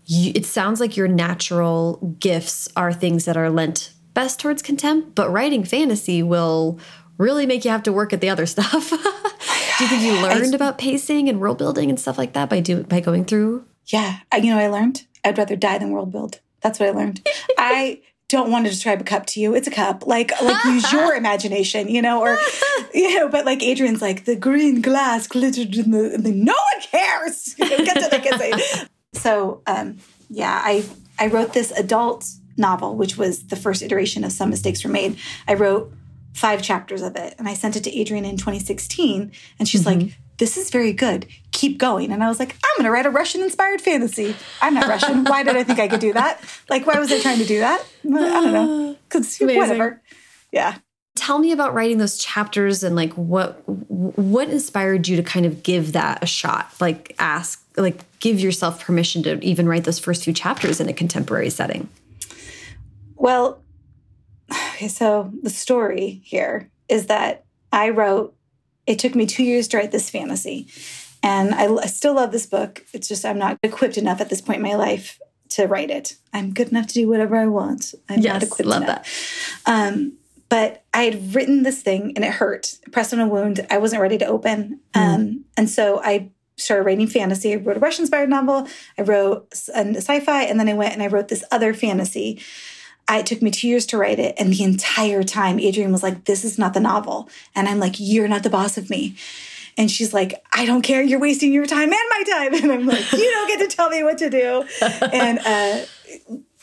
you, 0.06 0.32
it 0.34 0.46
sounds 0.46 0.80
like 0.80 0.96
your 0.96 1.06
natural 1.06 2.16
gifts 2.18 2.66
are 2.76 2.94
things 2.94 3.26
that 3.26 3.36
are 3.36 3.50
lent 3.50 3.92
best 4.14 4.40
towards 4.40 4.62
contempt, 4.62 5.14
but 5.14 5.30
writing 5.30 5.64
fantasy 5.64 6.22
will 6.22 6.80
really 7.18 7.44
make 7.44 7.66
you 7.66 7.70
have 7.70 7.82
to 7.82 7.92
work 7.92 8.14
at 8.14 8.22
the 8.22 8.30
other 8.30 8.46
stuff. 8.46 8.88
do 8.88 9.84
you 9.84 9.88
think 9.90 10.02
you 10.02 10.14
learned 10.14 10.54
I, 10.54 10.56
about 10.56 10.78
pacing 10.78 11.28
and 11.28 11.40
world 11.40 11.58
building 11.58 11.90
and 11.90 12.00
stuff 12.00 12.16
like 12.16 12.32
that 12.32 12.48
by 12.48 12.60
do 12.60 12.84
by 12.84 13.00
going 13.00 13.26
through? 13.26 13.66
Yeah, 13.84 14.20
I, 14.32 14.38
you 14.38 14.54
know, 14.54 14.58
I 14.58 14.68
learned 14.68 15.04
I'd 15.26 15.38
rather 15.38 15.56
die 15.56 15.78
than 15.78 15.90
world 15.90 16.12
build. 16.12 16.40
That's 16.60 16.78
what 16.78 16.88
I 16.88 16.92
learned. 16.92 17.26
I 17.58 18.00
don't 18.28 18.50
want 18.50 18.64
to 18.64 18.70
describe 18.70 19.00
a 19.00 19.04
cup 19.04 19.26
to 19.26 19.40
you. 19.40 19.54
It's 19.54 19.66
a 19.66 19.70
cup. 19.72 20.06
Like 20.06 20.30
like 20.40 20.64
use 20.64 20.90
your 20.92 21.14
imagination, 21.22 21.88
you 21.88 22.00
know, 22.00 22.20
or 22.20 22.38
you 22.94 23.18
know, 23.18 23.28
but 23.28 23.44
like 23.44 23.62
Adrienne's 23.62 24.00
like 24.00 24.24
the 24.24 24.36
green 24.36 24.80
glass 24.82 25.26
glittered 25.26 25.74
in 25.74 25.90
the, 25.90 26.14
in 26.14 26.22
the 26.22 26.30
no 26.30 26.54
one 26.54 26.82
cares. 26.82 27.56
so 29.12 29.62
um 29.66 29.98
yeah, 30.30 30.60
I 30.64 30.84
I 31.18 31.26
wrote 31.26 31.52
this 31.52 31.72
adult 31.72 32.28
novel, 32.56 32.96
which 32.96 33.16
was 33.16 33.46
the 33.48 33.56
first 33.56 33.82
iteration 33.82 34.22
of 34.22 34.32
Some 34.32 34.50
Mistakes 34.50 34.84
Were 34.84 34.90
Made. 34.90 35.18
I 35.48 35.54
wrote 35.54 35.92
five 36.34 36.62
chapters 36.62 37.02
of 37.02 37.16
it 37.16 37.34
and 37.38 37.48
I 37.48 37.54
sent 37.54 37.76
it 37.76 37.84
to 37.84 38.00
Adrienne 38.00 38.24
in 38.24 38.36
2016. 38.36 39.32
And 39.58 39.68
she's 39.68 39.84
mm-hmm. 39.84 40.00
like, 40.00 40.18
this 40.38 40.56
is 40.56 40.70
very 40.70 40.92
good. 40.92 41.26
Keep 41.52 41.78
going. 41.78 42.12
And 42.12 42.22
I 42.22 42.28
was 42.28 42.38
like, 42.38 42.56
I'm 42.64 42.76
going 42.76 42.84
to 42.84 42.90
write 42.90 43.06
a 43.06 43.10
Russian 43.10 43.42
inspired 43.42 43.80
fantasy. 43.80 44.36
I'm 44.60 44.74
not 44.74 44.88
Russian. 44.88 45.24
why 45.24 45.42
did 45.42 45.56
I 45.56 45.64
think 45.64 45.78
I 45.78 45.88
could 45.88 46.00
do 46.00 46.12
that? 46.12 46.40
Like, 46.68 46.86
why 46.86 46.98
was 46.98 47.10
I 47.10 47.20
trying 47.20 47.38
to 47.38 47.46
do 47.46 47.60
that? 47.60 47.84
I 48.04 48.08
don't 48.08 48.52
know. 48.52 48.96
because 49.08 49.38
whatever. 49.38 50.02
Yeah. 50.52 50.78
Tell 51.14 51.38
me 51.38 51.52
about 51.52 51.72
writing 51.72 51.96
those 51.96 52.18
chapters 52.18 52.82
and 52.82 52.94
like 52.94 53.12
what 53.14 53.62
what 53.66 54.50
inspired 54.50 55.08
you 55.08 55.16
to 55.16 55.22
kind 55.22 55.46
of 55.46 55.62
give 55.62 55.92
that 55.92 56.22
a 56.22 56.26
shot? 56.26 56.70
Like 56.78 57.16
ask 57.18 57.64
like 57.78 58.04
give 58.20 58.38
yourself 58.38 58.84
permission 58.84 59.22
to 59.22 59.42
even 59.42 59.66
write 59.66 59.84
those 59.84 59.98
first 59.98 60.24
few 60.24 60.34
chapters 60.34 60.78
in 60.78 60.90
a 60.90 60.92
contemporary 60.92 61.48
setting. 61.48 61.88
Well, 63.14 63.62
okay, 64.52 64.88
so 64.88 65.32
the 65.42 65.50
story 65.50 66.20
here 66.22 66.70
is 66.88 67.06
that 67.06 67.44
I 67.72 67.88
wrote 67.88 68.35
it 68.86 68.98
took 68.98 69.14
me 69.14 69.26
2 69.26 69.42
years 69.42 69.68
to 69.68 69.76
write 69.76 69.92
this 69.92 70.10
fantasy. 70.10 70.68
And 71.22 71.54
I, 71.54 71.66
I 71.66 71.86
still 71.86 72.14
love 72.14 72.32
this 72.32 72.46
book. 72.46 72.84
It's 72.92 73.08
just 73.08 73.24
I'm 73.24 73.38
not 73.38 73.58
equipped 73.62 73.98
enough 73.98 74.20
at 74.20 74.28
this 74.30 74.40
point 74.40 74.58
in 74.58 74.62
my 74.62 74.74
life 74.74 75.18
to 75.50 75.66
write 75.66 75.90
it. 75.90 76.16
I'm 76.32 76.52
good 76.52 76.68
enough 76.68 76.86
to 76.88 76.94
do 76.94 77.08
whatever 77.08 77.36
I 77.36 77.46
want. 77.46 77.94
I'm 78.08 78.20
yes, 78.20 78.32
not 78.32 78.42
equipped 78.42 78.68
love 78.68 78.82
enough. 78.82 79.62
that. 79.64 79.72
Um, 79.88 80.18
but 80.48 80.84
I 80.94 81.04
had 81.04 81.34
written 81.34 81.62
this 81.62 81.82
thing 81.82 82.12
and 82.14 82.24
it 82.24 82.32
hurt. 82.32 82.74
Pressed 82.92 83.12
on 83.12 83.20
a 83.20 83.26
wound. 83.26 83.66
I 83.70 83.78
wasn't 83.78 84.02
ready 84.02 84.18
to 84.18 84.26
open. 84.26 84.80
Um, 84.94 85.44
and 85.56 85.68
so 85.68 86.00
I 86.02 86.30
started 86.56 86.84
writing 86.84 87.06
fantasy. 87.06 87.52
I 87.52 87.56
wrote 87.56 87.76
a 87.76 87.80
Russian 87.80 88.04
inspired 88.04 88.30
novel. 88.30 88.68
I 88.96 89.02
wrote 89.02 89.48
a 89.74 89.94
sci-fi, 89.94 90.44
and 90.44 90.58
then 90.58 90.68
I 90.68 90.74
went 90.74 90.94
and 90.94 91.02
I 91.02 91.08
wrote 91.08 91.28
this 91.28 91.44
other 91.50 91.74
fantasy. 91.74 92.40
I, 93.08 93.18
it 93.18 93.26
took 93.26 93.40
me 93.40 93.50
two 93.50 93.68
years 93.68 93.86
to 93.86 93.98
write 93.98 94.18
it, 94.18 94.34
and 94.38 94.52
the 94.52 94.64
entire 94.64 95.22
time, 95.22 95.60
Adrienne 95.60 95.92
was 95.92 96.02
like, 96.02 96.24
"This 96.24 96.44
is 96.44 96.58
not 96.58 96.74
the 96.74 96.80
novel," 96.80 97.28
and 97.54 97.68
I'm 97.68 97.78
like, 97.78 97.94
"You're 97.98 98.28
not 98.28 98.42
the 98.42 98.50
boss 98.50 98.76
of 98.76 98.90
me." 98.90 99.16
And 99.78 99.90
she's 99.90 100.14
like, 100.14 100.42
I 100.54 100.64
don't 100.64 100.80
care. 100.80 101.02
You're 101.02 101.20
wasting 101.20 101.52
your 101.52 101.66
time 101.66 101.92
and 101.92 102.10
my 102.10 102.22
time. 102.26 102.54
And 102.62 102.72
I'm 102.72 102.86
like, 102.86 103.12
you 103.12 103.30
don't 103.30 103.46
get 103.46 103.60
to 103.60 103.76
tell 103.76 103.90
me 103.90 104.02
what 104.02 104.16
to 104.18 104.30
do. 104.30 104.64
And 105.12 105.38
uh, 105.40 105.84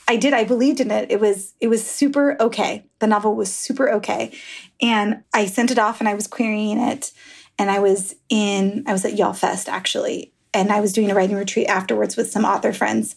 I 0.08 0.17
did. 0.17 0.34
I 0.34 0.43
believed 0.43 0.79
in 0.79 0.91
it. 0.91 1.12
It 1.12 1.19
was 1.19 1.53
it 1.62 1.67
was 1.67 1.86
super 1.86 2.36
okay. 2.41 2.86
The 2.99 3.08
novel 3.08 3.36
was 3.36 3.53
super 3.53 3.89
okay, 3.93 4.38
and 4.82 5.23
I 5.34 5.45
sent 5.45 5.71
it 5.71 5.79
off 5.79 5.99
and 5.99 6.10
I 6.10 6.13
was 6.13 6.27
querying 6.27 6.77
it, 6.77 7.12
and 7.58 7.71
I 7.71 7.79
was 7.79 8.15
in 8.29 8.84
I 8.86 8.91
was 8.91 9.06
at 9.06 9.17
Y'all 9.17 9.34
Fest 9.34 9.69
actually, 9.69 10.34
and 10.53 10.71
I 10.71 10.82
was 10.82 10.93
doing 10.93 11.10
a 11.10 11.15
writing 11.15 11.38
retreat 11.38 11.67
afterwards 11.67 12.17
with 12.17 12.29
some 12.32 12.43
author 12.43 12.73
friends, 12.73 13.15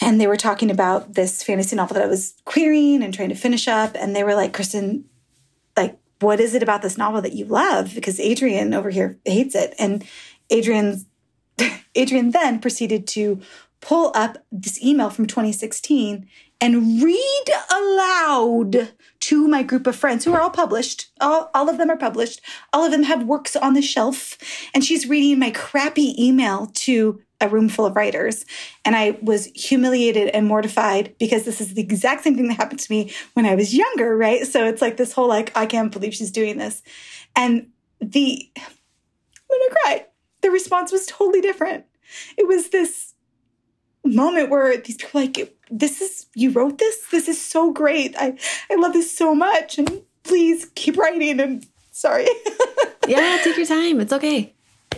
and 0.00 0.20
they 0.20 0.26
were 0.26 0.36
talking 0.36 0.70
about 0.70 1.14
this 1.14 1.42
fantasy 1.42 1.76
novel 1.76 1.94
that 1.94 2.04
I 2.04 2.08
was 2.08 2.34
querying 2.44 3.02
and 3.02 3.12
trying 3.12 3.28
to 3.28 3.34
finish 3.34 3.68
up, 3.68 3.94
and 3.94 4.14
they 4.14 4.24
were 4.24 4.34
like, 4.34 4.52
Kristin, 4.52 5.04
like, 5.76 5.98
what 6.20 6.40
is 6.40 6.54
it 6.54 6.62
about 6.62 6.82
this 6.82 6.98
novel 6.98 7.20
that 7.22 7.34
you 7.34 7.44
love? 7.44 7.94
Because 7.94 8.20
Adrienne 8.20 8.74
over 8.74 8.90
here 8.90 9.18
hates 9.24 9.54
it, 9.54 9.74
and 9.78 10.04
Adrienne's 10.52 11.06
Adrienne 11.96 12.30
then 12.30 12.60
proceeded 12.60 13.06
to 13.08 13.40
pull 13.80 14.12
up 14.14 14.38
this 14.52 14.82
email 14.82 15.10
from 15.10 15.26
2016 15.26 16.28
and 16.60 17.02
read 17.02 17.44
aloud 17.72 18.92
to 19.20 19.48
my 19.48 19.62
group 19.62 19.86
of 19.86 19.96
friends 19.96 20.24
who 20.24 20.34
are 20.34 20.40
all 20.40 20.50
published. 20.50 21.10
All, 21.20 21.50
all 21.54 21.70
of 21.70 21.78
them 21.78 21.90
are 21.90 21.96
published. 21.96 22.40
All 22.72 22.84
of 22.84 22.92
them 22.92 23.04
have 23.04 23.24
works 23.24 23.56
on 23.56 23.72
the 23.72 23.82
shelf. 23.82 24.36
And 24.74 24.84
she's 24.84 25.08
reading 25.08 25.38
my 25.38 25.50
crappy 25.50 26.14
email 26.22 26.66
to 26.74 27.22
a 27.40 27.48
room 27.48 27.68
full 27.68 27.86
of 27.86 27.96
writers. 27.96 28.44
And 28.84 28.94
I 28.94 29.18
was 29.22 29.46
humiliated 29.54 30.28
and 30.28 30.46
mortified 30.46 31.14
because 31.18 31.44
this 31.44 31.60
is 31.60 31.74
the 31.74 31.82
exact 31.82 32.24
same 32.24 32.36
thing 32.36 32.48
that 32.48 32.56
happened 32.56 32.80
to 32.80 32.92
me 32.92 33.12
when 33.34 33.46
I 33.46 33.54
was 33.54 33.74
younger, 33.74 34.16
right? 34.16 34.46
So 34.46 34.66
it's 34.66 34.82
like 34.82 34.96
this 34.96 35.12
whole 35.12 35.28
like, 35.28 35.56
I 35.56 35.66
can't 35.66 35.92
believe 35.92 36.14
she's 36.14 36.30
doing 36.30 36.58
this. 36.58 36.82
And 37.36 37.68
the, 38.00 38.50
when 39.46 39.60
I'm 39.62 39.68
gonna 39.68 39.80
cry. 39.82 40.06
The 40.42 40.50
response 40.50 40.90
was 40.90 41.06
totally 41.06 41.42
different. 41.42 41.84
It 42.38 42.46
was 42.46 42.70
this 42.70 43.14
moment 44.04 44.48
where 44.50 44.76
these 44.78 44.96
people 44.96 45.20
like 45.20 45.56
this 45.70 46.00
is 46.00 46.26
you 46.34 46.50
wrote 46.50 46.78
this 46.78 47.06
this 47.10 47.28
is 47.28 47.40
so 47.40 47.70
great 47.70 48.14
i 48.18 48.36
i 48.70 48.74
love 48.76 48.94
this 48.94 49.14
so 49.14 49.34
much 49.34 49.78
and 49.78 50.02
please 50.22 50.70
keep 50.74 50.96
writing 50.96 51.38
and 51.38 51.66
sorry 51.92 52.26
yeah 53.08 53.38
take 53.44 53.56
your 53.58 53.66
time 53.66 54.00
it's 54.00 54.12
okay 54.12 54.54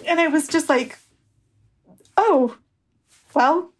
and 0.06 0.20
i 0.20 0.28
was 0.28 0.46
just 0.46 0.68
like 0.68 0.98
oh 2.22 2.56
well 3.34 3.72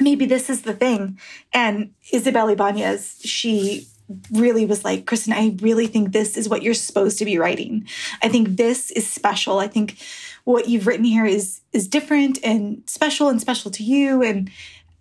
maybe 0.00 0.26
this 0.26 0.50
is 0.50 0.62
the 0.62 0.74
thing. 0.74 1.18
And 1.52 1.94
isabel 2.12 2.48
ibanez 2.48 3.20
she 3.24 3.86
really 4.30 4.66
was 4.66 4.84
like 4.84 5.06
kristin 5.06 5.32
i 5.32 5.56
really 5.62 5.86
think 5.86 6.12
this 6.12 6.36
is 6.36 6.46
what 6.46 6.62
you're 6.62 6.74
supposed 6.74 7.18
to 7.18 7.24
be 7.24 7.38
writing. 7.38 7.86
I 8.22 8.28
think 8.28 8.56
this 8.56 8.90
is 8.90 9.08
special. 9.08 9.58
I 9.58 9.68
think 9.68 9.96
what 10.44 10.68
you've 10.68 10.86
written 10.86 11.04
here 11.04 11.24
is 11.24 11.60
is 11.72 11.88
different 11.88 12.38
and 12.44 12.82
special 12.86 13.28
and 13.28 13.40
special 13.40 13.70
to 13.72 13.84
you. 13.84 14.22
And 14.22 14.50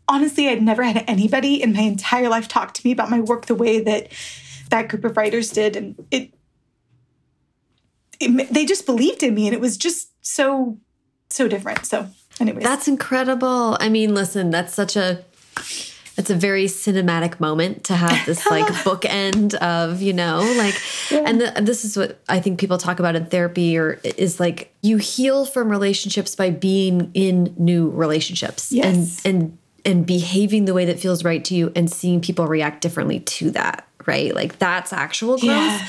honestly 0.07 0.49
i'd 0.49 0.61
never 0.61 0.83
had 0.83 1.03
anybody 1.07 1.61
in 1.63 1.73
my 1.73 1.81
entire 1.81 2.27
life 2.27 2.47
talk 2.49 2.73
to 2.73 2.81
me 2.85 2.91
about 2.91 3.09
my 3.09 3.21
work 3.21 3.45
the 3.45 3.55
way 3.55 3.79
that 3.79 4.11
that 4.69 4.89
group 4.89 5.05
of 5.05 5.15
writers 5.15 5.51
did. 5.51 5.75
And 5.75 6.05
it, 6.11 6.33
it 8.19 8.53
they 8.53 8.65
just 8.65 8.85
believed 8.85 9.23
in 9.23 9.33
me 9.33 9.47
and 9.47 9.53
it 9.53 9.61
was 9.61 9.77
just 9.77 10.09
so 10.25 10.77
so 11.29 11.47
different. 11.47 11.85
So 11.85 12.09
anyways 12.39 12.63
that's 12.63 12.87
incredible 12.87 13.77
i 13.79 13.89
mean 13.89 14.13
listen 14.13 14.49
that's 14.49 14.73
such 14.73 14.95
a 14.95 15.23
it's 16.15 16.29
a 16.29 16.35
very 16.35 16.65
cinematic 16.65 17.39
moment 17.39 17.85
to 17.85 17.95
have 17.95 18.25
this 18.25 18.45
like 18.51 18.65
bookend 18.83 19.53
of 19.55 20.01
you 20.01 20.13
know 20.13 20.39
like 20.57 20.75
yeah. 21.09 21.23
and 21.25 21.41
the, 21.41 21.61
this 21.61 21.85
is 21.85 21.97
what 21.97 22.19
i 22.29 22.39
think 22.39 22.59
people 22.59 22.77
talk 22.77 22.99
about 22.99 23.15
in 23.15 23.25
therapy 23.25 23.77
or 23.77 23.99
is 24.03 24.39
like 24.39 24.73
you 24.81 24.97
heal 24.97 25.45
from 25.45 25.69
relationships 25.69 26.35
by 26.35 26.49
being 26.49 27.11
in 27.13 27.53
new 27.57 27.89
relationships 27.89 28.71
yes. 28.71 29.23
and 29.25 29.35
and 29.35 29.57
and 29.85 30.05
behaving 30.05 30.63
the 30.65 30.73
way 30.73 30.85
that 30.85 30.99
feels 30.99 31.25
right 31.25 31.43
to 31.43 31.55
you 31.55 31.71
and 31.75 31.91
seeing 31.91 32.21
people 32.21 32.47
react 32.47 32.81
differently 32.81 33.19
to 33.19 33.51
that 33.51 33.87
right 34.05 34.33
like 34.35 34.57
that's 34.59 34.93
actual 34.93 35.37
growth 35.37 35.43
yeah. 35.43 35.87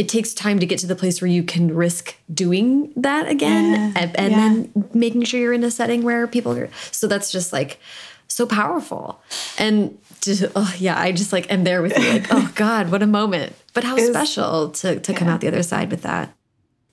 It 0.00 0.08
takes 0.08 0.32
time 0.32 0.58
to 0.58 0.64
get 0.64 0.78
to 0.78 0.86
the 0.86 0.96
place 0.96 1.20
where 1.20 1.30
you 1.30 1.42
can 1.42 1.74
risk 1.74 2.16
doing 2.32 2.90
that 2.96 3.28
again 3.28 3.92
yeah. 3.94 4.02
and, 4.02 4.18
and 4.18 4.34
then 4.34 4.86
making 4.94 5.24
sure 5.24 5.38
you're 5.38 5.52
in 5.52 5.62
a 5.62 5.70
setting 5.70 6.02
where 6.02 6.26
people 6.26 6.56
are 6.56 6.70
so 6.90 7.06
that's 7.06 7.30
just 7.30 7.52
like 7.52 7.78
so 8.30 8.46
powerful. 8.46 9.20
And 9.58 9.98
just, 10.20 10.44
oh, 10.54 10.74
yeah, 10.78 10.98
I 10.98 11.12
just 11.12 11.32
like 11.32 11.50
am 11.50 11.64
there 11.64 11.82
with 11.82 11.96
you. 11.98 12.12
Like, 12.12 12.26
oh 12.30 12.50
God, 12.54 12.90
what 12.90 13.02
a 13.02 13.06
moment. 13.06 13.54
But 13.74 13.84
how 13.84 13.96
was, 13.96 14.08
special 14.08 14.70
to, 14.70 15.00
to 15.00 15.12
yeah. 15.12 15.18
come 15.18 15.28
out 15.28 15.40
the 15.40 15.48
other 15.48 15.62
side 15.62 15.90
with 15.90 16.02
that. 16.02 16.34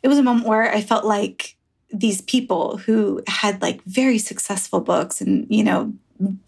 It 0.04 0.08
was 0.08 0.18
a 0.18 0.24
moment 0.24 0.48
where 0.48 0.72
I 0.72 0.82
felt 0.82 1.06
like 1.06 1.56
these 1.90 2.22
people 2.22 2.78
who 2.78 3.24
had 3.28 3.62
like 3.62 3.82
very 3.84 4.18
successful 4.18 4.82
books 4.82 5.22
and, 5.22 5.48
you 5.50 5.64
know, 5.64 5.94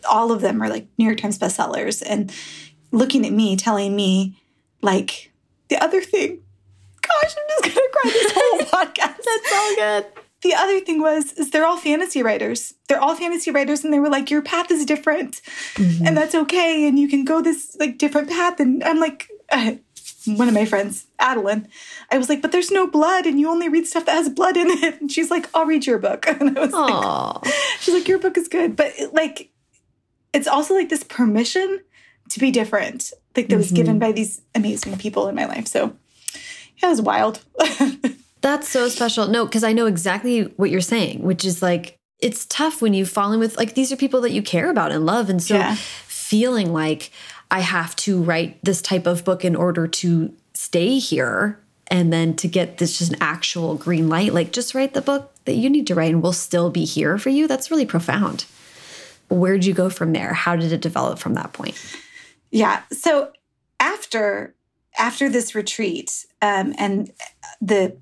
all 0.10 0.32
of 0.32 0.42
them 0.42 0.62
are 0.62 0.70
like 0.70 0.88
New 0.98 1.06
York 1.06 1.20
Times 1.20 1.38
bestsellers 1.38 2.04
and 2.06 2.34
looking 2.92 3.26
at 3.26 3.32
me, 3.32 3.56
telling 3.56 3.96
me 3.96 4.42
like 4.82 5.32
the 5.70 5.82
other 5.82 6.02
thing. 6.02 6.42
Gosh, 7.10 7.36
I'm 7.38 7.64
just 7.64 7.76
gonna 7.76 7.88
cry 7.92 8.12
this 8.12 8.32
whole 8.36 8.60
podcast. 8.86 9.18
That's 9.26 9.54
all 9.54 9.76
good 9.76 10.06
the 10.42 10.54
other 10.54 10.80
thing 10.80 11.02
was 11.02 11.34
is 11.34 11.52
they're 11.52 11.66
all 11.66 11.78
fantasy 11.78 12.24
writers 12.24 12.74
they're 12.88 13.02
all 13.02 13.16
fantasy 13.16 13.52
writers 13.52 13.84
and 13.84 13.94
they 13.94 14.00
were 14.00 14.10
like 14.10 14.32
your 14.32 14.42
path 14.42 14.72
is 14.72 14.86
different 14.86 15.42
mm-hmm. 15.76 16.06
and 16.06 16.16
that's 16.16 16.36
okay 16.36 16.88
and 16.88 16.98
you 16.98 17.08
can 17.08 17.26
go 17.26 17.42
this 17.42 17.76
like 17.80 17.98
different 17.98 18.30
path 18.30 18.60
and 18.60 18.84
i'm 18.84 19.00
like 19.00 19.30
uh, 19.52 19.74
one 20.26 20.48
of 20.48 20.54
my 20.54 20.66
friends 20.66 21.08
adeline 21.20 21.68
i 22.12 22.18
was 22.18 22.30
like 22.30 22.42
but 22.42 22.52
there's 22.52 22.72
no 22.72 22.88
blood 22.88 23.26
and 23.26 23.40
you 23.40 23.50
only 23.50 23.70
read 23.70 23.86
stuff 23.86 24.06
that 24.06 24.14
has 24.14 24.30
blood 24.30 24.58
in 24.58 24.70
it 24.70 25.02
and 25.02 25.12
she's 25.12 25.32
like 25.32 25.50
i'll 25.54 25.66
read 25.66 25.86
your 25.86 25.98
book 25.98 26.26
and 26.40 26.58
i 26.58 26.62
was 26.62 26.72
Aww. 26.72 27.44
like 27.44 27.54
she's 27.80 27.94
like 27.94 28.08
your 28.08 28.20
book 28.20 28.38
is 28.38 28.48
good 28.48 28.76
but 28.76 28.94
like 29.14 29.50
it's 30.34 30.48
also 30.48 30.74
like 30.74 30.90
this 30.90 31.04
permission 31.04 31.82
to 32.30 32.40
be 32.40 32.52
different 32.52 33.12
like 33.36 33.48
that 33.48 33.56
mm-hmm. 33.56 33.58
was 33.58 33.72
given 33.72 34.00
by 34.00 34.12
these 34.12 34.42
amazing 34.56 34.98
people 34.98 35.28
in 35.28 35.36
my 35.36 35.46
life 35.46 35.68
so 35.68 35.96
it 36.82 36.88
was 36.88 37.02
wild 37.02 37.44
That's 38.42 38.70
so 38.70 38.88
special. 38.88 39.28
No, 39.28 39.46
because 39.46 39.64
I 39.64 39.74
know 39.74 39.86
exactly 39.86 40.44
what 40.44 40.70
you're 40.70 40.82
saying, 40.82 41.24
which 41.24 41.44
is 41.44 41.62
like, 41.62 41.98
it's 42.20 42.46
tough 42.46 42.82
when 42.82 42.94
you 42.94 43.06
fall 43.06 43.32
in 43.32 43.40
with 43.40 43.58
like 43.58 43.76
these 43.76 43.92
are 43.92 43.96
people 43.96 44.22
that 44.22 44.32
you 44.32 44.42
care 44.42 44.70
about 44.70 44.92
and 44.92 45.06
love. 45.06 45.30
And 45.30 45.42
so 45.42 45.56
yeah. 45.56 45.76
feeling 45.78 46.74
like 46.74 47.12
I 47.52 47.62
have 47.62 47.96
to 47.98 48.22
write 48.22 48.64
this 48.64 48.82
type 48.82 49.08
of 49.08 49.24
book 49.24 49.46
in 49.46 49.56
order 49.56 49.88
to 49.88 50.34
stay 50.54 51.00
here 51.00 51.60
and 51.88 52.14
then 52.14 52.36
to 52.36 52.48
get 52.48 52.78
this 52.78 53.00
just 53.00 53.14
an 53.14 53.18
actual 53.22 53.76
green 53.76 54.10
light, 54.10 54.34
like 54.34 54.52
just 54.52 54.76
write 54.76 54.94
the 54.94 55.02
book 55.02 55.32
that 55.46 55.56
you 55.56 55.70
need 55.70 55.88
to 55.88 55.96
write 55.96 56.12
and 56.12 56.22
we'll 56.22 56.34
still 56.34 56.70
be 56.70 56.86
here 56.86 57.18
for 57.18 57.30
you. 57.30 57.48
That's 57.48 57.72
really 57.72 57.86
profound. 57.86 58.46
Where'd 59.30 59.66
you 59.66 59.74
go 59.74 59.90
from 59.90 60.12
there? 60.12 60.34
How 60.34 60.56
did 60.56 60.72
it 60.72 60.82
develop 60.82 61.20
from 61.20 61.36
that 61.36 61.54
point? 61.54 61.78
Yeah. 62.52 62.82
So 62.92 63.32
after 63.80 64.56
after 64.98 65.30
this 65.30 65.56
retreat 65.56 66.26
um, 66.42 66.74
and 66.78 67.12
the 67.62 67.98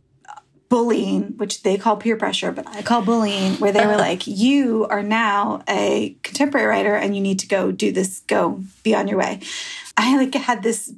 bullying, 0.70 1.38
which 1.38 1.64
they 1.64 1.78
call 1.78 1.98
peer 1.98 2.18
pressure, 2.18 2.52
but 2.52 2.68
I 2.68 2.82
call 2.82 3.02
bullying, 3.02 3.54
where 3.54 3.72
they 3.72 3.86
were 3.86 3.94
uh-huh. 3.94 4.00
like, 4.00 4.28
you 4.28 4.86
are 4.90 5.04
now 5.04 5.64
a 5.68 6.18
contemporary 6.24 6.68
writer 6.68 6.96
and 6.96 7.16
you 7.16 7.22
need 7.22 7.40
to 7.40 7.48
go 7.48 7.72
do 7.72 7.92
this, 7.92 8.22
go 8.28 8.62
be 8.84 8.94
on 8.94 9.08
your 9.08 9.18
way. 9.18 9.40
I 9.96 10.18
like 10.18 10.34
had 10.36 10.64
this 10.64 10.94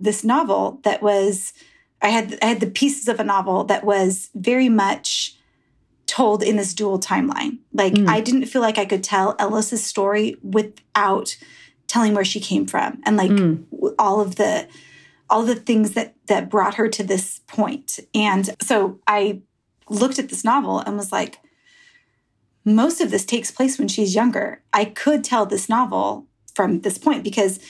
this 0.00 0.22
novel 0.22 0.80
that 0.84 1.02
was 1.02 1.52
I 2.00 2.08
had 2.08 2.38
I 2.40 2.46
had 2.46 2.60
the 2.60 2.70
pieces 2.70 3.08
of 3.08 3.18
a 3.20 3.24
novel 3.24 3.64
that 3.64 3.84
was 3.84 4.30
very 4.34 4.68
much 4.68 5.36
told 6.06 6.42
in 6.42 6.56
this 6.56 6.72
dual 6.72 6.98
timeline. 6.98 7.58
Like 7.72 7.92
mm. 7.92 8.08
I 8.08 8.20
didn't 8.20 8.46
feel 8.46 8.62
like 8.62 8.78
I 8.78 8.84
could 8.84 9.04
tell 9.04 9.34
Ellis's 9.38 9.84
story 9.84 10.36
without 10.42 11.36
telling 11.86 12.14
where 12.14 12.24
she 12.24 12.40
came 12.40 12.66
from 12.66 13.00
and 13.04 13.16
like 13.16 13.30
mm. 13.30 13.64
all 13.98 14.20
of 14.20 14.36
the 14.36 14.68
all 15.28 15.42
the 15.42 15.54
things 15.54 15.92
that 15.92 16.14
that 16.28 16.48
brought 16.48 16.74
her 16.74 16.88
to 16.88 17.02
this 17.02 17.40
point. 17.46 17.98
And 18.14 18.54
so 18.62 19.00
I 19.06 19.42
looked 19.90 20.18
at 20.18 20.28
this 20.28 20.44
novel 20.44 20.78
and 20.78 20.96
was 20.96 21.12
like, 21.12 21.38
most 22.64 23.00
of 23.00 23.10
this 23.10 23.24
takes 23.24 23.50
place 23.50 23.78
when 23.78 23.88
she's 23.88 24.14
younger. 24.14 24.62
I 24.72 24.84
could 24.84 25.24
tell 25.24 25.46
this 25.46 25.68
novel 25.68 26.26
from 26.54 26.80
this 26.80 26.98
point 26.98 27.24
because 27.24 27.60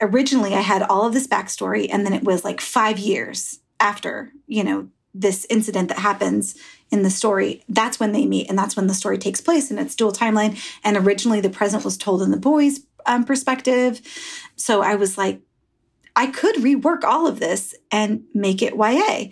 originally 0.00 0.54
I 0.54 0.60
had 0.60 0.82
all 0.82 1.06
of 1.06 1.12
this 1.12 1.26
backstory, 1.26 1.88
and 1.90 2.04
then 2.04 2.12
it 2.12 2.24
was 2.24 2.44
like 2.44 2.60
five 2.60 2.98
years 2.98 3.60
after, 3.80 4.32
you 4.46 4.64
know, 4.64 4.88
this 5.12 5.46
incident 5.48 5.88
that 5.88 5.98
happens 5.98 6.56
in 6.90 7.02
the 7.02 7.10
story. 7.10 7.64
That's 7.68 7.98
when 7.98 8.12
they 8.12 8.26
meet, 8.26 8.48
and 8.48 8.58
that's 8.58 8.76
when 8.76 8.86
the 8.86 8.94
story 8.94 9.18
takes 9.18 9.40
place, 9.40 9.70
and 9.70 9.80
it's 9.80 9.94
dual 9.94 10.12
timeline. 10.12 10.62
And 10.84 10.96
originally, 10.96 11.40
the 11.40 11.50
present 11.50 11.84
was 11.84 11.96
told 11.96 12.22
in 12.22 12.30
the 12.30 12.36
boy's 12.36 12.80
um, 13.06 13.24
perspective. 13.24 14.00
So 14.56 14.82
I 14.82 14.94
was 14.94 15.18
like, 15.18 15.40
I 16.16 16.26
could 16.26 16.56
rework 16.56 17.04
all 17.04 17.26
of 17.26 17.38
this 17.38 17.74
and 17.92 18.24
make 18.34 18.62
it 18.62 18.74
YA. 18.74 19.26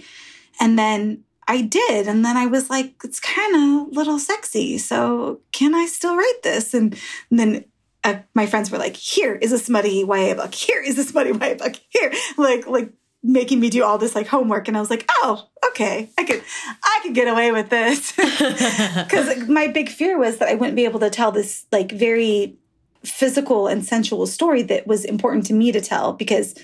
And 0.60 0.78
then 0.78 1.24
I 1.48 1.62
did. 1.62 2.06
And 2.06 2.24
then 2.24 2.36
I 2.36 2.46
was 2.46 2.70
like, 2.70 2.94
it's 3.02 3.20
kind 3.20 3.54
of 3.56 3.88
a 3.88 3.90
little 3.90 4.18
sexy. 4.18 4.78
So 4.78 5.40
can 5.50 5.74
I 5.74 5.86
still 5.86 6.16
write 6.16 6.42
this? 6.42 6.74
And, 6.74 6.96
and 7.30 7.40
then 7.40 7.64
uh, 8.04 8.16
my 8.34 8.46
friends 8.46 8.70
were 8.70 8.78
like, 8.78 8.96
here 8.96 9.34
is 9.34 9.52
a 9.52 9.58
smutty 9.58 10.04
YA 10.06 10.34
book. 10.34 10.54
Here 10.54 10.82
is 10.82 10.98
a 10.98 11.04
smutty 11.04 11.30
YA 11.30 11.54
book. 11.54 11.74
Here, 11.88 12.12
like, 12.36 12.66
like 12.66 12.92
making 13.22 13.58
me 13.58 13.70
do 13.70 13.82
all 13.82 13.96
this 13.96 14.14
like 14.14 14.26
homework. 14.26 14.68
And 14.68 14.76
I 14.76 14.80
was 14.80 14.90
like, 14.90 15.08
oh, 15.22 15.48
okay, 15.70 16.10
I 16.18 16.24
could, 16.24 16.42
I 16.82 17.00
could 17.02 17.14
get 17.14 17.28
away 17.28 17.50
with 17.50 17.70
this. 17.70 18.12
Cause 19.10 19.48
my 19.48 19.68
big 19.68 19.88
fear 19.88 20.18
was 20.18 20.38
that 20.38 20.48
I 20.48 20.54
wouldn't 20.54 20.76
be 20.76 20.84
able 20.84 21.00
to 21.00 21.10
tell 21.10 21.32
this 21.32 21.66
like 21.72 21.90
very 21.90 22.58
physical 23.04 23.66
and 23.66 23.84
sensual 23.84 24.26
story 24.26 24.62
that 24.62 24.86
was 24.86 25.04
important 25.04 25.46
to 25.46 25.54
me 25.54 25.72
to 25.72 25.80
tell 25.80 26.12
because 26.12 26.54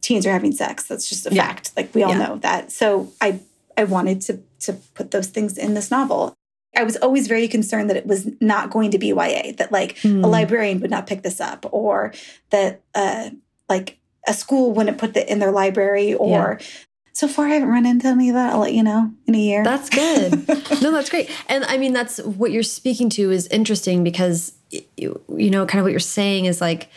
teens 0.00 0.26
are 0.26 0.32
having 0.32 0.52
sex. 0.52 0.84
That's 0.84 1.08
just 1.08 1.26
a 1.26 1.34
yeah. 1.34 1.46
fact. 1.46 1.72
Like 1.76 1.94
we 1.94 2.02
all 2.02 2.12
yeah. 2.12 2.26
know 2.26 2.36
that. 2.38 2.70
So 2.72 3.12
I 3.20 3.40
I 3.76 3.84
wanted 3.84 4.20
to 4.22 4.40
to 4.60 4.74
put 4.94 5.10
those 5.10 5.28
things 5.28 5.58
in 5.58 5.74
this 5.74 5.90
novel. 5.90 6.34
I 6.74 6.82
was 6.82 6.96
always 6.96 7.26
very 7.26 7.48
concerned 7.48 7.88
that 7.88 7.96
it 7.96 8.06
was 8.06 8.28
not 8.40 8.70
going 8.70 8.90
to 8.90 8.98
be 8.98 9.08
YA, 9.08 9.52
that 9.56 9.72
like 9.72 9.96
mm. 9.96 10.10
a 10.10 10.14
hmm. 10.14 10.24
librarian 10.24 10.80
would 10.80 10.90
not 10.90 11.06
pick 11.06 11.22
this 11.22 11.40
up, 11.40 11.66
or 11.72 12.12
that 12.50 12.82
uh, 12.94 13.30
like 13.68 13.98
a 14.28 14.34
school 14.34 14.72
wouldn't 14.72 14.98
put 14.98 15.16
it 15.16 15.28
in 15.28 15.38
their 15.38 15.52
library, 15.52 16.12
or 16.14 16.58
yeah. 16.60 16.66
so 17.12 17.28
far 17.28 17.46
I 17.46 17.54
haven't 17.54 17.70
run 17.70 17.86
into 17.86 18.08
any 18.08 18.28
of 18.28 18.34
that. 18.34 18.52
I'll 18.52 18.60
let 18.60 18.74
you 18.74 18.82
know 18.82 19.10
in 19.26 19.34
a 19.34 19.38
year. 19.38 19.64
That's 19.64 19.88
good. 19.88 20.46
no, 20.82 20.90
that's 20.92 21.08
great. 21.08 21.30
And 21.48 21.64
I 21.64 21.78
mean, 21.78 21.94
that's 21.94 22.18
what 22.18 22.52
you're 22.52 22.62
speaking 22.62 23.08
to 23.10 23.30
is 23.30 23.46
interesting 23.48 24.04
because 24.04 24.52
you, 24.70 25.20
know, 25.50 25.66
kind 25.66 25.80
of 25.80 25.84
what 25.84 25.92
you're 25.92 26.00
saying 26.00 26.46
is 26.46 26.60
like 26.60 26.90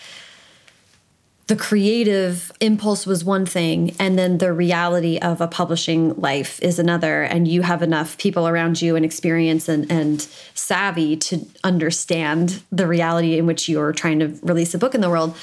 the 1.47 1.55
creative 1.55 2.51
impulse 2.59 3.07
was 3.07 3.24
one 3.24 3.43
thing 3.43 3.95
and 3.99 4.20
then 4.20 4.38
the 4.38 4.53
reality 4.53 5.17
of 5.17 5.41
a 5.41 5.47
publishing 5.47 6.13
life 6.13 6.61
is 6.61 6.78
another 6.78 7.24
and 7.24 7.47
you 7.47 7.63
have 7.63 7.82
enough 7.82 8.20
people 8.20 8.47
around 8.47 8.80
you 8.80 8.95
and 8.95 9.03
experience 9.03 9.67
and, 9.67 9.91
and 9.91 10.28
savvy 10.53 11.17
to 11.17 11.43
understand 11.63 12.61
the 12.72 12.86
reality 12.86 13.36
in 13.36 13.47
which 13.47 13.67
you're 13.67 13.91
trying 13.91 14.20
to 14.20 14.28
release 14.43 14.76
a 14.76 14.78
book 14.78 14.93
in 14.93 15.01
the 15.01 15.09
world. 15.09 15.36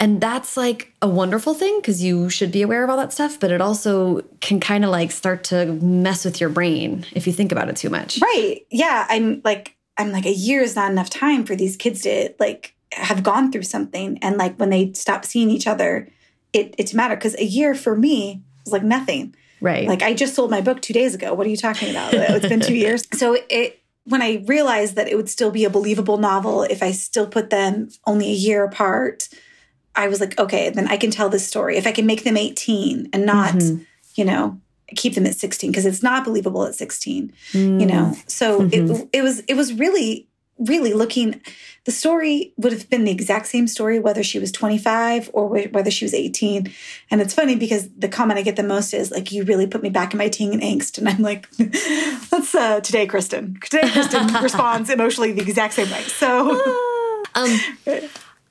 And 0.00 0.20
that's 0.20 0.56
like 0.56 0.92
a 1.00 1.08
wonderful 1.08 1.54
thing 1.54 1.78
because 1.80 2.02
you 2.02 2.28
should 2.28 2.50
be 2.50 2.62
aware 2.62 2.82
of 2.82 2.90
all 2.90 2.96
that 2.96 3.12
stuff 3.12 3.38
but 3.38 3.52
it 3.52 3.60
also 3.60 4.22
can 4.40 4.58
kind 4.58 4.84
of 4.84 4.90
like 4.90 5.12
start 5.12 5.44
to 5.44 5.66
mess 5.66 6.24
with 6.24 6.40
your 6.40 6.50
brain 6.50 7.06
if 7.12 7.28
you 7.28 7.32
think 7.32 7.52
about 7.52 7.68
it 7.68 7.76
too 7.76 7.90
much. 7.90 8.20
Right. 8.20 8.66
Yeah 8.70 9.06
i'm 9.08 9.42
like 9.44 9.76
i'm 10.00 10.10
like 10.10 10.26
a 10.26 10.32
year 10.32 10.60
is 10.62 10.74
not 10.74 10.90
enough 10.90 11.10
time 11.10 11.44
for 11.44 11.54
these 11.54 11.76
kids 11.76 12.02
to 12.02 12.34
like 12.40 12.74
have 12.92 13.22
gone 13.22 13.52
through 13.52 13.62
something. 13.62 14.18
And 14.18 14.36
like 14.36 14.56
when 14.56 14.70
they 14.70 14.92
stop 14.94 15.24
seeing 15.24 15.50
each 15.50 15.66
other 15.66 16.08
it 16.52 16.74
it's 16.78 16.92
matter 16.92 17.14
because 17.14 17.36
a 17.36 17.44
year 17.44 17.76
for 17.76 17.94
me 17.94 18.42
was 18.64 18.72
like 18.72 18.82
nothing. 18.82 19.34
Right. 19.60 19.86
Like 19.86 20.02
i 20.02 20.14
just 20.14 20.34
sold 20.34 20.50
my 20.50 20.60
book 20.60 20.82
two 20.82 20.92
days 20.92 21.14
ago. 21.14 21.32
What 21.34 21.46
are 21.46 21.50
you 21.50 21.56
talking 21.56 21.90
about? 21.90 22.12
It's 22.12 22.48
been 22.48 22.60
two 22.60 22.74
years. 22.86 23.06
So 23.14 23.36
it 23.48 23.80
when 24.04 24.22
i 24.22 24.42
realized 24.46 24.96
that 24.96 25.08
it 25.08 25.14
would 25.14 25.28
still 25.28 25.50
be 25.50 25.64
a 25.64 25.70
believable 25.70 26.16
novel 26.16 26.62
if 26.62 26.82
i 26.82 26.90
still 26.90 27.26
put 27.26 27.50
them 27.50 27.90
only 28.06 28.28
a 28.28 28.34
year 28.34 28.64
apart 28.64 29.28
i 29.94 30.08
was 30.08 30.20
like 30.20 30.36
okay 30.38 30.70
then 30.70 30.88
i 30.88 30.96
can 30.96 31.10
tell 31.10 31.28
this 31.28 31.46
story. 31.46 31.76
If 31.76 31.86
i 31.86 31.92
can 31.92 32.06
make 32.06 32.24
them 32.24 32.36
18 32.36 33.10
and 33.12 33.26
not 33.26 33.54
mm-hmm. 33.54 33.82
you 34.14 34.24
know 34.24 34.58
keep 34.96 35.14
them 35.14 35.26
at 35.26 35.34
16 35.34 35.70
because 35.70 35.86
it's 35.86 36.02
not 36.02 36.24
believable 36.24 36.64
at 36.64 36.74
16 36.74 37.32
mm. 37.52 37.80
you 37.80 37.86
know? 37.86 38.16
So 38.26 38.60
mm-hmm. 38.62 38.92
it, 38.92 39.08
it 39.12 39.22
was 39.22 39.40
it 39.40 39.54
was 39.54 39.72
really 39.74 40.26
really 40.60 40.92
looking 40.92 41.40
the 41.86 41.90
story 41.90 42.52
would 42.58 42.72
have 42.72 42.88
been 42.90 43.04
the 43.04 43.10
exact 43.10 43.46
same 43.46 43.66
story 43.66 43.98
whether 43.98 44.22
she 44.22 44.38
was 44.38 44.52
25 44.52 45.30
or 45.32 45.48
whether 45.48 45.90
she 45.90 46.04
was 46.04 46.12
18 46.12 46.70
and 47.10 47.20
it's 47.22 47.32
funny 47.32 47.56
because 47.56 47.88
the 47.96 48.08
comment 48.08 48.38
i 48.38 48.42
get 48.42 48.56
the 48.56 48.62
most 48.62 48.92
is 48.92 49.10
like 49.10 49.32
you 49.32 49.42
really 49.44 49.66
put 49.66 49.82
me 49.82 49.88
back 49.88 50.12
in 50.12 50.18
my 50.18 50.28
teen 50.28 50.60
angst. 50.60 50.98
And 50.98 51.08
i'm 51.08 51.22
like 51.22 51.50
that's 52.30 52.54
uh, 52.54 52.80
today 52.80 53.06
kristin. 53.06 53.60
Today 53.62 53.88
kristin 53.88 54.42
responds 54.42 54.90
emotionally 54.90 55.32
the 55.32 55.42
exact 55.42 55.74
same 55.74 55.90
way. 55.90 56.02
So 56.02 56.60
um, 57.34 57.60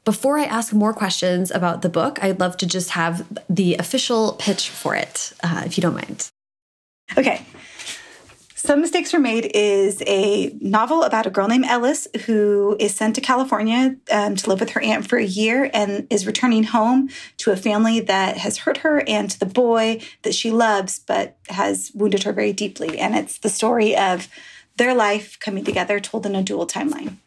before 0.09 0.39
I 0.39 0.45
ask 0.45 0.73
more 0.73 0.91
questions 0.91 1.51
about 1.51 1.83
the 1.83 1.87
book, 1.87 2.17
I'd 2.23 2.39
love 2.39 2.57
to 2.57 2.65
just 2.65 2.89
have 3.01 3.27
the 3.47 3.75
official 3.75 4.33
pitch 4.39 4.67
for 4.67 4.95
it, 4.95 5.33
uh, 5.43 5.61
if 5.67 5.77
you 5.77 5.83
don't 5.83 5.93
mind. 5.93 6.31
Okay. 7.15 7.45
Some 8.55 8.81
Mistakes 8.81 9.13
Were 9.13 9.19
Made 9.19 9.51
is 9.53 10.01
a 10.07 10.49
novel 10.61 11.03
about 11.03 11.27
a 11.27 11.29
girl 11.29 11.47
named 11.47 11.65
Ellis 11.65 12.07
who 12.25 12.75
is 12.79 12.95
sent 12.95 13.13
to 13.17 13.21
California 13.21 13.97
um, 14.11 14.35
to 14.37 14.49
live 14.49 14.59
with 14.59 14.71
her 14.71 14.81
aunt 14.81 15.07
for 15.07 15.19
a 15.19 15.23
year 15.23 15.69
and 15.75 16.07
is 16.09 16.25
returning 16.25 16.63
home 16.63 17.09
to 17.37 17.51
a 17.51 17.55
family 17.55 17.99
that 17.99 18.35
has 18.37 18.57
hurt 18.57 18.77
her 18.77 19.03
and 19.07 19.29
to 19.29 19.39
the 19.39 19.45
boy 19.45 20.01
that 20.23 20.33
she 20.33 20.49
loves 20.49 20.97
but 20.97 21.37
has 21.49 21.91
wounded 21.93 22.23
her 22.23 22.33
very 22.33 22.51
deeply. 22.51 22.97
And 22.97 23.13
it's 23.13 23.37
the 23.37 23.49
story 23.49 23.95
of 23.95 24.27
their 24.77 24.95
life 24.95 25.39
coming 25.39 25.63
together 25.63 25.99
told 25.99 26.25
in 26.25 26.35
a 26.35 26.41
dual 26.41 26.65
timeline. 26.65 27.17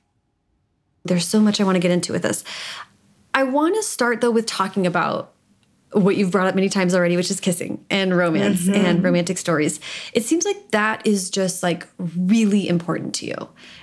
There's 1.04 1.26
so 1.26 1.40
much 1.40 1.60
I 1.60 1.64
want 1.64 1.76
to 1.76 1.80
get 1.80 1.90
into 1.90 2.12
with 2.12 2.22
this. 2.22 2.44
I 3.34 3.44
want 3.44 3.74
to 3.76 3.82
start 3.82 4.20
though 4.20 4.30
with 4.30 4.46
talking 4.46 4.86
about 4.86 5.32
what 5.92 6.16
you've 6.16 6.30
brought 6.30 6.46
up 6.46 6.54
many 6.54 6.68
times 6.68 6.94
already, 6.94 7.16
which 7.16 7.30
is 7.30 7.40
kissing 7.40 7.84
and 7.90 8.16
romance 8.16 8.62
mm 8.62 8.72
-hmm. 8.72 8.84
and 8.84 9.04
romantic 9.04 9.38
stories. 9.38 9.80
It 10.12 10.24
seems 10.24 10.44
like 10.44 10.70
that 10.70 11.06
is 11.06 11.30
just 11.30 11.62
like 11.62 11.86
really 12.16 12.68
important 12.68 13.14
to 13.20 13.26
you 13.26 13.36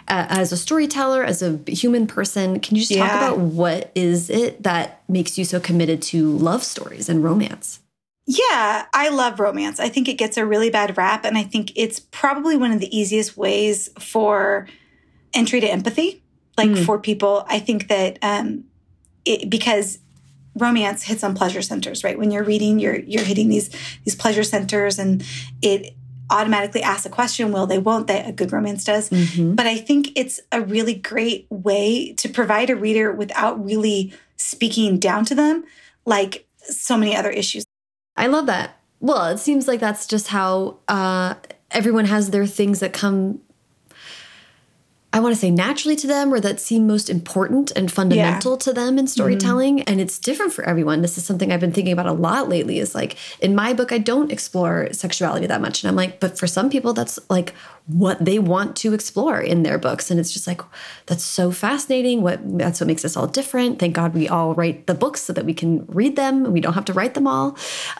uh, 0.08 0.26
as 0.30 0.52
a 0.52 0.58
storyteller, 0.58 1.24
as 1.24 1.42
a 1.42 1.60
human 1.68 2.08
person. 2.08 2.60
Can 2.60 2.76
you 2.76 2.82
just 2.82 2.92
yeah. 2.92 3.08
talk 3.08 3.22
about 3.22 3.40
what 3.40 3.92
is 3.96 4.30
it 4.30 4.64
that 4.64 5.02
makes 5.08 5.38
you 5.38 5.46
so 5.46 5.60
committed 5.60 6.02
to 6.12 6.38
love 6.38 6.64
stories 6.64 7.10
and 7.10 7.24
romance? 7.24 7.80
Yeah, 8.26 8.86
I 8.94 9.10
love 9.10 9.40
romance. 9.40 9.80
I 9.80 9.90
think 9.90 10.08
it 10.08 10.18
gets 10.18 10.38
a 10.38 10.46
really 10.46 10.70
bad 10.70 10.98
rap, 10.98 11.26
and 11.26 11.38
I 11.38 11.44
think 11.44 11.72
it's 11.76 12.00
probably 12.22 12.58
one 12.58 12.72
of 12.76 12.80
the 12.80 12.92
easiest 13.00 13.38
ways 13.38 13.90
for 14.00 14.68
entry 15.34 15.60
to 15.62 15.68
empathy, 15.68 16.22
like 16.60 16.70
mm. 16.70 16.86
for 16.86 17.00
people. 17.00 17.46
I 17.48 17.60
think 17.60 17.88
that 17.88 18.20
um, 18.22 18.66
it, 19.26 19.50
because 19.50 20.00
romance 20.56 21.04
hits 21.04 21.24
on 21.24 21.34
pleasure 21.34 21.62
centers, 21.62 22.04
right? 22.04 22.20
When 22.20 22.30
you're 22.30 22.44
reading, 22.44 22.80
you're 22.80 23.00
you're 23.00 23.24
hitting 23.24 23.48
these 23.50 23.70
these 24.04 24.16
pleasure 24.16 24.44
centers, 24.44 25.00
and 25.00 25.24
it 25.62 25.96
automatically 26.32 26.84
asks 26.84 27.08
a 27.08 27.10
question 27.10 27.52
will 27.52 27.66
they 27.66 27.80
won't 27.80 28.06
they 28.06 28.22
a 28.22 28.32
good 28.32 28.52
romance 28.52 28.84
does 28.84 29.10
mm-hmm. 29.10 29.56
but 29.56 29.66
i 29.66 29.76
think 29.76 30.10
it's 30.16 30.40
a 30.52 30.62
really 30.62 30.94
great 30.94 31.48
way 31.50 32.14
to 32.14 32.30
provide 32.30 32.70
a 32.70 32.76
reader 32.76 33.12
without 33.12 33.66
really 33.66 34.14
speaking 34.38 35.00
down 35.00 35.26
to 35.26 35.34
them 35.34 35.64
like 36.06 36.48
so 36.62 36.96
many 36.96 37.16
other 37.16 37.32
issues 37.32 37.66
i 38.16 38.28
love 38.28 38.46
that 38.46 38.78
well 39.00 39.26
it 39.26 39.40
seems 39.40 39.68
like 39.68 39.80
that's 39.80 40.06
just 40.06 40.28
how 40.28 40.78
uh, 40.88 41.34
everyone 41.72 42.06
has 42.06 42.30
their 42.30 42.46
things 42.46 42.80
that 42.80 42.94
come 42.94 43.42
I 45.12 45.20
want 45.20 45.34
to 45.34 45.40
say 45.40 45.50
naturally 45.50 45.96
to 45.96 46.08
them 46.08 46.32
or 46.32 46.40
that 46.40 46.60
seem 46.60 46.86
most 46.86 47.10
important 47.10 47.72
and 47.72 47.92
fundamental 47.92 48.52
yeah. 48.52 48.58
to 48.58 48.74
them 48.74 49.00
in 49.00 49.08
storytelling. 49.08 49.76
Mm 49.76 49.82
-hmm. 49.82 49.92
And 49.92 50.02
it's 50.02 50.20
different 50.20 50.54
for 50.54 50.64
everyone. 50.64 51.02
This 51.02 51.18
is 51.18 51.26
something 51.26 51.52
I've 51.52 51.60
been 51.60 51.72
thinking 51.72 52.00
about 52.00 52.20
a 52.20 52.30
lot 52.30 52.50
lately 52.50 52.80
is 52.80 52.94
like 52.94 53.16
in 53.40 53.56
my 53.56 53.74
book, 53.74 53.92
I 53.92 54.00
don't 54.00 54.32
explore 54.32 54.88
sexuality 54.92 55.48
that 55.48 55.62
much. 55.62 55.84
And 55.84 55.92
I'm 55.92 56.02
like, 56.02 56.20
but 56.20 56.38
for 56.38 56.48
some 56.48 56.70
people, 56.70 56.94
that's 56.94 57.20
like 57.30 57.54
what 57.88 58.18
they 58.26 58.40
want 58.40 58.82
to 58.82 58.94
explore 58.94 59.42
in 59.42 59.64
their 59.64 59.80
books. 59.80 60.12
And 60.12 60.20
it's 60.20 60.34
just 60.34 60.48
like, 60.48 60.64
that's 61.06 61.24
so 61.24 61.52
fascinating. 61.52 62.22
What 62.22 62.40
that's 62.60 62.80
what 62.80 62.88
makes 62.88 63.06
us 63.06 63.18
all 63.18 63.28
different. 63.28 63.80
Thank 63.80 63.96
God 63.96 64.14
we 64.14 64.30
all 64.30 64.54
write 64.54 64.86
the 64.86 64.94
books 64.94 65.22
so 65.26 65.34
that 65.34 65.46
we 65.46 65.54
can 65.54 65.86
read 65.88 66.16
them. 66.16 66.54
We 66.54 66.62
don't 66.62 66.76
have 66.76 66.86
to 66.86 66.94
write 66.94 67.14
them 67.14 67.28
all. 67.28 67.48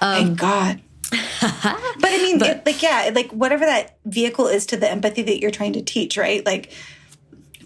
Um, 0.02 0.16
Thank 0.16 0.40
God. 0.40 0.76
but 2.02 2.12
I 2.16 2.18
mean, 2.26 2.38
but, 2.40 2.50
it, 2.50 2.66
like, 2.66 2.84
yeah, 2.84 3.12
like 3.16 3.32
whatever 3.32 3.66
that 3.66 3.98
vehicle 4.06 4.48
is 4.56 4.66
to 4.68 4.78
the 4.78 4.90
empathy 4.92 5.24
that 5.24 5.40
you're 5.42 5.56
trying 5.60 5.74
to 5.74 5.82
teach, 5.82 6.18
right? 6.18 6.46
Like, 6.46 6.72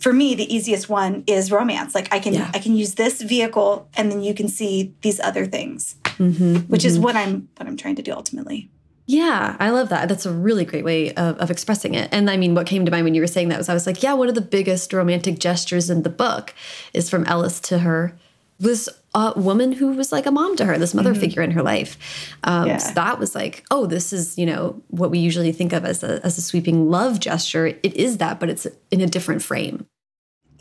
for 0.03 0.11
me 0.11 0.35
the 0.35 0.53
easiest 0.53 0.89
one 0.89 1.23
is 1.27 1.49
romance 1.49 1.95
like 1.95 2.13
i 2.13 2.19
can 2.19 2.33
yeah. 2.33 2.51
i 2.53 2.59
can 2.59 2.75
use 2.75 2.95
this 2.95 3.21
vehicle 3.21 3.87
and 3.95 4.11
then 4.11 4.21
you 4.21 4.33
can 4.33 4.49
see 4.49 4.93
these 5.01 5.19
other 5.29 5.45
things 5.45 5.95
mm 6.17 6.33
-hmm, 6.33 6.53
which 6.53 6.63
mm 6.63 6.69
-hmm. 6.69 6.85
is 6.85 6.93
mm-hmm. 6.93 7.03
what 7.05 7.15
i'm 7.15 7.33
what 7.57 7.65
i'm 7.69 7.77
trying 7.83 7.97
to 8.01 8.05
do 8.09 8.11
ultimately 8.21 8.69
yeah, 9.05 9.57
I 9.59 9.69
love 9.71 9.89
that. 9.89 10.07
That's 10.09 10.25
a 10.25 10.31
really 10.47 10.65
great 10.71 10.85
way 10.85 11.01
of, 11.23 11.31
of, 11.43 11.49
expressing 11.51 11.93
it. 12.01 12.07
And 12.15 12.29
I 12.29 12.37
mean, 12.37 12.53
what 12.55 12.65
came 12.69 12.85
to 12.85 12.91
mind 12.91 13.03
when 13.03 13.15
you 13.15 13.23
were 13.25 13.33
saying 13.35 13.49
that 13.49 13.57
was 13.57 13.67
I 13.67 13.73
was 13.73 13.85
like, 13.85 13.99
yeah, 14.05 14.19
one 14.21 14.29
of 14.29 14.35
the 14.41 14.47
biggest 14.57 14.93
romantic 14.93 15.35
gestures 15.47 15.89
in 15.89 16.03
the 16.03 16.09
book 16.09 16.45
is 16.93 17.09
from 17.09 17.23
Ellis 17.25 17.59
to 17.69 17.75
her 17.79 17.99
this 18.59 18.89
uh, 19.13 19.33
woman 19.35 19.73
who 19.73 19.93
was 19.93 20.11
like 20.11 20.25
a 20.25 20.31
mom 20.31 20.55
to 20.55 20.65
her, 20.65 20.77
this 20.77 20.93
mother 20.93 21.11
mm 21.11 21.15
-hmm. 21.15 21.19
figure 21.19 21.43
in 21.43 21.51
her 21.51 21.63
life. 21.63 21.97
Um, 22.43 22.67
yeah. 22.67 22.79
So 22.79 22.93
that 22.93 23.19
was 23.19 23.35
like, 23.35 23.63
oh, 23.69 23.87
this 23.87 24.13
is 24.13 24.37
you 24.37 24.47
know 24.51 24.81
what 24.87 25.11
we 25.11 25.27
usually 25.27 25.53
think 25.53 25.73
of 25.73 25.83
as 25.83 26.03
a 26.03 26.19
as 26.23 26.37
a 26.37 26.41
sweeping 26.41 26.89
love 26.89 27.19
gesture. 27.19 27.67
It 27.67 27.93
is 27.95 28.17
that, 28.17 28.39
but 28.39 28.49
it's 28.49 28.67
in 28.89 29.01
a 29.01 29.07
different 29.07 29.43
frame. 29.43 29.77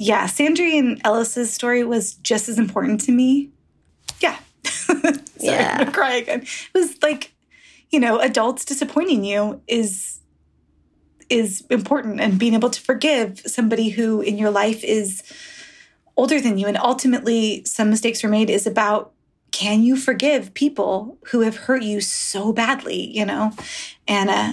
Yeah, 0.03 0.27
Sandrine 0.27 1.01
Ellis's 1.05 1.55
story 1.55 1.85
was 1.85 2.15
just 2.15 2.49
as 2.49 2.59
important 2.59 3.03
to 3.03 3.13
me. 3.13 3.51
Yeah, 4.19 4.37
Sorry, 4.65 5.21
yeah. 5.39 5.75
I'm 5.75 5.79
gonna 5.79 5.93
cry 5.93 6.15
again. 6.15 6.43
It 6.43 6.75
was 6.75 7.01
like, 7.03 7.33
you 7.91 8.01
know, 8.01 8.19
adults 8.19 8.65
disappointing 8.65 9.25
you 9.25 9.63
is 9.69 10.19
is 11.31 11.65
important 11.71 12.21
and 12.21 12.37
being 12.37 12.55
able 12.55 12.69
to 12.71 12.81
forgive 12.81 13.43
somebody 13.47 13.91
who 13.91 14.21
in 14.21 14.39
your 14.39 14.51
life 14.51 14.83
is 14.83 15.23
older 16.17 16.41
than 16.41 16.59
you 16.59 16.67
and 16.67 16.77
ultimately 16.79 17.65
some 17.65 17.89
mistakes 17.89 18.25
were 18.25 18.29
made 18.29 18.51
is 18.51 18.67
about 18.67 19.13
can 19.53 19.85
you 19.85 19.97
forgive 19.97 20.53
people 20.53 21.17
who 21.29 21.43
have 21.43 21.57
hurt 21.57 21.83
you 21.83 22.01
so 22.01 22.53
badly 22.53 23.07
you 23.17 23.25
know 23.25 23.53
and 24.09 24.29
uh 24.29 24.53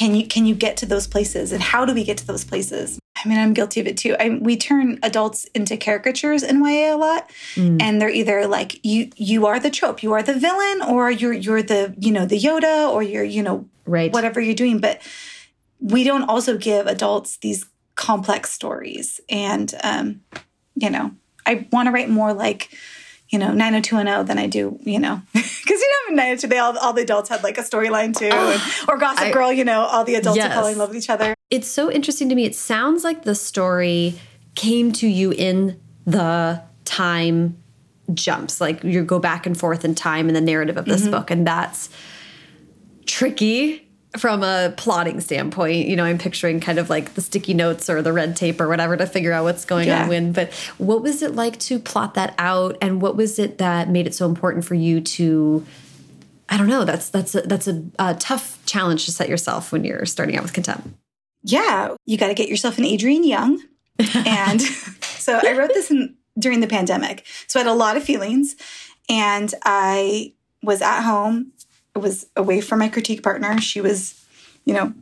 can 0.00 0.14
you 0.14 0.26
can 0.26 0.46
you 0.46 0.54
get 0.54 0.76
to 0.78 0.86
those 0.86 1.06
places? 1.06 1.52
And 1.52 1.62
how 1.62 1.84
do 1.84 1.94
we 1.94 2.04
get 2.04 2.18
to 2.18 2.26
those 2.26 2.44
places? 2.44 2.98
I 3.22 3.28
mean 3.28 3.38
i'm 3.38 3.52
guilty 3.52 3.80
of 3.80 3.86
it 3.86 3.98
too. 3.98 4.16
I, 4.18 4.38
we 4.40 4.56
turn 4.56 4.98
adults 5.02 5.44
into 5.54 5.76
caricatures 5.76 6.42
in 6.42 6.64
ya 6.64 6.94
a 6.94 6.96
lot. 6.96 7.30
Mm. 7.54 7.82
and 7.82 8.00
they're 8.00 8.16
either 8.22 8.46
like 8.46 8.82
you 8.84 9.10
you 9.16 9.46
are 9.46 9.60
the 9.60 9.70
trope 9.70 10.02
you 10.02 10.12
are 10.14 10.22
the 10.22 10.38
villain 10.46 10.78
or 10.88 11.10
you're 11.10 11.34
you're 11.46 11.62
the 11.62 11.94
you 11.98 12.12
know 12.12 12.24
the 12.24 12.40
yoda 12.46 12.88
or 12.90 13.02
you're 13.02 13.24
you 13.36 13.42
know 13.42 13.66
right. 13.90 14.12
whatever 14.12 14.40
you're 14.40 14.54
doing. 14.54 14.78
But 14.78 15.02
we 15.80 16.04
don't 16.04 16.24
also 16.24 16.56
give 16.56 16.86
adults 16.86 17.38
these 17.38 17.66
complex 17.94 18.52
stories. 18.52 19.20
And, 19.28 19.74
um, 19.82 20.22
you 20.74 20.90
know, 20.90 21.12
I 21.46 21.66
want 21.72 21.86
to 21.86 21.92
write 21.92 22.08
more 22.08 22.32
like, 22.32 22.70
you 23.30 23.38
know, 23.38 23.52
90210 23.52 24.26
than 24.26 24.38
I 24.38 24.46
do, 24.48 24.78
you 24.82 24.98
know, 24.98 25.22
because 25.32 25.80
you 25.80 25.90
know, 25.92 26.10
in 26.10 26.16
902, 26.16 26.56
all, 26.56 26.76
all 26.78 26.92
the 26.92 27.02
adults 27.02 27.28
had 27.28 27.42
like 27.42 27.58
a 27.58 27.62
storyline 27.62 28.16
too. 28.16 28.26
and, 28.26 28.60
or 28.88 28.98
Gossip 28.98 29.26
I, 29.26 29.30
Girl, 29.30 29.52
you 29.52 29.64
know, 29.64 29.82
all 29.82 30.04
the 30.04 30.16
adults 30.16 30.36
yes. 30.36 30.50
are 30.50 30.54
falling 30.54 30.72
in 30.72 30.78
love 30.78 30.88
with 30.88 30.98
each 30.98 31.10
other. 31.10 31.34
It's 31.48 31.68
so 31.68 31.90
interesting 31.90 32.28
to 32.28 32.34
me. 32.34 32.44
It 32.44 32.56
sounds 32.56 33.04
like 33.04 33.22
the 33.22 33.36
story 33.36 34.18
came 34.56 34.92
to 34.92 35.06
you 35.06 35.30
in 35.30 35.80
the 36.06 36.60
time 36.84 37.56
jumps, 38.12 38.60
like 38.60 38.82
you 38.82 39.04
go 39.04 39.20
back 39.20 39.46
and 39.46 39.56
forth 39.56 39.84
in 39.84 39.94
time 39.94 40.28
in 40.28 40.34
the 40.34 40.40
narrative 40.40 40.76
of 40.76 40.84
this 40.84 41.02
mm 41.02 41.08
-hmm. 41.08 41.10
book. 41.12 41.30
And 41.30 41.46
that's 41.46 41.88
tricky 43.06 43.89
from 44.18 44.42
a 44.42 44.74
plotting 44.76 45.20
standpoint, 45.20 45.86
you 45.86 45.94
know, 45.94 46.04
I'm 46.04 46.18
picturing 46.18 46.58
kind 46.60 46.78
of 46.78 46.90
like 46.90 47.14
the 47.14 47.20
sticky 47.20 47.54
notes 47.54 47.88
or 47.88 48.02
the 48.02 48.12
red 48.12 48.34
tape 48.34 48.60
or 48.60 48.68
whatever 48.68 48.96
to 48.96 49.06
figure 49.06 49.32
out 49.32 49.44
what's 49.44 49.64
going 49.64 49.88
yeah. 49.88 50.02
on 50.02 50.08
when. 50.08 50.32
But 50.32 50.52
what 50.78 51.02
was 51.02 51.22
it 51.22 51.36
like 51.36 51.58
to 51.60 51.78
plot 51.78 52.14
that 52.14 52.34
out, 52.38 52.76
and 52.82 53.00
what 53.00 53.16
was 53.16 53.38
it 53.38 53.58
that 53.58 53.88
made 53.88 54.06
it 54.06 54.14
so 54.14 54.26
important 54.26 54.64
for 54.64 54.74
you 54.74 55.00
to? 55.00 55.64
I 56.48 56.56
don't 56.56 56.68
know. 56.68 56.84
That's 56.84 57.08
that's 57.10 57.36
a, 57.36 57.42
that's 57.42 57.68
a, 57.68 57.84
a 58.00 58.14
tough 58.14 58.58
challenge 58.66 59.04
to 59.04 59.12
set 59.12 59.28
yourself 59.28 59.70
when 59.70 59.84
you're 59.84 60.04
starting 60.06 60.36
out 60.36 60.42
with 60.42 60.52
contempt. 60.52 60.88
Yeah, 61.42 61.94
you 62.04 62.18
got 62.18 62.28
to 62.28 62.34
get 62.34 62.48
yourself 62.48 62.78
an 62.78 62.84
Adrienne 62.84 63.24
Young, 63.24 63.62
and 64.14 64.60
so 64.60 65.40
I 65.40 65.52
wrote 65.52 65.72
this 65.72 65.90
in, 65.90 66.16
during 66.36 66.60
the 66.60 66.66
pandemic. 66.66 67.24
So 67.46 67.60
I 67.60 67.62
had 67.62 67.70
a 67.70 67.74
lot 67.74 67.96
of 67.96 68.02
feelings, 68.02 68.56
and 69.08 69.54
I 69.64 70.32
was 70.62 70.82
at 70.82 71.02
home 71.02 71.52
was 71.94 72.26
away 72.36 72.60
from 72.60 72.78
my 72.78 72.88
critique 72.88 73.22
partner. 73.22 73.60
She 73.60 73.80
was, 73.80 74.24
you 74.64 74.74
know, 74.74 74.94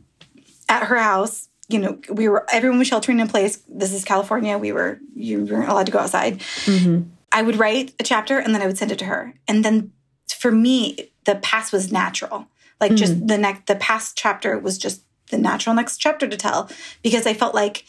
at 0.67 0.83
her 0.83 0.97
house. 0.97 1.47
You 1.67 1.79
know, 1.79 1.99
we 2.11 2.27
were 2.27 2.45
everyone 2.51 2.79
was 2.79 2.87
sheltering 2.87 3.19
in 3.19 3.27
place. 3.27 3.57
This 3.67 3.93
is 3.93 4.03
California. 4.03 4.57
We 4.57 4.71
were 4.71 4.99
you 5.15 5.45
weren't 5.45 5.69
allowed 5.69 5.85
to 5.85 5.91
go 5.91 5.99
outside. 5.99 6.39
Mm-hmm. 6.39 7.09
I 7.31 7.41
would 7.43 7.57
write 7.57 7.93
a 7.99 8.03
chapter 8.03 8.39
and 8.39 8.55
then 8.55 8.61
I 8.61 8.67
would 8.67 8.77
send 8.77 8.91
it 8.91 8.99
to 8.99 9.05
her. 9.05 9.33
And 9.47 9.63
then 9.63 9.91
for 10.27 10.51
me, 10.51 11.11
the 11.25 11.35
past 11.35 11.71
was 11.71 11.91
natural. 11.91 12.47
Like 12.79 12.91
mm-hmm. 12.91 12.97
just 12.97 13.27
the 13.27 13.37
next 13.37 13.67
the 13.67 13.75
past 13.75 14.17
chapter 14.17 14.57
was 14.57 14.77
just 14.77 15.03
the 15.29 15.37
natural 15.37 15.75
next 15.75 15.97
chapter 15.97 16.27
to 16.27 16.37
tell 16.37 16.69
because 17.03 17.27
I 17.27 17.33
felt 17.33 17.53
like 17.53 17.85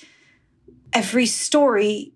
every 0.92 1.26
story, 1.26 2.12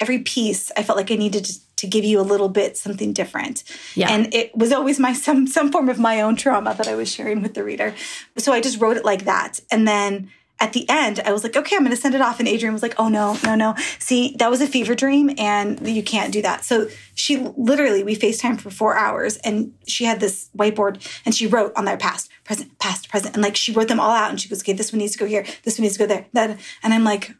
every 0.00 0.20
piece, 0.20 0.70
I 0.76 0.82
felt 0.82 0.96
like 0.96 1.10
I 1.10 1.16
needed 1.16 1.44
to 1.44 1.60
to 1.76 1.86
give 1.88 2.04
you 2.04 2.20
a 2.20 2.22
little 2.22 2.48
bit 2.48 2.76
something 2.76 3.12
different. 3.12 3.64
Yeah. 3.94 4.10
And 4.10 4.32
it 4.32 4.56
was 4.56 4.72
always 4.72 4.98
my 4.98 5.12
some 5.12 5.46
some 5.46 5.72
form 5.72 5.88
of 5.88 5.98
my 5.98 6.20
own 6.20 6.36
trauma 6.36 6.74
that 6.74 6.88
I 6.88 6.94
was 6.94 7.10
sharing 7.10 7.42
with 7.42 7.54
the 7.54 7.64
reader. 7.64 7.94
So 8.38 8.52
I 8.52 8.60
just 8.60 8.80
wrote 8.80 8.96
it 8.96 9.04
like 9.04 9.24
that. 9.24 9.60
And 9.70 9.86
then 9.86 10.30
at 10.60 10.72
the 10.72 10.88
end, 10.88 11.20
I 11.26 11.32
was 11.32 11.42
like, 11.42 11.56
okay, 11.56 11.74
I'm 11.74 11.82
going 11.82 11.94
to 11.94 12.00
send 12.00 12.14
it 12.14 12.20
off. 12.20 12.38
And 12.38 12.48
Adrienne 12.48 12.72
was 12.72 12.82
like, 12.82 12.94
oh, 12.96 13.08
no, 13.08 13.36
no, 13.44 13.56
no. 13.56 13.74
See, 13.98 14.36
that 14.38 14.50
was 14.50 14.60
a 14.60 14.68
fever 14.68 14.94
dream 14.94 15.34
and 15.36 15.86
you 15.86 16.02
can't 16.02 16.32
do 16.32 16.42
that. 16.42 16.64
So 16.64 16.88
she 17.16 17.38
literally, 17.56 18.04
we 18.04 18.14
FaceTime 18.14 18.60
for 18.60 18.70
four 18.70 18.96
hours 18.96 19.36
and 19.38 19.74
she 19.88 20.04
had 20.04 20.20
this 20.20 20.50
whiteboard 20.56 21.04
and 21.26 21.34
she 21.34 21.48
wrote 21.48 21.72
on 21.76 21.86
there 21.86 21.96
past, 21.96 22.30
present, 22.44 22.78
past, 22.78 23.08
present. 23.08 23.34
And 23.34 23.42
like 23.42 23.56
she 23.56 23.72
wrote 23.72 23.88
them 23.88 23.98
all 23.98 24.12
out 24.12 24.30
and 24.30 24.40
she 24.40 24.48
goes, 24.48 24.62
okay, 24.62 24.74
this 24.74 24.92
one 24.92 25.00
needs 25.00 25.12
to 25.14 25.18
go 25.18 25.26
here. 25.26 25.44
This 25.64 25.76
one 25.76 25.82
needs 25.82 25.94
to 25.94 25.98
go 25.98 26.06
there. 26.06 26.26
That, 26.34 26.58
and 26.84 26.94
I'm 26.94 27.04
like, 27.04 27.34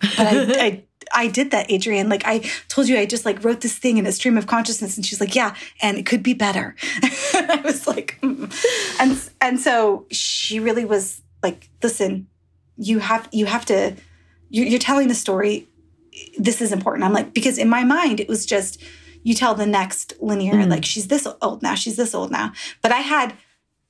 but 0.00 0.20
I, 0.20 0.64
I 0.64 0.84
I 1.12 1.28
did 1.28 1.50
that, 1.50 1.70
Adrienne. 1.70 2.08
Like 2.08 2.22
I 2.24 2.40
told 2.68 2.88
you, 2.88 2.98
I 2.98 3.06
just 3.06 3.24
like 3.24 3.42
wrote 3.44 3.60
this 3.60 3.78
thing 3.78 3.98
in 3.98 4.06
a 4.06 4.12
stream 4.12 4.36
of 4.36 4.46
consciousness. 4.46 4.96
And 4.96 5.04
she's 5.04 5.20
like, 5.20 5.34
yeah, 5.34 5.54
and 5.80 5.96
it 5.96 6.06
could 6.06 6.22
be 6.22 6.34
better. 6.34 6.74
I 7.34 7.60
was 7.64 7.86
like, 7.86 8.18
mm. 8.22 8.52
and, 9.00 9.30
and 9.40 9.60
so 9.60 10.06
she 10.10 10.60
really 10.60 10.84
was 10.84 11.22
like, 11.42 11.68
listen, 11.82 12.28
you 12.76 12.98
have, 12.98 13.28
you 13.32 13.46
have 13.46 13.64
to, 13.66 13.96
you're, 14.48 14.66
you're 14.66 14.78
telling 14.78 15.08
the 15.08 15.14
story. 15.14 15.68
This 16.36 16.60
is 16.60 16.72
important. 16.72 17.04
I'm 17.04 17.12
like, 17.12 17.32
because 17.32 17.58
in 17.58 17.68
my 17.68 17.84
mind, 17.84 18.20
it 18.20 18.28
was 18.28 18.44
just, 18.44 18.82
you 19.22 19.34
tell 19.34 19.54
the 19.54 19.66
next 19.66 20.14
linear, 20.20 20.54
mm. 20.54 20.70
like 20.70 20.84
she's 20.84 21.08
this 21.08 21.26
old 21.42 21.62
now, 21.62 21.74
she's 21.74 21.96
this 21.96 22.14
old 22.14 22.30
now. 22.30 22.52
But 22.82 22.92
I 22.92 23.00
had 23.00 23.34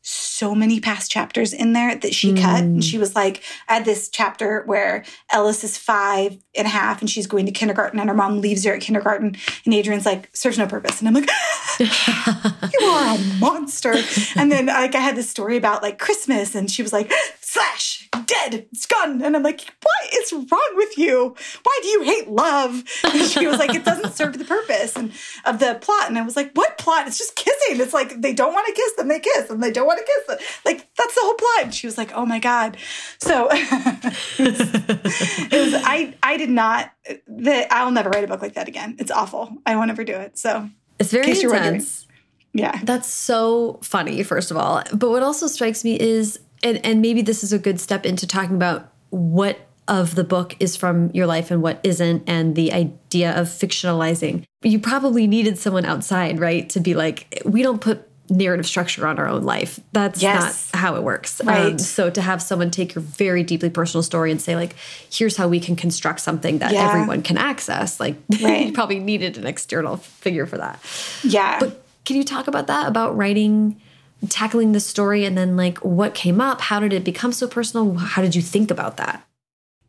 so 0.03 0.55
many 0.55 0.81
past 0.81 1.11
chapters 1.11 1.53
in 1.53 1.73
there 1.73 1.95
that 1.97 2.15
she 2.15 2.33
mm. 2.33 2.41
cut. 2.41 2.63
And 2.63 2.81
mm. 2.81 2.85
she 2.85 2.99
was 2.99 3.15
like, 3.15 3.43
I 3.69 3.75
had 3.75 3.85
this 3.85 4.09
chapter 4.09 4.63
where 4.67 5.05
Ellis 5.31 5.65
is 5.65 5.77
five 5.77 6.39
and 6.57 6.67
a 6.67 6.71
half 6.71 7.01
and 7.01 7.11
she's 7.11 7.27
going 7.27 7.47
to 7.47 7.53
kindergarten 7.53 8.01
and 8.01 8.09
her 8.09 8.15
mom 8.15 8.41
leaves 8.41 8.65
her 8.65 8.75
at 8.75 8.81
kindergarten. 8.81 9.37
And 9.65 9.75
Adrienne's 9.75 10.07
like, 10.07 10.35
serves 10.35 10.59
no 10.59 10.67
purpose. 10.67 11.01
And 11.01 11.09
I'm 11.09 11.15
like, 11.15 11.29
you 11.81 12.87
are 12.87 13.17
a 13.17 13.19
monster. 13.39 13.95
and 14.37 14.51
then 14.51 14.67
like 14.67 14.95
I 14.95 15.01
had 15.01 15.17
this 15.17 15.29
story 15.29 15.57
about 15.57 15.83
like 15.83 15.99
Christmas 15.99 16.55
and 16.55 16.71
she 16.71 16.83
was 16.83 16.93
like, 16.93 17.13
slash, 17.59 18.09
dead, 18.27 18.67
it's 18.73 18.87
gone. 18.87 19.23
And 19.23 19.37
I'm 19.37 19.43
like, 19.43 19.61
what 19.83 20.15
is 20.15 20.33
wrong 20.33 20.73
with 20.75 20.97
you? 20.97 21.35
Why 21.63 21.79
do 21.83 21.89
you 21.89 22.03
hate 22.03 22.29
love? 22.29 22.85
And 23.05 23.23
she 23.29 23.47
was 23.47 23.59
like, 23.59 23.75
it 23.75 23.85
doesn't 23.85 24.13
serve 24.13 24.39
the 24.39 24.45
purpose 24.45 24.97
and 24.97 25.13
of 25.45 25.59
the 25.59 25.79
plot. 25.81 26.09
And 26.09 26.19
I 26.19 26.23
was 26.23 26.37
like, 26.37 26.53
what 26.55 26.79
plot? 26.79 27.07
It's 27.07 27.19
just 27.19 27.35
kissing. 27.37 27.81
It's 27.81 27.95
like 27.95 28.21
they 28.21 28.33
don't 28.33 28.53
want 28.53 28.67
to 28.69 28.73
kiss, 28.73 28.93
then 28.97 29.09
they 29.09 29.21
kiss, 29.21 29.51
and 29.51 29.63
they 29.63 29.71
don't 29.71 29.87
want 29.87 29.99
to 29.99 30.05
kiss 30.05 30.37
it. 30.37 30.47
Like 30.65 30.89
that's 30.95 31.15
the 31.15 31.21
whole 31.23 31.35
plot. 31.35 31.65
And 31.65 31.75
she 31.75 31.87
was 31.87 31.99
like, 31.99 32.13
oh 32.15 32.27
my 32.27 32.39
God. 32.39 32.77
So 33.19 33.49
it, 33.51 34.39
was, 34.39 34.61
it 35.53 35.73
was, 35.73 35.83
I 35.85 36.15
I 36.23 36.37
did 36.37 36.51
not 36.51 36.93
that 37.27 37.73
I'll 37.73 37.91
never 37.91 38.11
write 38.11 38.25
a 38.25 38.29
book 38.29 38.43
like 38.43 38.55
that 38.55 38.69
again. 38.69 38.97
It's 38.99 39.11
awful. 39.11 39.57
I 39.67 39.77
won't 39.77 39.91
ever 39.91 40.05
do 40.05 40.15
it. 40.15 40.39
So 40.39 40.69
it's 40.99 41.11
very 41.11 41.31
intense. 41.31 42.07
Yeah. 42.55 42.81
That's 42.83 43.09
so 43.09 43.79
funny, 43.83 44.23
first 44.23 44.51
of 44.51 44.57
all. 44.57 44.83
But 44.93 45.11
what 45.11 45.23
also 45.23 45.47
strikes 45.47 45.85
me 45.85 45.99
is 45.99 46.41
and 46.63 46.85
and 46.85 47.01
maybe 47.01 47.23
this 47.23 47.43
is 47.43 47.53
a 47.53 47.59
good 47.59 47.81
step 47.81 48.05
into 48.07 48.27
talking 48.27 48.57
about 48.57 48.93
what 49.11 49.59
of 49.87 50.15
the 50.15 50.25
book 50.25 50.55
is 50.61 50.77
from 50.77 51.11
your 51.15 51.27
life 51.27 51.51
and 51.51 51.63
what 51.63 51.81
isn't 51.83 52.23
and 52.27 52.55
the 52.55 52.73
idea 52.73 53.35
of 53.39 53.47
fictionalizing 53.47 54.45
you 54.63 54.79
probably 54.79 55.27
needed 55.27 55.57
someone 55.57 55.85
outside 55.85 56.39
right 56.39 56.69
to 56.69 56.81
be 56.81 56.95
like 56.95 57.43
we 57.45 57.63
don't 57.63 57.81
put 57.81 58.09
narrative 58.31 58.67
structure 58.67 59.07
on 59.07 59.19
our 59.19 59.27
own 59.27 59.43
life. 59.43 59.81
That's 59.93 60.23
yes. 60.23 60.73
not 60.73 60.79
how 60.79 60.97
it 60.97 61.03
works. 61.03 61.41
Um, 61.41 61.49
right. 61.49 61.73
Um, 61.73 61.79
so 61.79 62.11
to 62.11 62.21
have 62.21 62.43
someone 62.43 62.71
take 62.71 62.95
your 62.95 63.03
very 63.03 63.43
deeply 63.43 63.71
personal 63.71 64.03
story 64.03 64.31
and 64.31 64.41
say 64.41 64.57
like, 64.57 64.75
here's 65.11 65.37
how 65.37 65.49
we 65.49 65.61
can 65.61 65.77
construct 65.77 66.21
something 66.21 66.59
that 66.59 66.73
yeah. 66.73 66.89
everyone 66.89 67.23
can 67.23 67.39
access. 67.39 67.99
Like 67.99 68.17
right. 68.43 68.67
you 68.67 68.73
probably 68.73 68.99
needed 68.99 69.39
an 69.39 69.47
external 69.47 69.97
figure 69.97 70.47
for 70.47 70.59
that. 70.59 70.81
Yeah. 71.23 71.59
But 71.59 71.83
can 72.05 72.17
you 72.17 72.25
talk 72.25 72.49
about 72.49 72.67
that? 72.67 72.89
About 72.89 73.17
writing, 73.17 73.81
tackling 74.29 74.73
the 74.73 74.81
story 74.81 75.25
and 75.25 75.37
then 75.37 75.57
like 75.57 75.79
what 75.79 76.15
came 76.15 76.41
up? 76.41 76.61
How 76.61 76.81
did 76.81 76.93
it 76.93 77.05
become 77.05 77.33
so 77.33 77.47
personal? 77.47 77.95
How 77.95 78.23
did 78.23 78.35
you 78.35 78.43
think 78.43 78.71
about 78.71 78.97
that? 78.97 79.25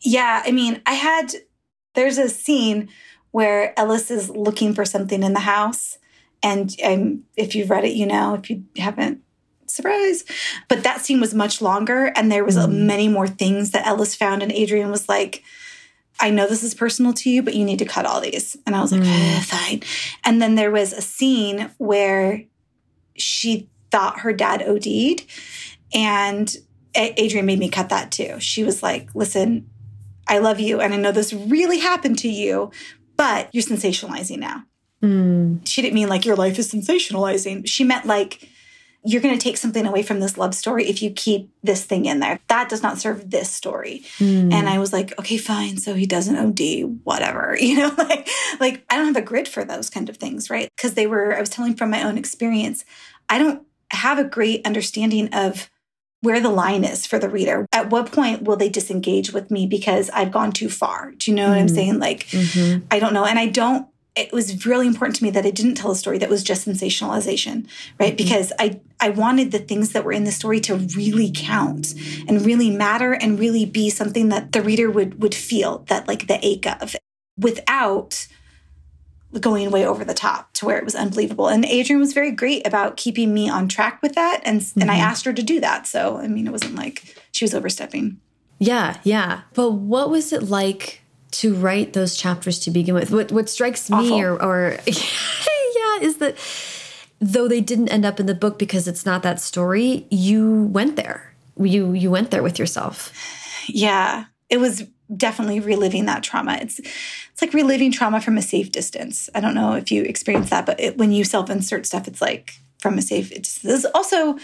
Yeah. 0.01 0.43
I 0.45 0.51
mean, 0.51 0.81
I 0.85 0.93
had, 0.93 1.33
there's 1.95 2.17
a 2.17 2.29
scene 2.29 2.89
where 3.31 3.77
Ellis 3.77 4.11
is 4.11 4.29
looking 4.29 4.73
for 4.73 4.85
something 4.85 5.23
in 5.23 5.33
the 5.33 5.39
house 5.39 5.97
and 6.41 6.75
um, 6.83 7.23
if 7.35 7.55
you've 7.55 7.69
read 7.69 7.85
it, 7.85 7.95
you 7.95 8.05
know. 8.05 8.35
If 8.35 8.49
you 8.49 8.63
haven't, 8.77 9.21
surprise. 9.67 10.23
But 10.67 10.83
that 10.83 11.01
scene 11.01 11.19
was 11.19 11.33
much 11.33 11.61
longer, 11.61 12.11
and 12.15 12.31
there 12.31 12.45
was 12.45 12.57
mm. 12.57 12.71
many 12.71 13.07
more 13.07 13.27
things 13.27 13.71
that 13.71 13.85
Ellis 13.85 14.15
found. 14.15 14.41
And 14.41 14.51
Adrienne 14.51 14.91
was 14.91 15.09
like, 15.09 15.43
"I 16.19 16.29
know 16.29 16.47
this 16.47 16.63
is 16.63 16.73
personal 16.73 17.13
to 17.13 17.29
you, 17.29 17.43
but 17.43 17.55
you 17.55 17.65
need 17.65 17.79
to 17.79 17.85
cut 17.85 18.05
all 18.05 18.21
these." 18.21 18.55
And 18.65 18.75
I 18.75 18.81
was 18.81 18.91
like, 18.91 19.01
mm. 19.01 19.43
"Fine." 19.43 19.83
And 20.23 20.41
then 20.41 20.55
there 20.55 20.71
was 20.71 20.93
a 20.93 21.01
scene 21.01 21.71
where 21.77 22.43
she 23.15 23.67
thought 23.91 24.21
her 24.21 24.33
dad 24.33 24.61
OD'd, 24.61 25.25
and 25.93 26.55
Adrienne 26.95 27.45
made 27.45 27.59
me 27.59 27.69
cut 27.69 27.89
that 27.89 28.11
too. 28.11 28.39
She 28.39 28.63
was 28.63 28.83
like, 28.83 29.13
"Listen." 29.15 29.69
I 30.31 30.37
love 30.37 30.59
you, 30.59 30.79
and 30.79 30.93
I 30.93 30.97
know 30.97 31.11
this 31.11 31.33
really 31.33 31.79
happened 31.79 32.19
to 32.19 32.29
you, 32.29 32.69
but 33.17 33.49
you're 33.51 33.63
sensationalizing 33.63 34.37
now 34.37 34.63
Mm. 35.03 35.67
She 35.67 35.81
didn't 35.81 35.93
mean 35.93 36.09
like 36.09 36.25
your 36.25 36.35
life 36.35 36.59
is 36.59 36.71
sensationalizing. 36.71 37.67
She 37.67 37.83
meant 37.83 38.05
like 38.05 38.47
you're 39.05 39.21
going 39.21 39.37
to 39.37 39.41
take 39.41 39.55
something 39.55 39.85
away 39.85 40.03
from 40.03 40.19
this 40.19 40.37
love 40.37 40.53
story 40.53 40.85
if 40.89 41.01
you 41.01 41.09
keep 41.09 41.49
this 41.63 41.85
thing 41.85 42.05
in 42.05 42.19
there. 42.19 42.37
That 42.49 42.67
does 42.67 42.83
not 42.83 42.97
serve 42.97 43.29
this 43.29 43.49
story. 43.49 44.03
Mm. 44.17 44.51
And 44.51 44.67
I 44.67 44.77
was 44.77 44.91
like, 44.91 45.17
okay, 45.17 45.37
fine. 45.37 45.77
So 45.77 45.93
he 45.93 46.05
doesn't 46.05 46.35
OD, 46.35 46.99
whatever. 47.03 47.57
You 47.69 47.77
know, 47.77 47.93
like 47.97 48.27
like 48.59 48.83
I 48.89 48.95
don't 48.97 49.05
have 49.05 49.15
a 49.15 49.21
grid 49.21 49.47
for 49.47 49.63
those 49.63 49.89
kind 49.89 50.09
of 50.09 50.17
things, 50.17 50.49
right? 50.49 50.69
Because 50.75 50.95
they 50.95 51.07
were 51.07 51.35
I 51.35 51.39
was 51.39 51.49
telling 51.49 51.75
from 51.75 51.91
my 51.91 52.03
own 52.03 52.17
experience. 52.17 52.83
I 53.29 53.37
don't 53.37 53.63
have 53.91 54.19
a 54.19 54.23
great 54.23 54.65
understanding 54.65 55.33
of 55.33 55.69
where 56.21 56.41
the 56.41 56.49
line 56.49 56.83
is 56.83 57.07
for 57.07 57.17
the 57.17 57.29
reader. 57.29 57.65
At 57.71 57.89
what 57.89 58.11
point 58.11 58.43
will 58.43 58.57
they 58.57 58.69
disengage 58.69 59.31
with 59.31 59.49
me 59.49 59.67
because 59.67 60.09
I've 60.09 60.31
gone 60.31 60.51
too 60.51 60.69
far? 60.69 61.11
Do 61.11 61.31
you 61.31 61.35
know 61.35 61.45
mm. 61.45 61.49
what 61.49 61.57
I'm 61.57 61.67
mm. 61.67 61.75
saying? 61.75 61.99
Like, 61.99 62.27
mm-hmm. 62.27 62.85
I 62.91 62.99
don't 62.99 63.13
know. 63.13 63.25
And 63.25 63.39
I 63.39 63.47
don't 63.47 63.87
it 64.19 64.33
was 64.33 64.65
really 64.65 64.85
important 64.85 65.15
to 65.15 65.23
me 65.23 65.29
that 65.31 65.45
I 65.45 65.51
didn't 65.51 65.75
tell 65.75 65.91
a 65.91 65.95
story 65.95 66.17
that 66.17 66.29
was 66.29 66.43
just 66.43 66.67
sensationalization, 66.67 67.67
right? 67.99 68.09
Mm-hmm. 68.09 68.15
Because 68.17 68.51
I 68.59 68.81
I 68.99 69.09
wanted 69.09 69.51
the 69.51 69.59
things 69.59 69.93
that 69.93 70.03
were 70.03 70.11
in 70.11 70.25
the 70.25 70.31
story 70.31 70.59
to 70.61 70.75
really 70.75 71.31
count 71.33 71.93
and 72.27 72.45
really 72.45 72.69
matter 72.69 73.13
and 73.13 73.39
really 73.39 73.65
be 73.65 73.89
something 73.89 74.29
that 74.29 74.51
the 74.51 74.61
reader 74.61 74.91
would 74.91 75.21
would 75.21 75.35
feel 75.35 75.85
that 75.87 76.07
like 76.07 76.27
the 76.27 76.45
ache 76.45 76.67
of 76.81 76.95
without 77.37 78.27
going 79.39 79.69
way 79.69 79.85
over 79.85 80.03
the 80.03 80.13
top 80.13 80.53
to 80.53 80.65
where 80.65 80.77
it 80.77 80.85
was 80.85 80.95
unbelievable. 80.95 81.47
And 81.47 81.65
Adrienne 81.65 81.99
was 81.99 82.13
very 82.13 82.31
great 82.31 82.65
about 82.65 82.97
keeping 82.97 83.33
me 83.33 83.49
on 83.49 83.67
track 83.67 84.01
with 84.01 84.15
that 84.15 84.41
and 84.43 84.61
mm-hmm. 84.61 84.81
and 84.81 84.91
I 84.91 84.95
mm-hmm. 84.95 85.03
asked 85.03 85.25
her 85.25 85.33
to 85.33 85.43
do 85.43 85.59
that. 85.59 85.85
So, 85.85 86.17
I 86.17 86.27
mean, 86.27 86.47
it 86.47 86.51
wasn't 86.51 86.75
like 86.75 87.15
she 87.31 87.45
was 87.45 87.53
overstepping. 87.53 88.19
Yeah, 88.57 88.97
yeah. 89.03 89.41
But 89.53 89.71
what 89.71 90.09
was 90.09 90.33
it 90.33 90.43
like 90.43 91.01
to 91.31 91.53
write 91.53 91.93
those 91.93 92.15
chapters 92.15 92.59
to 92.59 92.71
begin 92.71 92.95
with. 92.95 93.11
What 93.11 93.31
what 93.31 93.49
strikes 93.49 93.89
Awful. 93.89 94.03
me 94.03 94.23
or, 94.23 94.41
or 94.41 94.77
yeah 94.87 95.99
is 96.01 96.17
that 96.17 96.37
though 97.19 97.47
they 97.47 97.61
didn't 97.61 97.89
end 97.89 98.05
up 98.05 98.19
in 98.19 98.25
the 98.25 98.33
book 98.33 98.57
because 98.57 98.87
it's 98.87 99.05
not 99.05 99.23
that 99.23 99.39
story, 99.39 100.07
you 100.09 100.63
went 100.71 100.95
there. 100.95 101.33
You 101.57 101.93
you 101.93 102.09
went 102.09 102.31
there 102.31 102.43
with 102.43 102.57
yourself. 102.57 103.11
Yeah, 103.67 104.25
it 104.49 104.57
was 104.57 104.85
definitely 105.15 105.59
reliving 105.59 106.05
that 106.05 106.23
trauma. 106.23 106.57
It's 106.61 106.79
it's 106.79 107.41
like 107.41 107.53
reliving 107.53 107.91
trauma 107.91 108.21
from 108.21 108.37
a 108.37 108.41
safe 108.41 108.71
distance. 108.71 109.29
I 109.33 109.39
don't 109.39 109.55
know 109.55 109.73
if 109.73 109.91
you 109.91 110.03
experience 110.03 110.49
that, 110.49 110.65
but 110.65 110.79
it, 110.79 110.97
when 110.97 111.11
you 111.11 111.23
self 111.23 111.49
insert 111.49 111.85
stuff, 111.85 112.07
it's 112.07 112.21
like 112.21 112.59
from 112.79 112.97
a 112.97 113.01
safe. 113.01 113.31
It's 113.31 113.59
there's 113.59 113.85
also 113.85 114.37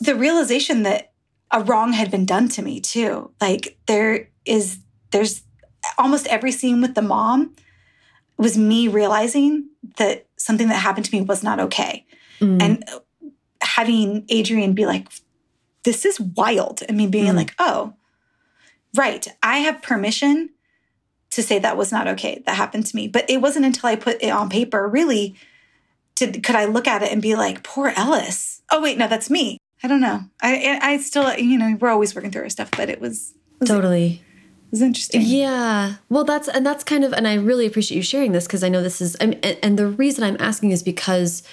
the 0.00 0.14
realization 0.14 0.82
that 0.84 1.12
a 1.50 1.62
wrong 1.62 1.92
had 1.92 2.10
been 2.10 2.26
done 2.26 2.48
to 2.50 2.62
me 2.62 2.80
too. 2.80 3.30
Like 3.40 3.76
there 3.86 4.28
is 4.44 4.78
there's 5.10 5.42
almost 5.98 6.26
every 6.28 6.52
scene 6.52 6.80
with 6.80 6.94
the 6.94 7.02
mom 7.02 7.54
was 8.36 8.58
me 8.58 8.88
realizing 8.88 9.68
that 9.96 10.26
something 10.36 10.68
that 10.68 10.76
happened 10.76 11.06
to 11.06 11.14
me 11.14 11.22
was 11.22 11.42
not 11.42 11.60
okay. 11.60 12.04
Mm. 12.40 12.62
And 12.62 12.84
having 13.60 14.26
Adrienne 14.30 14.72
be 14.72 14.86
like, 14.86 15.08
this 15.84 16.04
is 16.04 16.18
wild. 16.18 16.82
And 16.88 16.96
me 16.96 17.06
being 17.06 17.32
mm. 17.32 17.36
like, 17.36 17.54
oh, 17.58 17.94
right. 18.94 19.26
I 19.42 19.58
have 19.58 19.82
permission 19.82 20.50
to 21.30 21.42
say 21.42 21.58
that 21.58 21.76
was 21.76 21.92
not 21.92 22.06
okay. 22.08 22.42
That 22.46 22.56
happened 22.56 22.86
to 22.86 22.96
me. 22.96 23.08
But 23.08 23.28
it 23.28 23.40
wasn't 23.40 23.66
until 23.66 23.88
I 23.88 23.96
put 23.96 24.22
it 24.22 24.30
on 24.30 24.48
paper, 24.48 24.88
really, 24.88 25.34
to, 26.16 26.30
could 26.40 26.56
I 26.56 26.64
look 26.66 26.86
at 26.86 27.02
it 27.02 27.12
and 27.12 27.20
be 27.20 27.34
like, 27.34 27.62
poor 27.62 27.92
Ellis. 27.96 28.62
Oh, 28.70 28.80
wait, 28.80 28.98
no, 28.98 29.08
that's 29.08 29.30
me. 29.30 29.58
I 29.82 29.88
don't 29.88 30.00
know. 30.00 30.20
I, 30.40 30.78
I 30.80 30.96
still, 30.98 31.36
you 31.36 31.58
know, 31.58 31.76
we're 31.78 31.90
always 31.90 32.14
working 32.14 32.30
through 32.30 32.42
our 32.42 32.48
stuff, 32.48 32.70
but 32.70 32.88
it 32.88 33.00
was, 33.00 33.34
was 33.60 33.68
totally 33.68 34.22
was 34.74 34.82
interesting. 34.82 35.22
Yeah. 35.22 35.94
Well, 36.08 36.24
that's 36.24 36.48
and 36.48 36.66
that's 36.66 36.82
kind 36.82 37.04
of 37.04 37.12
and 37.12 37.28
I 37.28 37.34
really 37.34 37.64
appreciate 37.64 37.96
you 37.96 38.02
sharing 38.02 38.32
this 38.32 38.46
because 38.46 38.64
I 38.64 38.68
know 38.68 38.82
this 38.82 39.00
is 39.00 39.14
and, 39.16 39.42
and 39.62 39.78
the 39.78 39.86
reason 39.86 40.24
I'm 40.24 40.36
asking 40.40 40.72
is 40.72 40.82
because 40.82 41.44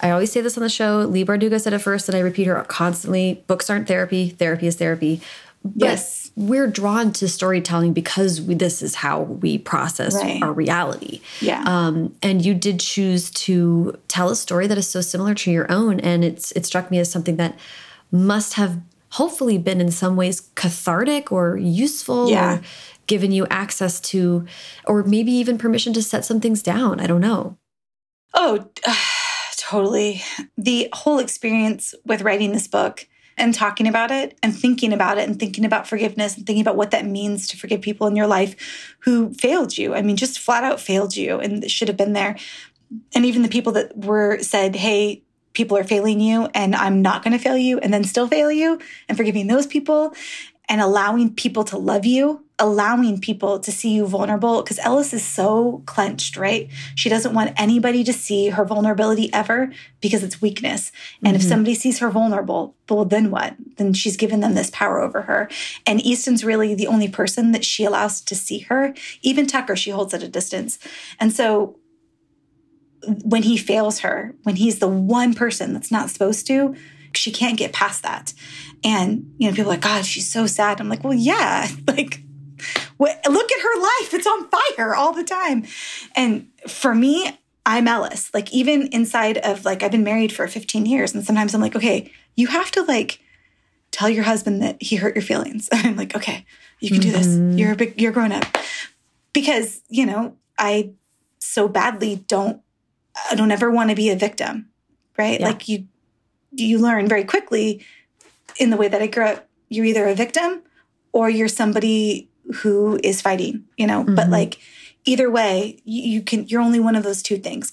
I 0.00 0.10
always 0.10 0.32
say 0.32 0.40
this 0.40 0.56
on 0.56 0.62
the 0.62 0.70
show. 0.70 1.00
Leigh 1.00 1.26
Bardugo 1.26 1.60
said 1.60 1.74
it 1.74 1.78
first, 1.80 2.08
and 2.08 2.16
I 2.16 2.20
repeat 2.20 2.46
her 2.46 2.62
constantly. 2.64 3.44
Books 3.46 3.68
aren't 3.68 3.86
therapy. 3.86 4.30
Therapy 4.30 4.66
is 4.66 4.76
therapy. 4.76 5.20
But 5.64 5.82
yes. 5.82 6.30
we're 6.36 6.66
drawn 6.66 7.12
to 7.14 7.28
storytelling 7.28 7.94
because 7.94 8.40
we, 8.40 8.54
this 8.54 8.82
is 8.82 8.94
how 8.94 9.22
we 9.22 9.56
process 9.56 10.14
right. 10.14 10.42
our 10.42 10.52
reality. 10.52 11.22
Yeah. 11.40 11.62
Um, 11.66 12.14
and 12.22 12.44
you 12.44 12.52
did 12.52 12.80
choose 12.80 13.30
to 13.30 13.98
tell 14.06 14.28
a 14.28 14.36
story 14.36 14.66
that 14.66 14.76
is 14.76 14.86
so 14.86 15.00
similar 15.00 15.34
to 15.34 15.50
your 15.50 15.70
own, 15.72 16.00
and 16.00 16.22
it's 16.22 16.52
it 16.52 16.66
struck 16.66 16.90
me 16.90 16.98
as 16.98 17.10
something 17.10 17.36
that 17.36 17.58
must 18.12 18.54
have 18.54 18.78
hopefully 19.12 19.56
been 19.56 19.80
in 19.80 19.90
some 19.90 20.16
ways 20.16 20.50
cathartic 20.54 21.32
or 21.32 21.56
useful 21.56 22.28
yeah. 22.28 22.56
or 22.56 22.62
given 23.06 23.32
you 23.32 23.46
access 23.46 24.00
to, 24.00 24.44
or 24.86 25.02
maybe 25.02 25.32
even 25.32 25.56
permission 25.56 25.94
to 25.94 26.02
set 26.02 26.24
some 26.24 26.40
things 26.40 26.62
down. 26.62 27.00
I 27.00 27.06
don't 27.06 27.20
know. 27.20 27.56
Oh, 28.34 28.68
totally. 29.56 30.22
The 30.58 30.88
whole 30.92 31.18
experience 31.18 31.94
with 32.04 32.22
writing 32.22 32.52
this 32.52 32.68
book 32.68 33.06
and 33.36 33.54
talking 33.54 33.86
about 33.86 34.10
it 34.10 34.38
and 34.42 34.54
thinking 34.54 34.92
about 34.92 35.18
it 35.18 35.28
and 35.28 35.38
thinking 35.38 35.64
about 35.64 35.86
forgiveness 35.86 36.36
and 36.36 36.46
thinking 36.46 36.62
about 36.62 36.76
what 36.76 36.90
that 36.92 37.06
means 37.06 37.48
to 37.48 37.56
forgive 37.56 37.80
people 37.80 38.06
in 38.06 38.16
your 38.16 38.26
life 38.26 38.94
who 39.00 39.32
failed 39.34 39.76
you. 39.76 39.94
I 39.94 40.02
mean, 40.02 40.16
just 40.16 40.38
flat 40.38 40.64
out 40.64 40.80
failed 40.80 41.16
you 41.16 41.38
and 41.38 41.68
should 41.70 41.88
have 41.88 41.96
been 41.96 42.12
there. 42.12 42.36
And 43.14 43.24
even 43.24 43.42
the 43.42 43.48
people 43.48 43.72
that 43.72 43.96
were 43.96 44.38
said, 44.40 44.76
hey, 44.76 45.22
people 45.52 45.76
are 45.76 45.84
failing 45.84 46.20
you 46.20 46.48
and 46.54 46.74
I'm 46.74 47.02
not 47.02 47.22
going 47.22 47.32
to 47.32 47.42
fail 47.42 47.56
you 47.56 47.78
and 47.78 47.92
then 47.92 48.04
still 48.04 48.28
fail 48.28 48.50
you 48.50 48.78
and 49.08 49.16
forgiving 49.16 49.46
those 49.46 49.66
people 49.66 50.14
and 50.68 50.80
allowing 50.80 51.34
people 51.34 51.64
to 51.64 51.78
love 51.78 52.04
you, 52.04 52.43
allowing 52.58 53.20
people 53.20 53.58
to 53.58 53.72
see 53.72 53.90
you 53.90 54.06
vulnerable. 54.06 54.62
Because 54.62 54.78
Ellis 54.78 55.12
is 55.12 55.24
so 55.24 55.82
clenched, 55.86 56.36
right? 56.36 56.68
She 56.94 57.08
doesn't 57.08 57.34
want 57.34 57.52
anybody 57.56 58.04
to 58.04 58.12
see 58.12 58.50
her 58.50 58.64
vulnerability 58.64 59.32
ever 59.32 59.72
because 60.00 60.22
it's 60.22 60.40
weakness. 60.40 60.92
And 61.22 61.28
mm-hmm. 61.28 61.36
if 61.36 61.42
somebody 61.42 61.74
sees 61.74 61.98
her 61.98 62.10
vulnerable, 62.10 62.76
well, 62.88 63.04
then 63.04 63.30
what? 63.30 63.56
Then 63.76 63.92
she's 63.92 64.16
given 64.16 64.40
them 64.40 64.54
this 64.54 64.70
power 64.70 65.00
over 65.00 65.22
her. 65.22 65.48
And 65.86 66.00
Easton's 66.00 66.44
really 66.44 66.74
the 66.74 66.86
only 66.86 67.08
person 67.08 67.52
that 67.52 67.64
she 67.64 67.84
allows 67.84 68.20
to 68.22 68.34
see 68.34 68.60
her. 68.60 68.94
Even 69.22 69.46
Tucker, 69.46 69.74
she 69.74 69.90
holds 69.90 70.14
at 70.14 70.22
a 70.22 70.28
distance. 70.28 70.78
And 71.18 71.32
so 71.32 71.78
when 73.24 73.42
he 73.42 73.56
fails 73.56 74.00
her, 74.00 74.34
when 74.44 74.56
he's 74.56 74.78
the 74.78 74.88
one 74.88 75.34
person 75.34 75.72
that's 75.72 75.90
not 75.90 76.10
supposed 76.10 76.46
to, 76.46 76.74
she 77.16 77.30
can't 77.30 77.58
get 77.58 77.72
past 77.72 78.02
that. 78.02 78.32
And, 78.82 79.34
you 79.38 79.48
know, 79.48 79.54
people 79.54 79.70
are 79.70 79.74
like, 79.74 79.82
God, 79.82 80.04
she's 80.04 80.30
so 80.30 80.46
sad. 80.46 80.80
I'm 80.80 80.88
like, 80.88 81.04
well, 81.04 81.14
yeah, 81.14 81.68
like, 81.86 82.23
look 82.98 83.52
at 83.52 83.60
her 83.60 83.80
life. 83.80 84.14
It's 84.14 84.26
on 84.26 84.48
fire 84.48 84.94
all 84.94 85.12
the 85.12 85.24
time. 85.24 85.66
And 86.14 86.48
for 86.68 86.94
me, 86.94 87.38
I'm 87.66 87.88
Ellis. 87.88 88.32
Like, 88.34 88.52
even 88.52 88.88
inside 88.88 89.38
of 89.38 89.64
like, 89.64 89.82
I've 89.82 89.90
been 89.90 90.04
married 90.04 90.32
for 90.32 90.46
15 90.46 90.86
years. 90.86 91.14
And 91.14 91.24
sometimes 91.24 91.54
I'm 91.54 91.60
like, 91.60 91.76
okay, 91.76 92.10
you 92.36 92.48
have 92.48 92.70
to 92.72 92.82
like 92.82 93.20
tell 93.90 94.08
your 94.08 94.24
husband 94.24 94.62
that 94.62 94.82
he 94.82 94.96
hurt 94.96 95.14
your 95.14 95.22
feelings. 95.22 95.68
And 95.72 95.86
I'm 95.86 95.96
like, 95.96 96.14
okay, 96.16 96.44
you 96.80 96.90
can 96.90 97.00
do 97.00 97.10
this. 97.10 97.28
Mm-hmm. 97.28 97.58
You're 97.58 97.72
a 97.72 97.76
big, 97.76 98.00
you're 98.00 98.12
grown 98.12 98.32
up. 98.32 98.44
Because, 99.32 99.82
you 99.88 100.06
know, 100.06 100.36
I 100.58 100.92
so 101.38 101.68
badly 101.68 102.24
don't 102.26 102.60
I 103.30 103.34
don't 103.34 103.52
ever 103.52 103.70
want 103.70 103.90
to 103.90 103.96
be 103.96 104.10
a 104.10 104.16
victim, 104.16 104.70
right? 105.16 105.38
Yeah. 105.38 105.46
Like 105.46 105.68
you 105.68 105.86
you 106.52 106.78
learn 106.78 107.08
very 107.08 107.24
quickly 107.24 107.84
in 108.58 108.70
the 108.70 108.76
way 108.76 108.88
that 108.88 109.02
I 109.02 109.06
grew 109.06 109.24
up, 109.24 109.48
you're 109.68 109.84
either 109.84 110.06
a 110.06 110.14
victim 110.14 110.62
or 111.12 111.28
you're 111.28 111.48
somebody 111.48 112.28
who 112.56 112.98
is 113.02 113.20
fighting, 113.20 113.64
you 113.76 113.86
know, 113.86 114.04
mm-hmm. 114.04 114.14
but 114.14 114.28
like 114.28 114.58
either 115.04 115.30
way, 115.30 115.78
you, 115.84 116.02
you 116.02 116.22
can 116.22 116.46
you're 116.46 116.60
only 116.60 116.80
one 116.80 116.96
of 116.96 117.02
those 117.02 117.22
two 117.22 117.38
things. 117.38 117.72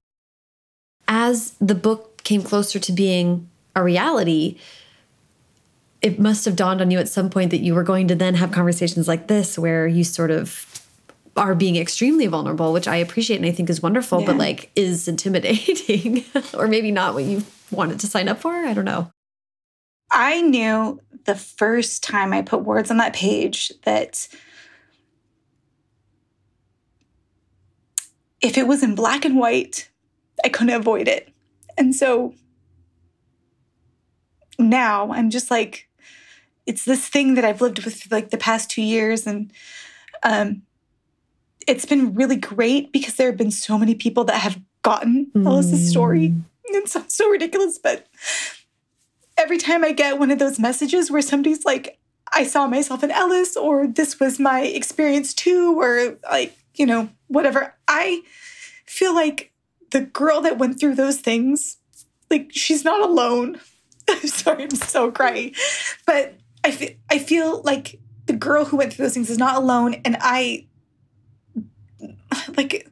As 1.08 1.56
the 1.60 1.76
book 1.76 2.24
came 2.24 2.44
closer 2.44 2.80
to 2.80 2.92
being 2.92 3.50
a 3.76 3.84
reality, 3.84 4.58
it 6.02 6.20
must 6.20 6.46
have 6.46 6.56
dawned 6.56 6.82
on 6.82 6.92
you 6.92 7.00
at 7.00 7.10
some 7.10 7.30
point 7.30 7.52
that 7.52 7.60
you 7.60 7.76
were 7.76 7.84
going 7.84 8.08
to 8.08 8.16
then 8.16 8.36
have 8.36 8.52
conversations 8.52 9.08
like 9.08 9.28
this 9.28 9.58
where 9.58 9.88
you 9.88 10.04
sort 10.04 10.32
of 10.32 10.82
are 11.38 11.56
being 11.56 11.78
extremely 11.78 12.28
vulnerable, 12.28 12.74
which 12.74 12.88
I 12.88 12.98
appreciate 12.98 13.38
and 13.38 13.46
I 13.46 13.52
think 13.52 13.70
is 13.70 13.82
wonderful, 13.82 14.22
yeah. 14.22 14.28
but 14.28 14.38
like 14.38 14.72
is 14.76 15.08
intimidating 15.08 16.26
or 16.54 16.68
maybe 16.68 16.92
not 16.92 17.14
what 17.14 17.24
you 17.24 17.44
wanted 17.72 18.00
to 18.02 18.08
sign 18.08 18.28
up 18.28 18.40
for. 18.40 18.54
I 18.54 18.74
don't 18.74 18.86
know. 18.86 19.12
I 20.12 20.42
knew 20.42 21.00
the 21.26 21.36
first 21.36 22.04
time 22.04 22.34
I 22.34 22.42
put 22.42 22.64
words 22.64 22.92
on 22.92 22.98
that 22.98 23.14
page 23.14 23.72
that 23.84 24.28
if 28.42 28.58
it 28.58 28.68
was 28.68 28.84
in 28.84 28.96
black 28.96 29.26
and 29.26 29.38
white, 29.38 29.90
I 30.44 30.50
couldn't 30.50 30.76
avoid 30.76 31.08
it. 31.08 31.30
And 31.78 31.96
so 31.96 32.34
now 34.58 35.12
I'm 35.12 35.30
just 35.30 35.52
like, 35.52 35.88
it's 36.66 36.86
this 36.86 37.08
thing 37.08 37.36
that 37.36 37.46
I've 37.46 37.62
lived 37.62 37.84
with 37.84 38.02
for 38.02 38.16
like 38.16 38.30
the 38.30 38.38
past 38.38 38.70
two 38.70 38.82
years. 38.82 39.26
And 39.26 39.52
um, 40.24 40.64
it's 41.68 41.86
been 41.86 42.14
really 42.14 42.36
great 42.36 42.92
because 42.92 43.16
there 43.16 43.28
have 43.28 43.38
been 43.38 43.52
so 43.52 43.78
many 43.78 43.96
people 43.96 44.24
that 44.26 44.42
have 44.42 44.60
gotten 44.84 45.32
mm. 45.36 45.46
Ellis's 45.46 45.90
story. 45.90 46.34
It 46.66 46.88
sounds 46.88 47.16
so 47.16 47.30
ridiculous, 47.30 47.78
but 47.78 48.08
every 49.38 49.58
time 49.58 49.84
I 49.84 49.92
get 49.92 50.20
one 50.20 50.32
of 50.32 50.40
those 50.40 50.60
messages 50.60 51.12
where 51.12 51.22
somebody's 51.22 51.66
like, 51.66 52.00
I 52.34 52.46
saw 52.46 52.66
myself 52.66 53.04
in 53.04 53.12
Ellis, 53.12 53.58
or 53.58 53.88
this 53.88 54.20
was 54.20 54.40
my 54.40 54.62
experience 54.62 55.34
too, 55.34 55.78
or 55.78 56.18
like, 56.32 56.56
you 56.82 56.88
know, 56.88 57.10
whatever, 57.28 57.76
I 57.88 58.24
feel 58.88 59.14
like 59.14 59.54
the 59.92 60.02
girl 60.02 60.42
that 60.42 60.58
went 60.58 60.80
through 60.80 60.96
those 60.96 61.20
things, 61.20 61.78
like 62.32 62.50
she's 62.52 62.84
not 62.84 63.08
alone. 63.08 63.62
I'm 64.10 64.20
sorry, 64.28 64.64
I'm 64.64 64.72
so 64.72 65.12
crying. 65.12 65.54
But 66.08 66.40
I 66.64 66.72
feel 66.72 66.90
I 67.12 67.20
feel 67.20 67.62
like 67.62 68.00
the 68.26 68.34
girl 68.34 68.66
who 68.66 68.78
went 68.78 68.94
through 68.94 69.06
those 69.06 69.14
things 69.14 69.30
is 69.30 69.38
not 69.38 69.58
alone. 69.58 70.02
And 70.04 70.18
I 70.22 70.66
like 72.58 72.90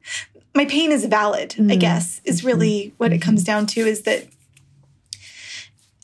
my 0.53 0.65
pain 0.65 0.91
is 0.91 1.05
valid, 1.05 1.55
mm. 1.57 1.71
I 1.71 1.75
guess, 1.75 2.21
is 2.23 2.45
really 2.45 2.93
what 2.97 3.11
it 3.11 3.23
comes 3.23 3.43
down 3.43 3.65
to 3.67 3.81
is 3.81 4.03
that 4.03 4.27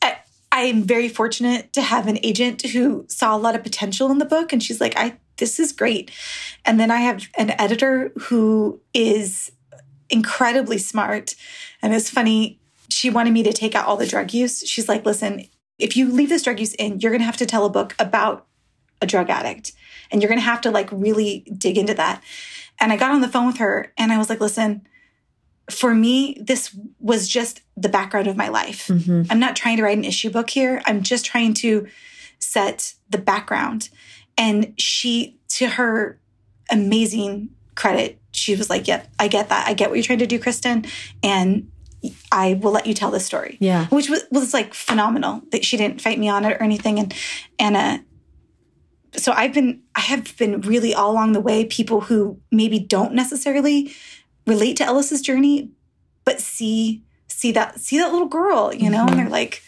I, 0.01 0.17
I 0.51 0.61
am 0.61 0.81
very 0.81 1.07
fortunate 1.07 1.71
to 1.73 1.83
have 1.83 2.07
an 2.07 2.17
agent 2.23 2.63
who 2.63 3.05
saw 3.09 3.36
a 3.36 3.38
lot 3.38 3.53
of 3.53 3.61
potential 3.61 4.09
in 4.09 4.17
the 4.17 4.25
book 4.25 4.51
and 4.51 4.63
she's 4.63 4.81
like, 4.81 4.97
I 4.97 5.17
this 5.38 5.59
is 5.59 5.71
great. 5.71 6.11
And 6.63 6.79
then 6.79 6.91
I 6.91 6.97
have 6.97 7.27
an 7.38 7.51
editor 7.59 8.11
who 8.17 8.81
is 8.93 9.51
incredibly 10.09 10.77
smart. 10.77 11.36
And 11.81 11.93
it's 11.93 12.09
funny, 12.09 12.59
she 12.89 13.09
wanted 13.09 13.33
me 13.33 13.43
to 13.43 13.53
take 13.53 13.75
out 13.75 13.86
all 13.86 13.97
the 13.97 14.07
drug 14.07 14.33
use. 14.33 14.67
She's 14.67 14.88
like, 14.88 15.05
listen, 15.05 15.45
if 15.79 15.97
you 15.97 16.11
leave 16.11 16.29
this 16.29 16.43
drug 16.43 16.59
use 16.59 16.73
in, 16.75 16.99
you're 16.99 17.11
going 17.11 17.21
to 17.21 17.25
have 17.25 17.38
to 17.38 17.45
tell 17.45 17.65
a 17.65 17.69
book 17.69 17.95
about 17.99 18.45
a 19.01 19.05
drug 19.05 19.29
addict. 19.29 19.73
And 20.11 20.21
you're 20.21 20.29
going 20.29 20.39
to 20.39 20.45
have 20.45 20.61
to 20.61 20.71
like 20.71 20.89
really 20.91 21.45
dig 21.57 21.77
into 21.77 21.93
that. 21.95 22.23
And 22.79 22.91
I 22.91 22.97
got 22.97 23.11
on 23.11 23.21
the 23.21 23.27
phone 23.27 23.47
with 23.47 23.57
her 23.57 23.91
and 23.97 24.11
I 24.11 24.17
was 24.17 24.29
like, 24.29 24.39
listen, 24.39 24.88
for 25.69 25.95
me, 25.95 26.38
this 26.39 26.77
was 26.99 27.27
just 27.27 27.61
the 27.75 27.89
background 27.89 28.27
of 28.27 28.38
my 28.38 28.49
life. 28.49 28.88
Mm-hmm. 28.88 29.23
I'm 29.29 29.39
not 29.39 29.55
trying 29.55 29.77
to 29.77 29.83
write 29.83 29.97
an 29.97 30.03
issue 30.03 30.29
book 30.29 30.49
here. 30.49 30.81
I'm 30.86 31.01
just 31.01 31.25
trying 31.25 31.55
to 31.55 31.88
set 32.38 32.93
the 33.09 33.17
background. 33.17 33.89
And 34.38 34.79
she, 34.79 35.38
to 35.49 35.67
her 35.67 36.19
amazing 36.69 37.49
credit, 37.75 38.19
she 38.31 38.55
was 38.55 38.69
like, 38.69 38.88
Yep, 38.88 39.07
I 39.19 39.27
get 39.27 39.49
that. 39.49 39.67
I 39.67 39.73
get 39.73 39.89
what 39.89 39.95
you're 39.95 40.03
trying 40.03 40.19
to 40.19 40.27
do, 40.27 40.39
Kristin. 40.39 40.89
And 41.23 41.71
I 42.31 42.53
will 42.55 42.71
let 42.71 42.86
you 42.86 42.93
tell 42.93 43.11
this 43.11 43.25
story. 43.25 43.57
Yeah. 43.59 43.88
Which 43.88 44.09
was, 44.09 44.23
was 44.31 44.53
like 44.53 44.73
phenomenal 44.73 45.41
that 45.51 45.65
she 45.65 45.77
didn't 45.77 46.01
fight 46.01 46.19
me 46.19 46.29
on 46.29 46.45
it 46.45 46.53
or 46.53 46.63
anything. 46.63 46.99
And, 46.99 47.13
and, 47.59 47.75
uh, 47.75 47.97
so 49.17 49.31
I've 49.31 49.53
been, 49.53 49.81
I 49.95 50.01
have 50.01 50.36
been 50.38 50.61
really 50.61 50.93
all 50.93 51.11
along 51.11 51.31
the 51.31 51.39
way, 51.39 51.65
people 51.65 52.01
who 52.01 52.39
maybe 52.51 52.79
don't 52.79 53.13
necessarily 53.13 53.93
relate 54.45 54.75
to 54.77 54.83
Ellis's 54.83 55.21
journey, 55.21 55.71
but 56.25 56.41
see, 56.41 57.01
see 57.29 57.51
that, 57.53 57.79
see 57.79 57.97
that 57.97 58.11
little 58.11 58.27
girl, 58.27 58.73
you 58.73 58.89
know, 58.89 59.05
mm-hmm. 59.05 59.11
and 59.11 59.19
they're 59.19 59.29
like, 59.29 59.63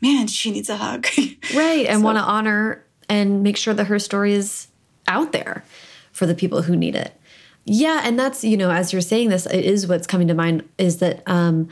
man, 0.00 0.26
she 0.28 0.50
needs 0.50 0.68
a 0.68 0.76
hug. 0.76 1.06
Right. 1.54 1.86
And 1.86 2.00
so, 2.00 2.04
want 2.04 2.18
to 2.18 2.22
honor 2.22 2.83
and 3.08 3.42
make 3.42 3.56
sure 3.56 3.74
that 3.74 3.86
her 3.86 3.98
story 3.98 4.32
is 4.32 4.68
out 5.08 5.32
there 5.32 5.64
for 6.12 6.26
the 6.26 6.34
people 6.34 6.62
who 6.62 6.76
need 6.76 6.94
it. 6.94 7.18
Yeah, 7.64 8.02
and 8.04 8.18
that's, 8.18 8.44
you 8.44 8.56
know, 8.56 8.70
as 8.70 8.92
you're 8.92 9.02
saying 9.02 9.30
this, 9.30 9.46
it 9.46 9.64
is 9.64 9.86
what's 9.86 10.06
coming 10.06 10.28
to 10.28 10.34
mind 10.34 10.68
is 10.78 10.98
that 10.98 11.22
um 11.26 11.68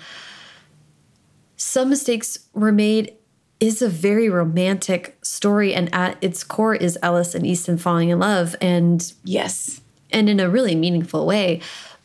some 1.56 1.90
mistakes 1.90 2.40
were 2.54 2.72
made 2.72 3.14
is 3.60 3.80
a 3.82 3.88
very 3.88 4.28
romantic 4.28 5.16
story 5.22 5.72
and 5.72 5.94
at 5.94 6.18
its 6.20 6.42
core 6.42 6.74
is 6.74 6.98
Ellis 7.02 7.34
and 7.36 7.46
Easton 7.46 7.78
falling 7.78 8.08
in 8.08 8.18
love 8.18 8.56
and 8.60 9.12
yes, 9.22 9.80
and 10.10 10.28
in 10.28 10.40
a 10.40 10.48
really 10.48 10.74
meaningful 10.74 11.26
way. 11.26 11.60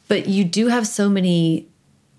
But 0.07 0.27
you 0.27 0.43
do 0.43 0.67
have 0.67 0.85
so 0.87 1.09
many 1.09 1.67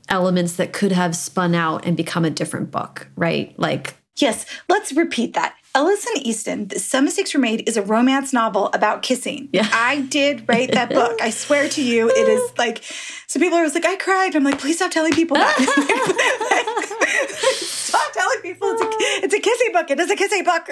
elements 0.08 0.56
that 0.56 0.72
could 0.72 0.92
have 0.92 1.14
spun 1.14 1.54
out 1.54 1.84
and 1.86 1.96
become 1.96 2.24
a 2.24 2.30
different 2.30 2.70
book, 2.70 3.08
right? 3.16 3.56
Like 3.58 3.94
Yes, 4.20 4.46
let's 4.68 4.92
repeat 4.92 5.34
that. 5.34 5.54
Ellis 5.74 6.06
and 6.06 6.26
Easton, 6.26 6.70
Some 6.78 7.04
Mistakes 7.04 7.34
Were 7.34 7.40
Made 7.40 7.68
is 7.68 7.76
a 7.76 7.82
romance 7.82 8.32
novel 8.32 8.70
about 8.72 9.02
kissing. 9.02 9.48
Yeah. 9.52 9.68
I 9.72 10.00
did 10.00 10.48
write 10.48 10.72
that 10.72 10.90
book. 10.90 11.20
I 11.20 11.30
swear 11.30 11.68
to 11.68 11.82
you, 11.82 12.08
it 12.08 12.28
is 12.28 12.52
like, 12.58 12.82
so 13.26 13.38
people 13.38 13.56
are 13.56 13.60
always 13.60 13.74
like, 13.74 13.84
I 13.86 13.96
cried. 13.96 14.34
I'm 14.34 14.44
like, 14.44 14.58
please 14.58 14.76
stop 14.76 14.90
telling 14.90 15.12
people 15.12 15.36
that. 15.36 15.56
stop 17.58 18.12
telling 18.12 18.38
people 18.42 18.68
it's 18.72 18.82
a, 18.82 18.88
it's 19.24 19.34
a 19.34 19.40
kissing 19.40 19.72
book. 19.72 19.90
It 19.90 20.00
is 20.00 20.10
a 20.10 20.16
kissing 20.16 20.44
book. 20.44 20.68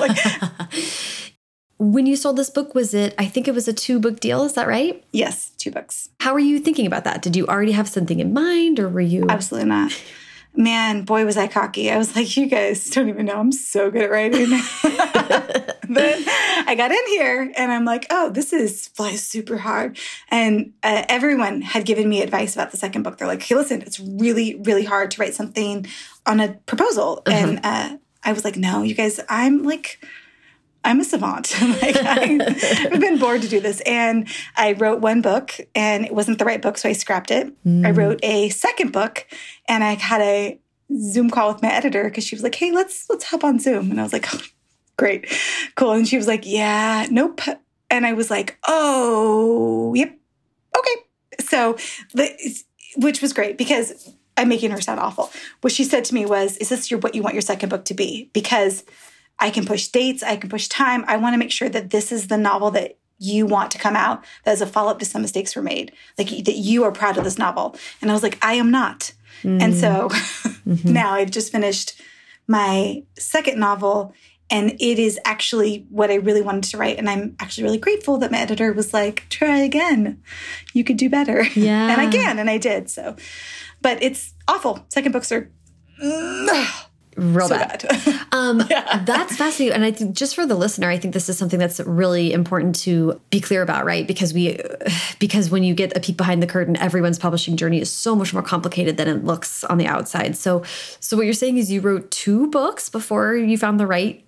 like, 0.00 0.18
when 1.78 2.06
you 2.06 2.16
sold 2.16 2.36
this 2.36 2.50
book, 2.50 2.74
was 2.74 2.94
it, 2.94 3.14
I 3.18 3.26
think 3.26 3.46
it 3.46 3.54
was 3.54 3.68
a 3.68 3.72
two 3.72 4.00
book 4.00 4.20
deal, 4.20 4.44
is 4.44 4.54
that 4.54 4.66
right? 4.66 5.04
Yes, 5.12 5.50
two 5.58 5.70
books. 5.70 6.08
How 6.20 6.32
were 6.32 6.40
you 6.40 6.58
thinking 6.58 6.86
about 6.86 7.04
that? 7.04 7.22
Did 7.22 7.36
you 7.36 7.46
already 7.46 7.72
have 7.72 7.88
something 7.88 8.20
in 8.20 8.32
mind 8.32 8.80
or 8.80 8.88
were 8.88 9.00
you? 9.00 9.26
Absolutely 9.28 9.68
not 9.68 9.92
man, 10.54 11.04
boy, 11.04 11.24
was 11.24 11.36
I 11.36 11.46
cocky. 11.46 11.90
I 11.90 11.96
was 11.96 12.14
like, 12.16 12.36
you 12.36 12.46
guys 12.46 12.90
don't 12.90 13.08
even 13.08 13.26
know 13.26 13.38
I'm 13.38 13.52
so 13.52 13.90
good 13.90 14.02
at 14.02 14.10
writing. 14.10 14.50
then 15.88 16.24
I 16.66 16.74
got 16.76 16.90
in 16.90 17.06
here 17.08 17.52
and 17.56 17.72
I'm 17.72 17.84
like, 17.84 18.06
oh, 18.10 18.30
this 18.30 18.52
is 18.52 18.88
flies 18.88 19.22
super 19.22 19.56
hard. 19.56 19.98
And 20.30 20.72
uh, 20.82 21.04
everyone 21.08 21.62
had 21.62 21.84
given 21.84 22.08
me 22.08 22.22
advice 22.22 22.54
about 22.54 22.70
the 22.70 22.76
second 22.76 23.02
book. 23.02 23.18
They're 23.18 23.28
like, 23.28 23.42
hey, 23.42 23.54
listen, 23.54 23.82
it's 23.82 24.00
really, 24.00 24.60
really 24.64 24.84
hard 24.84 25.10
to 25.12 25.20
write 25.20 25.34
something 25.34 25.86
on 26.26 26.40
a 26.40 26.54
proposal. 26.66 27.22
-huh. 27.24 27.32
And 27.32 27.58
uh, 27.64 27.96
I 28.24 28.32
was 28.32 28.44
like, 28.44 28.58
no, 28.58 28.82
you 28.82 28.94
guys, 28.94 29.20
I'm 29.28 29.62
like, 29.62 29.98
I'm 30.82 31.00
a 31.00 31.04
savant. 31.04 31.54
like 31.82 31.96
I, 31.96 32.38
have 32.90 33.00
been 33.00 33.18
bored 33.18 33.42
to 33.42 33.48
do 33.48 33.60
this. 33.60 33.80
And 33.82 34.28
I 34.56 34.72
wrote 34.72 35.00
one 35.00 35.20
book 35.20 35.52
and 35.74 36.04
it 36.04 36.14
wasn't 36.14 36.38
the 36.38 36.44
right 36.44 36.62
book, 36.62 36.78
so 36.78 36.88
I 36.88 36.92
scrapped 36.92 37.30
it. 37.30 37.52
Mm. 37.64 37.86
I 37.86 37.90
wrote 37.90 38.20
a 38.22 38.48
second 38.48 38.92
book 38.92 39.26
and 39.70 39.84
I 39.84 39.94
had 39.94 40.20
a 40.20 40.60
Zoom 41.00 41.30
call 41.30 41.52
with 41.52 41.62
my 41.62 41.72
editor 41.72 42.04
because 42.04 42.24
she 42.24 42.34
was 42.34 42.42
like, 42.42 42.56
Hey, 42.56 42.72
let's 42.72 43.08
let's 43.08 43.24
hop 43.24 43.44
on 43.44 43.60
Zoom. 43.60 43.90
And 43.90 44.00
I 44.00 44.02
was 44.02 44.12
like, 44.12 44.26
oh, 44.34 44.42
great, 44.98 45.32
cool. 45.76 45.92
And 45.92 46.06
she 46.06 46.18
was 46.18 46.26
like, 46.26 46.44
Yeah, 46.44 47.06
nope. 47.10 47.40
And 47.88 48.04
I 48.04 48.12
was 48.12 48.28
like, 48.30 48.58
Oh, 48.66 49.94
yep, 49.94 50.18
okay. 50.76 50.94
So 51.40 51.78
which 52.96 53.22
was 53.22 53.32
great 53.32 53.56
because 53.56 54.12
I'm 54.36 54.48
making 54.48 54.72
her 54.72 54.80
sound 54.80 54.98
awful. 54.98 55.30
What 55.60 55.72
she 55.72 55.84
said 55.84 56.04
to 56.06 56.14
me 56.14 56.26
was, 56.26 56.56
Is 56.56 56.68
this 56.68 56.90
your 56.90 56.98
what 56.98 57.14
you 57.14 57.22
want 57.22 57.36
your 57.36 57.42
second 57.42 57.68
book 57.68 57.84
to 57.86 57.94
be? 57.94 58.28
Because 58.32 58.84
I 59.38 59.50
can 59.50 59.64
push 59.64 59.86
dates, 59.86 60.24
I 60.24 60.36
can 60.36 60.50
push 60.50 60.66
time. 60.66 61.04
I 61.06 61.16
want 61.16 61.34
to 61.34 61.38
make 61.38 61.52
sure 61.52 61.68
that 61.68 61.90
this 61.90 62.10
is 62.10 62.26
the 62.26 62.36
novel 62.36 62.72
that 62.72 62.98
you 63.20 63.46
want 63.46 63.70
to 63.70 63.78
come 63.78 63.94
out 63.94 64.24
that 64.44 64.52
is 64.52 64.62
a 64.62 64.66
follow 64.66 64.90
up 64.90 64.98
to 64.98 65.04
some 65.04 65.22
mistakes 65.22 65.54
were 65.54 65.62
made, 65.62 65.92
like 66.18 66.28
that 66.28 66.56
you 66.56 66.82
are 66.82 66.90
proud 66.90 67.16
of 67.18 67.24
this 67.24 67.38
novel. 67.38 67.76
And 68.00 68.10
I 68.10 68.14
was 68.14 68.22
like, 68.22 68.38
I 68.42 68.54
am 68.54 68.70
not. 68.70 69.12
Mm. 69.42 69.62
And 69.62 69.74
so 69.74 70.08
mm-hmm. 70.08 70.92
now 70.92 71.12
I've 71.12 71.30
just 71.30 71.52
finished 71.52 72.00
my 72.48 73.04
second 73.18 73.60
novel 73.60 74.14
and 74.50 74.70
it 74.80 74.98
is 74.98 75.20
actually 75.24 75.86
what 75.90 76.10
I 76.10 76.14
really 76.14 76.42
wanted 76.42 76.64
to 76.70 76.78
write. 76.78 76.98
And 76.98 77.08
I'm 77.08 77.36
actually 77.38 77.64
really 77.64 77.78
grateful 77.78 78.18
that 78.18 78.32
my 78.32 78.38
editor 78.38 78.72
was 78.72 78.92
like, 78.92 79.26
try 79.28 79.58
again. 79.58 80.22
You 80.72 80.82
could 80.82 80.96
do 80.96 81.08
better. 81.08 81.44
Yeah. 81.54 81.88
and 81.92 82.00
I 82.00 82.10
can, 82.10 82.38
and 82.38 82.50
I 82.50 82.58
did. 82.58 82.90
So, 82.90 83.14
but 83.80 84.02
it's 84.02 84.34
awful. 84.48 84.84
Second 84.88 85.12
books 85.12 85.30
are. 85.30 85.50
Real 87.20 87.48
so 87.48 87.56
bad. 87.56 87.86
bad. 87.88 88.20
um, 88.32 88.62
yeah. 88.70 89.02
That's 89.04 89.36
fascinating. 89.36 89.74
And 89.74 89.84
I 89.84 89.92
think 89.92 90.16
just 90.16 90.34
for 90.34 90.46
the 90.46 90.54
listener, 90.54 90.88
I 90.88 90.98
think 90.98 91.14
this 91.14 91.28
is 91.28 91.38
something 91.38 91.58
that's 91.58 91.80
really 91.80 92.32
important 92.32 92.74
to 92.80 93.20
be 93.30 93.40
clear 93.40 93.62
about, 93.62 93.84
right? 93.84 94.06
Because 94.06 94.32
we, 94.32 94.58
because 95.18 95.50
when 95.50 95.62
you 95.62 95.74
get 95.74 95.96
a 95.96 96.00
peek 96.00 96.16
behind 96.16 96.42
the 96.42 96.46
curtain, 96.46 96.76
everyone's 96.76 97.18
publishing 97.18 97.56
journey 97.56 97.80
is 97.80 97.90
so 97.90 98.16
much 98.16 98.32
more 98.32 98.42
complicated 98.42 98.96
than 98.96 99.08
it 99.08 99.24
looks 99.24 99.64
on 99.64 99.78
the 99.78 99.86
outside. 99.86 100.36
So, 100.36 100.62
so 101.00 101.16
what 101.16 101.24
you're 101.24 101.32
saying 101.32 101.58
is 101.58 101.70
you 101.70 101.80
wrote 101.80 102.10
two 102.10 102.48
books 102.48 102.88
before 102.88 103.36
you 103.36 103.56
found 103.58 103.78
the 103.78 103.86
right 103.86 104.24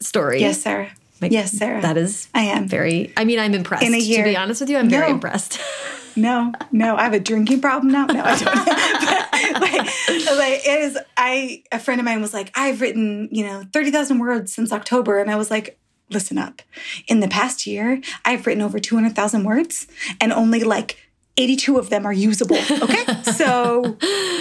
story. 0.00 0.40
Yes, 0.40 0.62
Sarah. 0.62 0.90
Yes, 1.20 1.52
Sarah. 1.52 1.82
That 1.82 1.98
is 1.98 2.28
I 2.34 2.44
am 2.44 2.66
very 2.66 3.12
I 3.16 3.24
mean, 3.24 3.38
I'm 3.38 3.52
impressed. 3.52 3.84
In 3.84 3.94
a 3.94 3.98
year. 3.98 4.24
To 4.24 4.30
be 4.30 4.36
honest 4.36 4.60
with 4.60 4.70
you, 4.70 4.78
I'm 4.78 4.88
no. 4.88 4.98
very 4.98 5.10
impressed. 5.10 5.60
no, 6.16 6.52
no, 6.72 6.96
I 6.96 7.04
have 7.04 7.14
a 7.14 7.20
drinking 7.20 7.60
problem 7.60 7.92
now. 7.92 8.06
No, 8.06 8.22
I 8.24 8.38
don't. 8.38 9.60
like, 9.60 10.38
like, 10.38 10.66
it 10.66 10.82
is. 10.82 10.98
I 11.16 11.62
a 11.72 11.78
friend 11.78 12.00
of 12.00 12.04
mine 12.04 12.20
was 12.20 12.34
like, 12.34 12.50
I've 12.54 12.80
written 12.80 13.28
you 13.30 13.44
know 13.44 13.64
thirty 13.72 13.90
thousand 13.90 14.18
words 14.18 14.52
since 14.52 14.72
October, 14.72 15.20
and 15.20 15.30
I 15.30 15.36
was 15.36 15.50
like, 15.50 15.78
listen 16.10 16.38
up. 16.38 16.62
In 17.08 17.20
the 17.20 17.28
past 17.28 17.66
year, 17.66 18.00
I've 18.24 18.46
written 18.46 18.62
over 18.62 18.78
two 18.78 18.94
hundred 18.94 19.14
thousand 19.14 19.44
words, 19.44 19.86
and 20.20 20.32
only 20.32 20.64
like 20.64 20.98
82 21.36 21.78
of 21.78 21.90
them 21.90 22.04
are 22.06 22.12
usable. 22.12 22.56
Okay. 22.56 23.22
so 23.32 23.96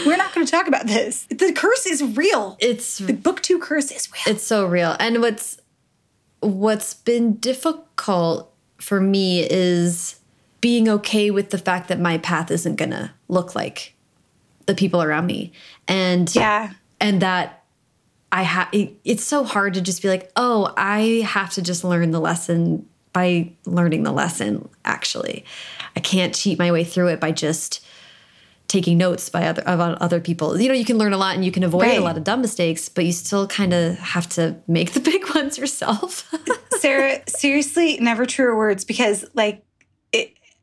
we're 0.05 0.17
not 0.17 0.33
going 0.33 0.45
to 0.45 0.51
talk 0.51 0.67
about 0.67 0.87
this. 0.87 1.27
The 1.29 1.53
curse 1.53 1.85
is 1.85 2.03
real. 2.03 2.57
It's 2.59 2.97
the 2.97 3.13
book 3.13 3.41
two 3.41 3.59
curse 3.59 3.91
is 3.91 4.11
real. 4.11 4.35
It's 4.35 4.43
so 4.43 4.65
real. 4.65 4.95
And 4.99 5.21
what's 5.21 5.57
what's 6.41 6.93
been 6.93 7.35
difficult 7.35 8.51
for 8.77 8.99
me 8.99 9.47
is 9.49 10.18
being 10.61 10.89
okay 10.89 11.31
with 11.31 11.51
the 11.51 11.57
fact 11.57 11.87
that 11.87 11.99
my 11.99 12.17
path 12.17 12.51
isn't 12.51 12.75
going 12.75 12.91
to 12.91 13.11
look 13.27 13.55
like 13.55 13.95
the 14.65 14.75
people 14.75 15.01
around 15.01 15.25
me. 15.25 15.51
And 15.87 16.33
yeah. 16.35 16.73
And 16.99 17.21
that 17.21 17.63
I 18.31 18.43
have 18.43 18.67
it, 18.71 18.93
it's 19.03 19.23
so 19.23 19.43
hard 19.43 19.73
to 19.75 19.81
just 19.81 20.01
be 20.01 20.09
like, 20.09 20.31
"Oh, 20.35 20.73
I 20.77 21.23
have 21.25 21.51
to 21.53 21.61
just 21.61 21.83
learn 21.83 22.11
the 22.11 22.19
lesson 22.19 22.85
by 23.13 23.51
learning 23.65 24.03
the 24.03 24.11
lesson 24.11 24.69
actually. 24.85 25.45
I 25.95 25.99
can't 25.99 26.35
cheat 26.35 26.59
my 26.59 26.71
way 26.71 26.83
through 26.83 27.07
it 27.07 27.19
by 27.19 27.31
just 27.31 27.85
taking 28.67 28.97
notes 28.99 29.29
by 29.29 29.47
other 29.47 29.63
of 29.63 29.79
other 29.79 30.19
people. 30.19 30.59
You 30.59 30.67
know, 30.67 30.75
you 30.75 30.85
can 30.85 30.97
learn 30.97 31.13
a 31.13 31.17
lot 31.17 31.35
and 31.35 31.43
you 31.43 31.51
can 31.51 31.63
avoid 31.63 31.83
right. 31.83 31.97
a 31.97 32.03
lot 32.03 32.17
of 32.17 32.23
dumb 32.23 32.41
mistakes, 32.41 32.87
but 32.87 33.05
you 33.05 33.11
still 33.11 33.47
kind 33.47 33.73
of 33.73 33.97
have 33.97 34.29
to 34.29 34.57
make 34.67 34.91
the 34.91 34.99
big 35.11 35.33
ones 35.33 35.57
yourself. 35.57 36.33
Sarah, 36.77 37.21
seriously, 37.27 37.97
never 37.99 38.25
truer 38.25 38.55
words 38.55 38.85
because 38.85 39.25
like 39.33 39.63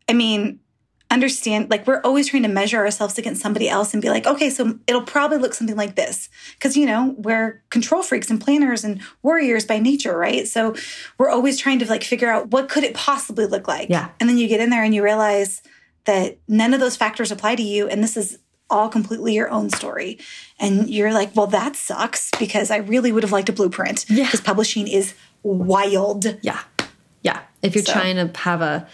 I 0.08 0.12
mean, 0.12 0.60
understand 1.08 1.70
like 1.70 1.86
we're 1.86 2.00
always 2.02 2.26
trying 2.28 2.42
to 2.42 2.48
measure 2.48 2.78
ourselves 2.78 3.16
against 3.16 3.40
somebody 3.40 3.68
else 3.68 3.92
and 3.94 4.02
be 4.02 4.08
like 4.10 4.26
okay 4.26 4.50
so 4.50 4.76
it'll 4.88 5.00
probably 5.04 5.38
look 5.38 5.54
something 5.54 5.76
like 5.76 5.94
this 5.94 6.28
because 6.54 6.76
you 6.76 6.84
know 6.84 7.14
we're 7.18 7.62
control 7.70 8.02
freaks 8.02 8.28
and 8.28 8.40
planners 8.40 8.82
and 8.82 9.00
warriors 9.22 9.64
by 9.64 9.78
nature 9.78 10.18
right 10.18 10.48
so 10.48 10.74
we're 11.16 11.28
always 11.30 11.56
trying 11.58 11.78
to 11.78 11.86
like 11.88 12.02
figure 12.02 12.28
out 12.28 12.50
what 12.50 12.68
could 12.68 12.82
it 12.82 12.92
possibly 12.92 13.46
look 13.46 13.68
like 13.68 13.88
Yeah. 13.88 14.08
and 14.18 14.28
then 14.28 14.36
you 14.36 14.48
get 14.48 14.58
in 14.58 14.68
there 14.68 14.82
and 14.82 14.92
you 14.92 15.04
realize 15.04 15.62
that 16.06 16.38
none 16.48 16.74
of 16.74 16.80
those 16.80 16.96
factors 16.96 17.30
apply 17.30 17.54
to 17.54 17.62
you 17.62 17.86
and 17.86 18.02
this 18.02 18.16
is 18.16 18.40
all 18.68 18.88
completely 18.88 19.32
your 19.32 19.48
own 19.48 19.70
story 19.70 20.18
and 20.58 20.90
you're 20.90 21.12
like 21.14 21.30
well 21.36 21.46
that 21.46 21.76
sucks 21.76 22.32
because 22.36 22.72
i 22.72 22.78
really 22.78 23.12
would 23.12 23.22
have 23.22 23.30
liked 23.32 23.48
a 23.48 23.52
blueprint 23.52 24.06
Yeah. 24.08 24.24
because 24.24 24.40
publishing 24.40 24.88
is 24.88 25.14
wild 25.44 26.36
Yeah. 26.42 26.58
Yeah. 27.22 27.42
If 27.62 27.76
you're 27.76 27.84
So- 27.84 27.92
trying 27.92 28.16
to 28.16 28.36
have 28.40 28.60
a 28.60 28.88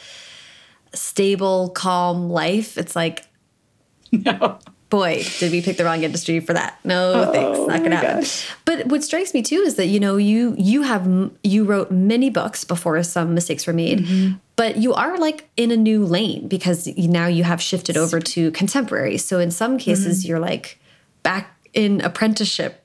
stable, 0.94 1.70
calm 1.70 2.28
life, 2.30 2.76
it's 2.78 2.94
like, 2.96 3.26
no 4.12 4.58
boy, 4.90 5.24
did 5.38 5.50
we 5.50 5.62
pick 5.62 5.78
the 5.78 5.84
wrong 5.84 6.02
industry 6.02 6.38
for 6.38 6.52
that? 6.52 6.78
No, 6.84 7.30
thanks, 7.32 7.58
Oh 7.58 7.64
not 7.66 7.82
gonna 7.82 7.96
happen. 7.96 8.20
gosh. 8.20 8.46
But 8.66 8.86
what 8.88 9.02
strikes 9.02 9.32
me 9.32 9.40
too 9.40 9.56
is 9.64 9.76
that 9.76 9.86
you 9.86 9.98
know 9.98 10.16
you 10.18 10.54
you 10.58 10.82
have 10.82 11.30
you 11.42 11.64
wrote 11.64 11.90
many 11.90 12.28
books 12.28 12.62
before 12.64 13.02
some 13.02 13.32
mistakes 13.34 13.66
were 13.66 13.72
made, 13.72 14.00
Mm-hmm. 14.00 14.34
but 14.56 14.76
you 14.76 14.92
are 14.92 15.16
like 15.18 15.48
in 15.56 15.70
a 15.70 15.76
new 15.78 16.04
lane 16.04 16.46
because 16.46 16.86
now 16.98 17.26
you 17.26 17.42
have 17.42 17.62
shifted 17.62 17.96
over 17.96 18.20
to 18.20 18.50
contemporary. 18.50 19.16
So 19.16 19.38
in 19.38 19.50
some 19.50 19.78
cases, 19.78 20.20
Mm-hmm. 20.22 20.28
you're 20.28 20.40
like 20.40 20.78
back 21.22 21.56
in 21.72 22.02
apprenticeship. 22.02 22.84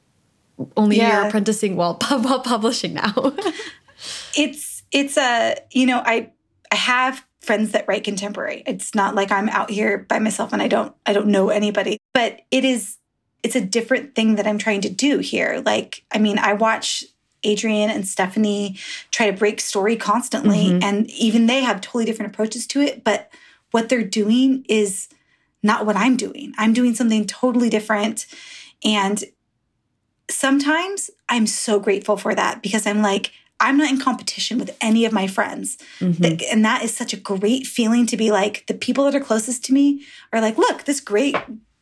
Only 0.77 0.97
you're 1.01 1.27
apprenticing 1.27 1.75
while, 1.75 1.95
while 2.07 2.39
publishing 2.39 2.93
now. 2.93 3.13
it's 4.37 4.83
it's 4.91 5.17
a 5.17 5.55
you 5.71 5.85
know 5.85 6.01
i 6.05 6.31
i 6.71 6.75
have 6.75 7.23
friends 7.47 7.71
that 7.71 7.85
write 7.87 8.03
contemporary. 8.03 8.63
It's 8.65 8.93
not 8.93 9.15
like 9.15 9.31
i'm 9.31 9.49
out 9.49 9.69
here 9.69 9.97
by 9.97 10.19
myself 10.19 10.53
and 10.53 10.61
i 10.61 10.67
don't 10.67 10.93
i 11.05 11.13
don't 11.13 11.27
know 11.27 11.49
anybody 11.49 11.97
but 12.13 12.41
it 12.51 12.63
is 12.65 12.97
it's 13.43 13.55
a 13.55 13.61
different 13.61 14.15
thing 14.15 14.35
that 14.35 14.45
i'm 14.45 14.57
trying 14.57 14.81
to 14.81 14.89
do 14.89 15.19
here. 15.19 15.61
Like 15.65 16.03
i 16.11 16.19
mean 16.19 16.37
i 16.37 16.53
watch 16.53 17.03
adrienne 17.45 17.89
and 17.89 18.07
stephanie 18.07 18.77
try 19.11 19.29
to 19.29 19.37
break 19.37 19.59
story 19.59 19.95
constantly 19.95 20.65
mm-hmm. 20.65 20.83
and 20.83 21.09
even 21.11 21.45
they 21.45 21.61
have 21.61 21.79
totally 21.81 22.03
different 22.03 22.31
approaches 22.33 22.65
to 22.67 22.81
it 22.81 23.03
but 23.03 23.31
what 23.71 23.89
they're 23.89 24.03
doing 24.03 24.65
is 24.67 25.07
not 25.63 25.85
what 25.85 25.95
i'm 25.95 26.17
doing. 26.17 26.53
I'm 26.57 26.73
doing 26.73 26.95
something 26.95 27.25
totally 27.25 27.69
different. 27.69 28.25
And 28.83 29.23
sometimes 30.29 31.09
I'm 31.29 31.47
so 31.47 31.79
grateful 31.79 32.17
for 32.17 32.35
that 32.35 32.61
because 32.61 32.85
I'm 32.85 33.01
like, 33.01 33.31
I'm 33.59 33.77
not 33.77 33.89
in 33.89 33.99
competition 33.99 34.59
with 34.59 34.75
any 34.81 35.05
of 35.05 35.13
my 35.13 35.27
friends. 35.27 35.77
That- 36.21 36.43
and 36.51 36.63
that 36.65 36.83
is 36.83 36.95
such 36.95 37.13
a 37.13 37.17
great 37.17 37.65
feeling 37.65 38.05
to 38.07 38.17
be 38.17 38.31
like, 38.31 38.65
the 38.67 38.73
people 38.73 39.05
that 39.05 39.15
are 39.15 39.19
closest 39.19 39.65
to 39.65 39.73
me 39.73 40.05
are 40.31 40.41
like, 40.41 40.57
look, 40.57 40.83
this 40.83 40.99
great, 40.99 41.35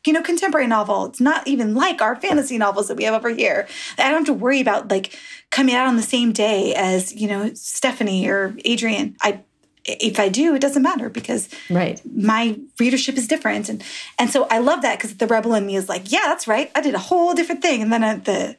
you 0.06 0.12
know, 0.12 0.22
contemporary 0.22 0.66
novel. 0.66 1.06
It's 1.06 1.20
not 1.20 1.46
even 1.46 1.74
like 1.74 2.00
our 2.00 2.16
fantasy 2.16 2.58
novels 2.58 2.88
that 2.88 2.96
we 2.96 3.04
have 3.04 3.14
over 3.14 3.28
here. 3.28 3.66
I 3.98 4.04
don't 4.04 4.26
have 4.26 4.26
to 4.26 4.32
worry 4.32 4.60
about 4.60 4.90
like 4.90 5.18
coming 5.50 5.74
out 5.74 5.86
on 5.86 5.96
the 5.96 6.02
same 6.02 6.32
day 6.32 6.74
as, 6.74 7.14
you 7.14 7.28
know, 7.28 7.52
Stephanie 7.54 8.28
or 8.28 8.56
Adrienne. 8.66 9.16
I, 9.20 9.42
if 9.84 10.18
I 10.18 10.28
do, 10.28 10.54
it 10.54 10.60
doesn't 10.60 10.82
matter 10.82 11.08
because 11.08 11.48
right. 11.70 12.00
my 12.04 12.58
readership 12.78 13.16
is 13.16 13.28
different 13.28 13.68
and 13.68 13.82
and 14.18 14.30
so 14.30 14.46
i 14.50 14.58
love 14.58 14.82
that 14.82 14.98
because 14.98 15.16
the 15.16 15.26
rebel 15.26 15.54
in 15.54 15.66
me 15.66 15.76
is 15.76 15.88
like 15.88 16.10
yeah 16.12 16.22
that's 16.24 16.46
right 16.46 16.70
i 16.74 16.80
did 16.80 16.94
a 16.94 16.98
whole 16.98 17.34
different 17.34 17.62
thing 17.62 17.82
and 17.82 17.92
then 17.92 18.02
uh, 18.02 18.20
the 18.24 18.56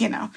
you 0.00 0.08
know 0.08 0.30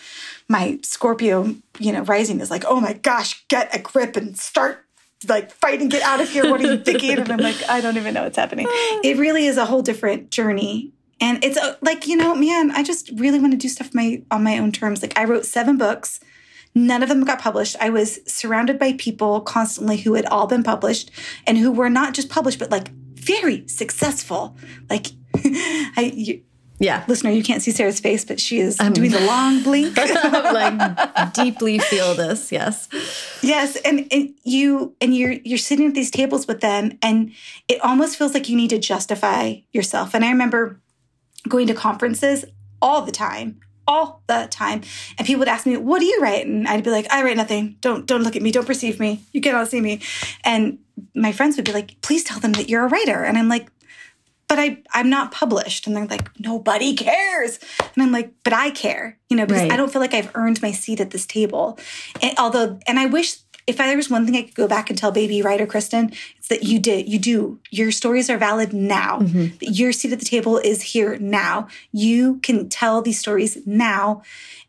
my 0.47 0.79
scorpio 0.83 1.55
you 1.79 1.91
know 1.91 2.01
rising 2.03 2.39
is 2.39 2.51
like 2.51 2.63
oh 2.67 2.79
my 2.79 2.93
gosh 2.93 3.45
get 3.47 3.73
a 3.75 3.79
grip 3.79 4.15
and 4.15 4.37
start 4.37 4.85
like 5.27 5.51
fight 5.51 5.81
and 5.81 5.91
get 5.91 6.01
out 6.01 6.21
of 6.21 6.29
here. 6.29 6.49
What 6.49 6.61
are 6.61 6.71
you 6.71 6.77
thinking? 6.77 7.19
And 7.19 7.31
i'm 7.31 7.39
like 7.39 7.57
i 7.69 7.81
don't 7.81 7.97
even 7.97 8.13
know 8.13 8.23
what's 8.23 8.37
happening. 8.37 8.67
It 9.03 9.17
really 9.17 9.45
is 9.45 9.57
a 9.57 9.65
whole 9.65 9.81
different 9.81 10.31
journey. 10.31 10.93
And 11.21 11.43
it's 11.43 11.57
uh, 11.57 11.75
like 11.81 12.07
you 12.07 12.15
know 12.15 12.35
man 12.35 12.71
i 12.71 12.83
just 12.83 13.11
really 13.15 13.39
want 13.39 13.51
to 13.51 13.57
do 13.57 13.67
stuff 13.67 13.93
my 13.93 14.23
on 14.31 14.43
my 14.43 14.57
own 14.57 14.71
terms. 14.71 15.01
Like 15.01 15.17
i 15.17 15.25
wrote 15.25 15.45
seven 15.45 15.77
books. 15.77 16.19
None 16.75 17.01
of 17.01 17.09
them 17.09 17.25
got 17.25 17.39
published. 17.39 17.75
I 17.81 17.89
was 17.89 18.19
surrounded 18.31 18.77
by 18.77 18.93
people 18.93 19.41
constantly 19.41 19.97
who 19.97 20.13
had 20.13 20.25
all 20.27 20.45
been 20.45 20.63
published 20.63 21.09
and 21.47 21.57
who 21.57 21.71
were 21.71 21.89
not 21.89 22.13
just 22.13 22.29
published, 22.29 22.59
but 22.59 22.69
like 22.69 22.89
very 23.15 23.67
successful. 23.67 24.55
Like, 24.89 25.07
I, 25.35 26.11
you, 26.15 26.41
Yeah. 26.79 27.03
listener, 27.07 27.31
you 27.31 27.43
can't 27.43 27.61
see 27.61 27.71
Sarah's 27.71 27.99
face, 27.99 28.23
but 28.23 28.39
she 28.39 28.59
is 28.59 28.77
doing 28.77 29.11
the 29.11 29.19
long 29.19 29.61
blink. 29.63 29.97
like 30.23 31.33
deeply 31.33 31.79
feel 31.79 32.15
this. 32.15 32.51
Yes. 32.51 32.87
yes, 33.41 33.75
and, 33.77 34.07
and 34.11 34.33
you 34.43 34.95
and 35.01 35.15
you're 35.15 35.33
you're 35.33 35.57
sitting 35.57 35.87
at 35.87 35.93
these 35.93 36.09
tables 36.11 36.47
with 36.47 36.61
them, 36.61 36.97
and 37.01 37.31
it 37.67 37.81
almost 37.81 38.17
feels 38.17 38.33
like 38.33 38.49
you 38.49 38.55
need 38.55 38.69
to 38.69 38.79
justify 38.79 39.55
yourself. 39.71 40.13
And 40.13 40.23
I 40.23 40.29
remember 40.29 40.79
going 41.47 41.67
to 41.67 41.73
conferences 41.73 42.45
all 42.81 43.01
the 43.01 43.11
time 43.11 43.59
all 43.89 44.21
the 44.27 44.47
time 44.51 44.81
and 45.17 45.25
people 45.25 45.39
would 45.39 45.47
ask 45.47 45.65
me 45.65 45.75
what 45.75 45.99
do 45.99 46.05
you 46.05 46.19
write 46.21 46.45
and 46.45 46.67
i'd 46.67 46.83
be 46.83 46.91
like 46.91 47.11
i 47.11 47.23
write 47.23 47.35
nothing 47.35 47.75
don't 47.81 48.05
don't 48.05 48.21
look 48.21 48.35
at 48.35 48.41
me 48.41 48.51
don't 48.51 48.67
perceive 48.67 48.99
me 48.99 49.23
you 49.33 49.41
cannot 49.41 49.67
see 49.67 49.81
me 49.81 49.99
and 50.43 50.77
my 51.15 51.31
friends 51.31 51.55
would 51.55 51.65
be 51.65 51.73
like 51.73 51.99
please 52.01 52.23
tell 52.23 52.39
them 52.39 52.51
that 52.51 52.69
you're 52.69 52.85
a 52.85 52.87
writer 52.87 53.23
and 53.23 53.35
i'm 53.35 53.49
like 53.49 53.67
but 54.49 54.59
I, 54.59 54.81
I'm 54.93 55.09
not 55.09 55.31
published. 55.31 55.87
And 55.87 55.95
they're 55.95 56.05
like, 56.07 56.27
nobody 56.39 56.95
cares. 56.95 57.59
And 57.79 58.03
I'm 58.03 58.11
like, 58.11 58.33
but 58.43 58.51
I 58.51 58.71
care, 58.71 59.17
you 59.29 59.37
know, 59.37 59.45
because 59.45 59.61
Right. 59.61 59.71
I 59.71 59.77
don't 59.77 59.91
feel 59.91 60.01
like 60.01 60.13
I've 60.13 60.31
earned 60.35 60.61
my 60.61 60.71
seat 60.71 60.99
at 60.99 61.11
this 61.11 61.25
table. 61.25 61.79
And 62.21 62.37
although, 62.37 62.79
and 62.87 62.99
I 62.99 63.05
wish 63.05 63.37
if 63.67 63.79
I, 63.79 63.85
there 63.85 63.95
was 63.95 64.09
one 64.09 64.25
thing 64.25 64.35
I 64.35 64.41
could 64.41 64.55
go 64.55 64.67
back 64.67 64.89
and 64.89 64.97
tell 64.97 65.11
baby 65.11 65.43
writer 65.43 65.67
Kristin, 65.67 66.17
it's 66.37 66.47
that 66.47 66.63
you 66.63 66.79
did, 66.79 67.07
you 67.07 67.19
do. 67.19 67.59
Your 67.69 67.91
stories 67.91 68.27
are 68.27 68.37
valid 68.39 68.73
now. 68.73 69.19
That 69.19 69.69
your 69.71 69.91
seat 69.91 70.11
at 70.11 70.17
the 70.19 70.25
table 70.25 70.57
is 70.57 70.81
here 70.81 71.17
now. 71.19 71.67
You 71.91 72.37
can 72.37 72.67
tell 72.67 73.03
these 73.03 73.19
stories 73.19 73.59
now. 73.67 74.23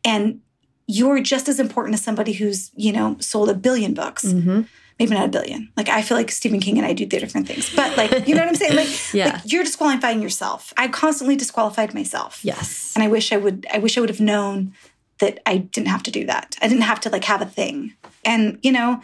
And 0.04 0.42
you're 0.86 1.20
just 1.20 1.48
as 1.48 1.58
important 1.58 1.94
as 1.94 2.02
somebody 2.02 2.32
who's, 2.34 2.70
you 2.76 2.92
know, 2.92 3.16
sold 3.20 3.48
a 3.48 3.54
billion 3.54 3.94
books 3.94 4.24
Mm-hmm. 4.26 4.62
Maybe 5.00 5.14
not 5.14 5.24
a 5.24 5.28
billion. 5.28 5.72
Like 5.76 5.88
I 5.88 6.02
feel 6.02 6.16
like 6.16 6.30
Stephen 6.30 6.60
King 6.60 6.78
and 6.78 6.86
I 6.86 6.92
do 6.92 7.04
different 7.06 7.48
things, 7.48 7.74
but 7.74 7.96
like 7.96 8.28
you 8.28 8.34
know 8.36 8.42
what 8.42 8.48
I'm 8.50 8.54
saying? 8.54 8.76
Like, 8.76 8.88
Yeah. 9.14 9.26
like 9.32 9.52
you're 9.52 9.64
disqualifying 9.64 10.22
yourself. 10.22 10.72
I 10.76 10.86
constantly 10.86 11.34
disqualified 11.36 11.94
myself. 11.94 12.44
Yes. 12.44 12.92
and 12.94 13.02
I 13.02 13.08
wish 13.08 13.32
I 13.32 13.36
would. 13.38 13.66
I 13.74 13.78
wish 13.78 13.98
I 13.98 14.00
would 14.00 14.10
have 14.10 14.20
known 14.20 14.74
that 15.18 15.40
I 15.46 15.56
didn't 15.58 15.88
have 15.88 16.02
to 16.04 16.10
do 16.12 16.24
that. 16.26 16.56
I 16.62 16.68
didn't 16.68 16.84
have 16.84 17.00
to 17.00 17.10
like 17.10 17.24
have 17.24 17.42
a 17.42 17.46
thing. 17.46 17.94
And 18.24 18.58
you 18.62 18.72
know, 18.72 19.00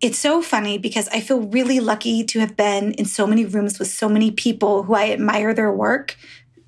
it's 0.00 0.18
so 0.18 0.42
funny 0.42 0.78
because 0.78 1.08
I 1.08 1.20
feel 1.20 1.40
really 1.40 1.80
lucky 1.80 2.22
to 2.24 2.38
have 2.40 2.56
been 2.56 2.92
in 2.92 3.04
so 3.06 3.26
many 3.26 3.44
rooms 3.44 3.78
with 3.78 3.88
so 3.88 4.08
many 4.08 4.30
people 4.30 4.82
who 4.84 4.94
I 4.94 5.10
admire 5.10 5.54
their 5.54 5.72
work 5.72 6.16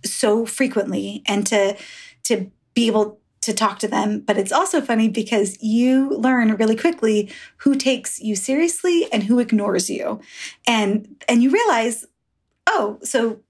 so 0.04 0.46
frequently 0.46 1.22
and 1.26 1.46
to 1.48 1.76
to 2.24 2.50
be 2.74 2.86
able 2.86 3.19
to 3.50 3.56
talk 3.56 3.78
to 3.80 3.88
them 3.88 4.20
but 4.20 4.36
it's 4.36 4.52
also 4.52 4.80
funny 4.80 5.08
because 5.08 5.50
you 5.62 6.10
learn 6.10 6.54
really 6.56 6.76
quickly 6.76 7.18
who 7.58 7.74
takes 7.74 8.20
you 8.20 8.34
seriously 8.36 9.06
and 9.12 9.24
who 9.24 9.38
ignores 9.38 9.90
you 9.90 10.20
and 10.66 10.92
and 11.28 11.42
you 11.42 11.50
realize 11.50 12.06
oh 12.66 12.98
so 13.02 13.40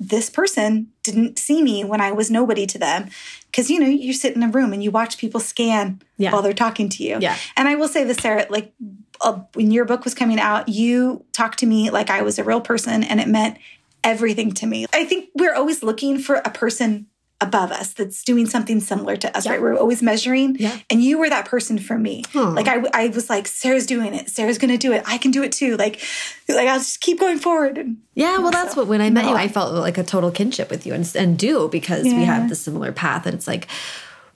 this 0.00 0.28
person 0.28 0.88
didn't 1.02 1.38
see 1.38 1.62
me 1.62 1.84
when 1.84 2.00
I 2.00 2.10
was 2.12 2.30
nobody 2.30 2.66
to 2.66 2.78
them 2.78 3.08
because 3.46 3.70
you 3.70 3.78
know 3.78 3.86
you 3.86 4.12
sit 4.12 4.34
in 4.36 4.42
a 4.42 4.48
room 4.48 4.72
and 4.72 4.82
you 4.82 4.90
watch 4.90 5.18
people 5.18 5.40
scan 5.40 6.00
Yeah. 6.18 6.32
while 6.32 6.42
they're 6.42 6.52
talking 6.52 6.88
to 6.90 7.02
you 7.02 7.18
Yeah. 7.20 7.36
and 7.56 7.68
I 7.68 7.76
will 7.76 7.88
say 7.88 8.04
this, 8.04 8.18
Sarah, 8.18 8.46
like 8.50 8.72
uh, 9.20 9.40
when 9.54 9.70
your 9.70 9.84
book 9.84 10.04
was 10.04 10.14
coming 10.14 10.40
out, 10.40 10.68
you 10.68 11.24
talked 11.32 11.60
to 11.60 11.66
me 11.66 11.90
like 11.90 12.10
I 12.10 12.22
was 12.22 12.38
a 12.38 12.44
real 12.44 12.60
person 12.60 13.04
and 13.04 13.20
it 13.20 13.28
meant 13.28 13.56
everything 14.02 14.52
to 14.52 14.66
me. 14.66 14.86
I 14.92 15.04
think 15.04 15.30
we're 15.34 15.54
always 15.54 15.82
looking 15.82 16.18
for 16.18 16.36
a 16.36 16.50
person 16.50 17.06
above 17.46 17.70
us 17.70 17.92
that's 17.92 18.24
doing 18.24 18.46
something 18.46 18.80
similar 18.80 19.16
to 19.16 19.36
us, 19.36 19.46
right? 19.46 19.60
We're 19.60 19.76
always 19.76 20.02
measuring. 20.02 20.56
Yeah. 20.56 20.78
And 20.90 21.02
you 21.02 21.18
were 21.18 21.28
that 21.28 21.46
person 21.46 21.78
for 21.78 21.98
me. 21.98 22.24
Huh. 22.32 22.50
Like 22.50 22.68
I, 22.68 22.82
I 22.92 23.08
was 23.08 23.28
like, 23.30 23.46
Sarah's 23.46 23.86
doing 23.86 24.14
it. 24.14 24.30
Sarah's 24.30 24.58
going 24.58 24.70
to 24.70 24.78
do 24.78 24.92
it. 24.92 25.02
I 25.06 25.18
can 25.18 25.30
do 25.30 25.42
it 25.42 25.52
too. 25.52 25.76
Like, 25.76 26.00
like 26.48 26.68
I'll 26.68 26.78
just 26.78 27.00
keep 27.00 27.20
going 27.20 27.38
forward. 27.38 27.78
And 27.78 27.98
Yeah, 28.14 28.38
well, 28.38 28.50
that's 28.50 28.74
what 28.76 28.86
when 28.86 29.00
I 29.00 29.10
met 29.10 29.24
you. 29.24 29.34
I 29.34 29.48
felt 29.48 29.74
like 29.74 29.98
a 29.98 30.04
total 30.04 30.30
kinship 30.30 30.70
with 30.70 30.86
you 30.86 30.94
and, 30.94 31.10
and 31.16 31.38
do 31.38 31.68
because 31.68 32.04
we 32.04 32.24
have 32.24 32.48
the 32.48 32.56
similar 32.56 32.92
path. 32.92 33.26
And 33.26 33.34
it's 33.34 33.46
like 33.46 33.68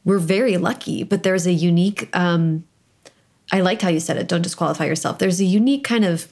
we're 0.05 0.19
very 0.19 0.57
lucky, 0.57 1.03
but 1.03 1.23
there's 1.23 1.47
a 1.47 1.53
unique. 1.53 2.09
um 2.17 2.65
I 3.51 3.61
liked 3.63 3.81
how 3.83 3.89
you 3.89 4.01
said 4.01 4.19
it. 4.19 4.29
Don't 4.29 4.43
disqualify 4.43 4.85
yourself. 4.85 5.19
There's 5.19 5.41
a 5.41 5.45
unique 5.45 5.83
kind 5.83 6.05
of 6.05 6.29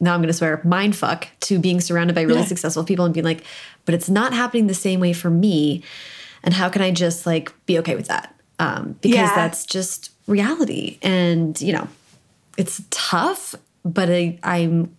now 0.00 0.12
I'm 0.14 0.20
going 0.20 0.28
to 0.28 0.32
swear 0.34 0.60
mind 0.64 0.96
fuck 0.96 1.28
to 1.40 1.58
being 1.58 1.80
surrounded 1.80 2.14
by 2.14 2.22
really 2.22 2.40
Yeah. 2.40 2.46
successful 2.46 2.84
people 2.84 3.04
and 3.04 3.14
being 3.14 3.24
like, 3.24 3.44
but 3.84 3.94
it's 3.94 4.08
not 4.08 4.32
happening 4.34 4.66
the 4.66 4.74
same 4.74 5.00
way 5.00 5.12
for 5.12 5.30
me. 5.30 5.82
And 6.42 6.52
how 6.54 6.68
can 6.68 6.82
I 6.82 6.90
just 6.90 7.26
like 7.26 7.52
be 7.66 7.78
okay 7.78 7.94
with 7.94 8.08
that? 8.08 8.34
Um, 8.58 8.96
because 9.00 9.14
Yeah. 9.14 9.34
that's 9.34 9.64
just 9.64 10.10
reality. 10.26 10.98
And 11.02 11.58
you 11.60 11.72
know, 11.72 11.88
it's 12.58 12.82
tough, 12.90 13.54
but 13.84 14.10
I, 14.10 14.38
I'm 14.42 14.96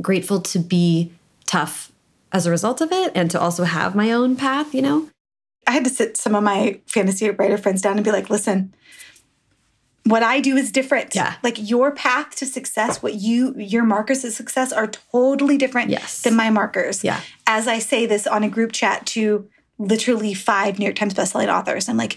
grateful 0.00 0.40
to 0.42 0.58
be 0.58 1.12
tough 1.46 1.90
as 2.32 2.46
a 2.46 2.50
result 2.50 2.80
of 2.80 2.92
it 2.92 3.12
and 3.14 3.30
to 3.30 3.40
also 3.40 3.64
have 3.64 3.94
my 3.94 4.10
own 4.12 4.36
path, 4.36 4.74
you 4.74 4.82
know? 4.82 5.08
I 5.66 5.72
had 5.72 5.84
to 5.84 5.90
sit 5.90 6.16
some 6.16 6.34
of 6.34 6.42
my 6.44 6.80
fantasy 6.86 7.28
writer 7.30 7.56
friends 7.58 7.82
down 7.82 7.96
and 7.96 8.04
be 8.04 8.12
like, 8.12 8.30
listen, 8.30 8.72
what 10.06 10.22
I 10.22 10.40
do 10.40 10.56
is 10.56 10.70
different. 10.72 11.14
Yeah. 11.14 11.34
Like 11.42 11.56
your 11.58 11.90
path 11.90 12.36
to 12.36 12.46
success, 12.46 13.02
what 13.02 13.14
you 13.14 13.54
your 13.56 13.84
markers 13.84 14.24
of 14.24 14.32
success 14.32 14.72
are 14.72 14.86
totally 14.86 15.56
different 15.58 15.90
Yes. 15.90 16.22
than 16.22 16.34
my 16.36 16.50
markers. 16.50 17.02
Yeah. 17.04 17.20
As 17.46 17.66
I 17.68 17.78
say 17.80 18.06
this 18.06 18.26
on 18.26 18.42
a 18.44 18.48
group 18.48 18.72
chat 18.72 19.04
to 19.08 19.48
literally 19.78 20.32
five 20.34 20.78
New 20.78 20.84
York 20.86 20.96
Times 20.96 21.14
bestselling 21.14 21.52
authors, 21.52 21.88
I'm 21.88 21.96
like, 21.96 22.16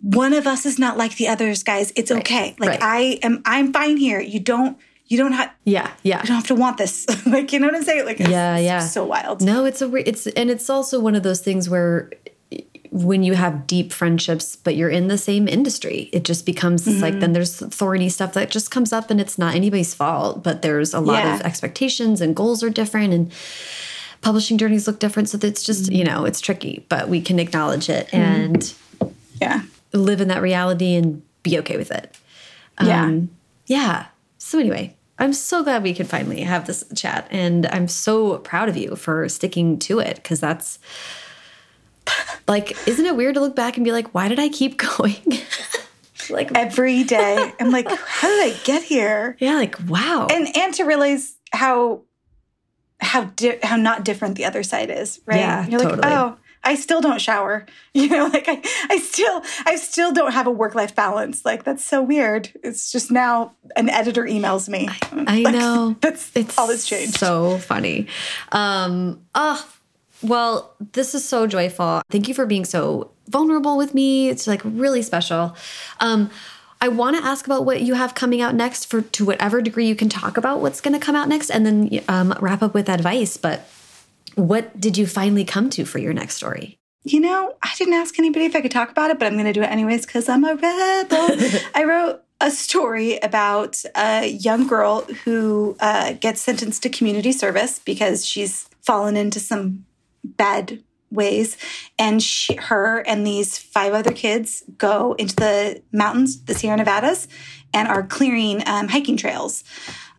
one 0.00 0.32
of 0.32 0.46
us 0.46 0.64
is 0.64 0.78
not 0.78 0.96
like 0.96 1.16
the 1.16 1.28
others, 1.28 1.62
guys. 1.62 1.92
It's 1.96 2.10
okay. 2.10 2.56
Like 2.58 2.70
right. 2.70 2.82
I 2.82 3.00
am 3.22 3.42
I'm 3.44 3.72
fine 3.72 3.96
here. 3.96 4.20
You 4.20 4.40
don't 4.40 4.78
you 5.06 5.18
don't 5.18 5.32
have 5.32 5.52
Yeah, 5.64 5.90
yeah. 6.02 6.20
you 6.22 6.28
don't 6.28 6.36
have 6.36 6.46
to 6.46 6.54
want 6.54 6.78
this. 6.78 7.06
like 7.26 7.52
you 7.52 7.58
know 7.60 7.66
what 7.66 7.74
I'm 7.76 7.82
saying? 7.82 8.06
Like 8.06 8.20
it's, 8.20 8.30
Yeah, 8.30 8.56
yeah. 8.56 8.80
so 8.80 9.04
wild. 9.04 9.42
No, 9.42 9.64
it's 9.66 9.82
a 9.82 9.94
it's 10.08 10.26
and 10.28 10.50
it's 10.50 10.70
also 10.70 10.98
one 11.00 11.14
of 11.14 11.22
those 11.22 11.40
things 11.40 11.68
where 11.68 12.10
when 12.94 13.22
you 13.22 13.32
have 13.32 13.66
deep 13.66 13.90
friendships 13.90 14.54
but 14.54 14.76
you're 14.76 14.90
in 14.90 15.08
the 15.08 15.16
same 15.16 15.48
industry 15.48 16.10
it 16.12 16.24
just 16.24 16.44
becomes 16.44 16.86
Mm-hmm. 16.86 17.00
like 17.00 17.20
then 17.20 17.32
there's 17.32 17.56
thorny 17.56 18.10
stuff 18.10 18.34
that 18.34 18.50
just 18.50 18.70
comes 18.70 18.92
up 18.92 19.10
and 19.10 19.18
it's 19.18 19.38
not 19.38 19.54
anybody's 19.54 19.94
fault 19.94 20.42
but 20.44 20.60
there's 20.60 20.92
a 20.92 21.00
lot 21.00 21.24
Yeah. 21.24 21.34
of 21.36 21.40
expectations 21.40 22.20
and 22.20 22.36
goals 22.36 22.62
are 22.62 22.68
different 22.68 23.14
and 23.14 23.32
publishing 24.20 24.58
journeys 24.58 24.86
look 24.86 24.98
different 24.98 25.28
so 25.30 25.38
it's 25.42 25.62
just 25.64 25.84
Mm-hmm. 25.84 25.94
you 25.94 26.04
know 26.04 26.24
it's 26.26 26.40
tricky 26.40 26.84
but 26.90 27.08
we 27.08 27.22
can 27.22 27.38
acknowledge 27.38 27.88
it 27.88 28.12
and 28.12 28.72
Yeah. 29.40 29.62
live 29.94 30.20
in 30.20 30.28
that 30.28 30.42
reality 30.42 30.94
and 30.94 31.22
be 31.42 31.58
okay 31.60 31.78
with 31.78 31.90
it 31.90 32.14
Yeah. 32.80 33.04
um, 33.04 33.30
yeah. 33.66 34.06
So 34.38 34.58
anyway, 34.58 34.94
I'm 35.18 35.32
so 35.32 35.62
glad 35.62 35.82
we 35.82 35.94
could 35.94 36.08
finally 36.08 36.40
have 36.42 36.66
this 36.66 36.82
chat, 36.96 37.28
and 37.30 37.64
I'm 37.68 37.86
so 37.86 38.38
proud 38.38 38.68
of 38.68 38.76
you 38.76 38.96
for 38.96 39.28
sticking 39.28 39.78
to 39.86 40.00
it 40.00 40.16
because 40.16 40.40
that's 40.40 40.78
like, 42.48 42.76
isn't 42.86 43.04
it 43.06 43.16
weird 43.16 43.34
to 43.34 43.40
look 43.40 43.56
back 43.56 43.76
and 43.76 43.84
be 43.84 43.92
like, 43.92 44.14
why 44.14 44.28
did 44.28 44.38
I 44.38 44.48
keep 44.48 44.76
going? 44.96 45.22
like, 46.30 46.50
Every 46.54 47.04
day. 47.04 47.52
I'm 47.60 47.70
like, 47.70 47.88
how 47.90 48.28
did 48.28 48.52
I 48.52 48.56
get 48.64 48.82
here? 48.82 49.36
yeah, 49.40 49.54
like 49.54 49.76
wow. 49.88 50.26
and 50.30 50.48
and 50.56 50.74
to 50.74 50.84
realize 50.84 51.36
how 51.52 52.02
how 53.00 53.24
di- 53.24 53.58
how 53.62 53.76
not 53.76 54.04
different 54.04 54.36
the 54.36 54.44
other 54.44 54.62
side 54.62 54.90
is, 54.90 55.20
right? 55.26 55.38
Yeah, 55.40 55.66
You're 55.66 55.80
like, 55.80 55.88
totally. 55.96 56.12
oh, 56.14 56.36
I 56.64 56.76
still 56.76 57.00
don't 57.00 57.20
shower. 57.20 57.66
You 57.94 58.08
know, 58.08 58.26
like 58.28 58.46
I 58.48 58.62
I 58.88 58.96
still 58.98 59.42
I 59.66 59.76
still 59.76 60.12
don't 60.12 60.32
have 60.32 60.46
a 60.46 60.50
work 60.50 60.74
life 60.74 60.94
balance. 60.94 61.44
Like 61.44 61.62
that's 61.64 61.84
so 61.84 62.00
weird. 62.02 62.50
It's 62.64 62.90
just 62.90 63.10
now 63.10 63.54
an 63.76 63.90
editor 63.90 64.24
emails 64.24 64.66
me. 64.66 64.88
I 65.12 65.42
Like, 65.42 65.52
know. 65.54 65.94
That's 66.00 66.30
it's 66.34 66.56
all 66.56 66.68
that's 66.68 66.86
changed. 66.86 67.18
So 67.18 67.58
funny. 67.58 68.06
Um, 68.50 69.26
oh, 69.34 69.62
well, 70.22 70.74
this 70.92 71.14
is 71.14 71.26
so 71.26 71.46
joyful. 71.46 72.02
Thank 72.10 72.28
you 72.28 72.34
for 72.34 72.46
being 72.46 72.64
so 72.64 73.10
vulnerable 73.28 73.76
with 73.76 73.94
me. 73.94 74.28
It's 74.28 74.46
like 74.46 74.60
really 74.64 75.02
special. 75.02 75.56
Um, 76.00 76.30
I 76.80 76.88
want 76.88 77.16
to 77.16 77.24
ask 77.24 77.46
about 77.46 77.64
what 77.64 77.82
you 77.82 77.94
have 77.94 78.14
coming 78.14 78.40
out 78.40 78.54
next 78.54 78.86
for 78.86 79.02
to 79.02 79.24
whatever 79.24 79.62
degree 79.62 79.86
you 79.86 79.94
can 79.94 80.08
talk 80.08 80.36
about 80.36 80.60
what's 80.60 80.80
going 80.80 80.98
to 80.98 81.04
come 81.04 81.14
out 81.14 81.28
next 81.28 81.50
and 81.50 81.64
then 81.64 82.00
um, 82.08 82.34
wrap 82.40 82.62
up 82.62 82.74
with 82.74 82.88
advice. 82.88 83.36
But 83.36 83.68
what 84.34 84.80
did 84.80 84.98
you 84.98 85.06
finally 85.06 85.44
come 85.44 85.70
to 85.70 85.84
for 85.84 85.98
your 85.98 86.12
next 86.12 86.36
story? 86.36 86.76
You 87.04 87.20
know, 87.20 87.54
I 87.62 87.70
didn't 87.78 87.94
ask 87.94 88.18
anybody 88.18 88.46
if 88.46 88.56
I 88.56 88.60
could 88.60 88.70
talk 88.70 88.90
about 88.90 89.10
it, 89.10 89.18
but 89.18 89.26
I'm 89.26 89.34
going 89.34 89.46
to 89.46 89.52
do 89.52 89.62
it 89.62 89.70
anyways 89.70 90.06
because 90.06 90.28
I'm 90.28 90.44
a 90.44 90.54
rebel. 90.54 91.60
I 91.74 91.84
wrote 91.84 92.22
a 92.40 92.50
story 92.50 93.18
about 93.18 93.80
a 93.96 94.26
young 94.26 94.66
girl 94.66 95.02
who 95.24 95.76
uh, 95.80 96.14
gets 96.14 96.40
sentenced 96.40 96.82
to 96.82 96.88
community 96.88 97.30
service 97.30 97.78
because 97.78 98.26
she's 98.26 98.68
fallen 98.82 99.16
into 99.16 99.38
some 99.38 99.84
bad 100.24 100.82
ways. 101.10 101.56
And 101.98 102.22
she, 102.22 102.54
her 102.56 102.98
and 103.06 103.26
these 103.26 103.58
five 103.58 103.92
other 103.92 104.12
kids 104.12 104.62
go 104.78 105.14
into 105.14 105.36
the 105.36 105.82
mountains, 105.92 106.42
the 106.44 106.54
Sierra 106.54 106.76
Nevadas, 106.76 107.28
and 107.74 107.88
are 107.88 108.02
clearing 108.02 108.66
um, 108.66 108.88
hiking 108.88 109.16
trails. 109.16 109.62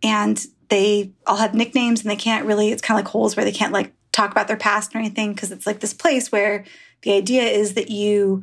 And 0.02 0.44
they 0.68 1.12
all 1.26 1.36
have 1.36 1.54
nicknames 1.54 2.02
and 2.02 2.10
they 2.10 2.16
can't 2.16 2.46
really, 2.46 2.70
it's 2.70 2.82
kind 2.82 2.98
of 2.98 3.04
like 3.04 3.12
holes 3.12 3.36
where 3.36 3.44
they 3.44 3.52
can't 3.52 3.72
like 3.72 3.92
talk 4.12 4.30
about 4.30 4.48
their 4.48 4.56
past 4.56 4.94
or 4.94 4.98
anything 4.98 5.34
because 5.34 5.50
it's 5.52 5.66
like 5.66 5.80
this 5.80 5.92
place 5.92 6.30
where 6.30 6.64
the 7.02 7.12
idea 7.12 7.42
is 7.42 7.74
that 7.74 7.90
you 7.90 8.42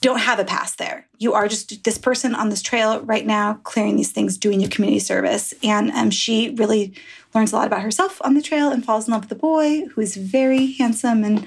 don't 0.00 0.18
have 0.18 0.38
a 0.38 0.44
past 0.44 0.76
there. 0.76 1.08
You 1.18 1.32
are 1.32 1.48
just 1.48 1.84
this 1.84 1.96
person 1.96 2.34
on 2.34 2.50
this 2.50 2.60
trail 2.60 3.00
right 3.00 3.24
now, 3.24 3.54
clearing 3.62 3.96
these 3.96 4.12
things, 4.12 4.36
doing 4.36 4.60
your 4.60 4.68
community 4.68 4.98
service. 4.98 5.54
And 5.62 5.90
um, 5.92 6.10
she 6.10 6.50
really 6.50 6.94
learns 7.34 7.52
a 7.52 7.56
lot 7.56 7.66
about 7.66 7.82
herself 7.82 8.20
on 8.24 8.34
the 8.34 8.42
trail 8.42 8.70
and 8.70 8.84
falls 8.84 9.06
in 9.08 9.12
love 9.12 9.22
with 9.22 9.32
a 9.32 9.34
boy 9.34 9.86
who 9.86 10.00
is 10.00 10.16
very 10.16 10.72
handsome 10.72 11.24
and 11.24 11.46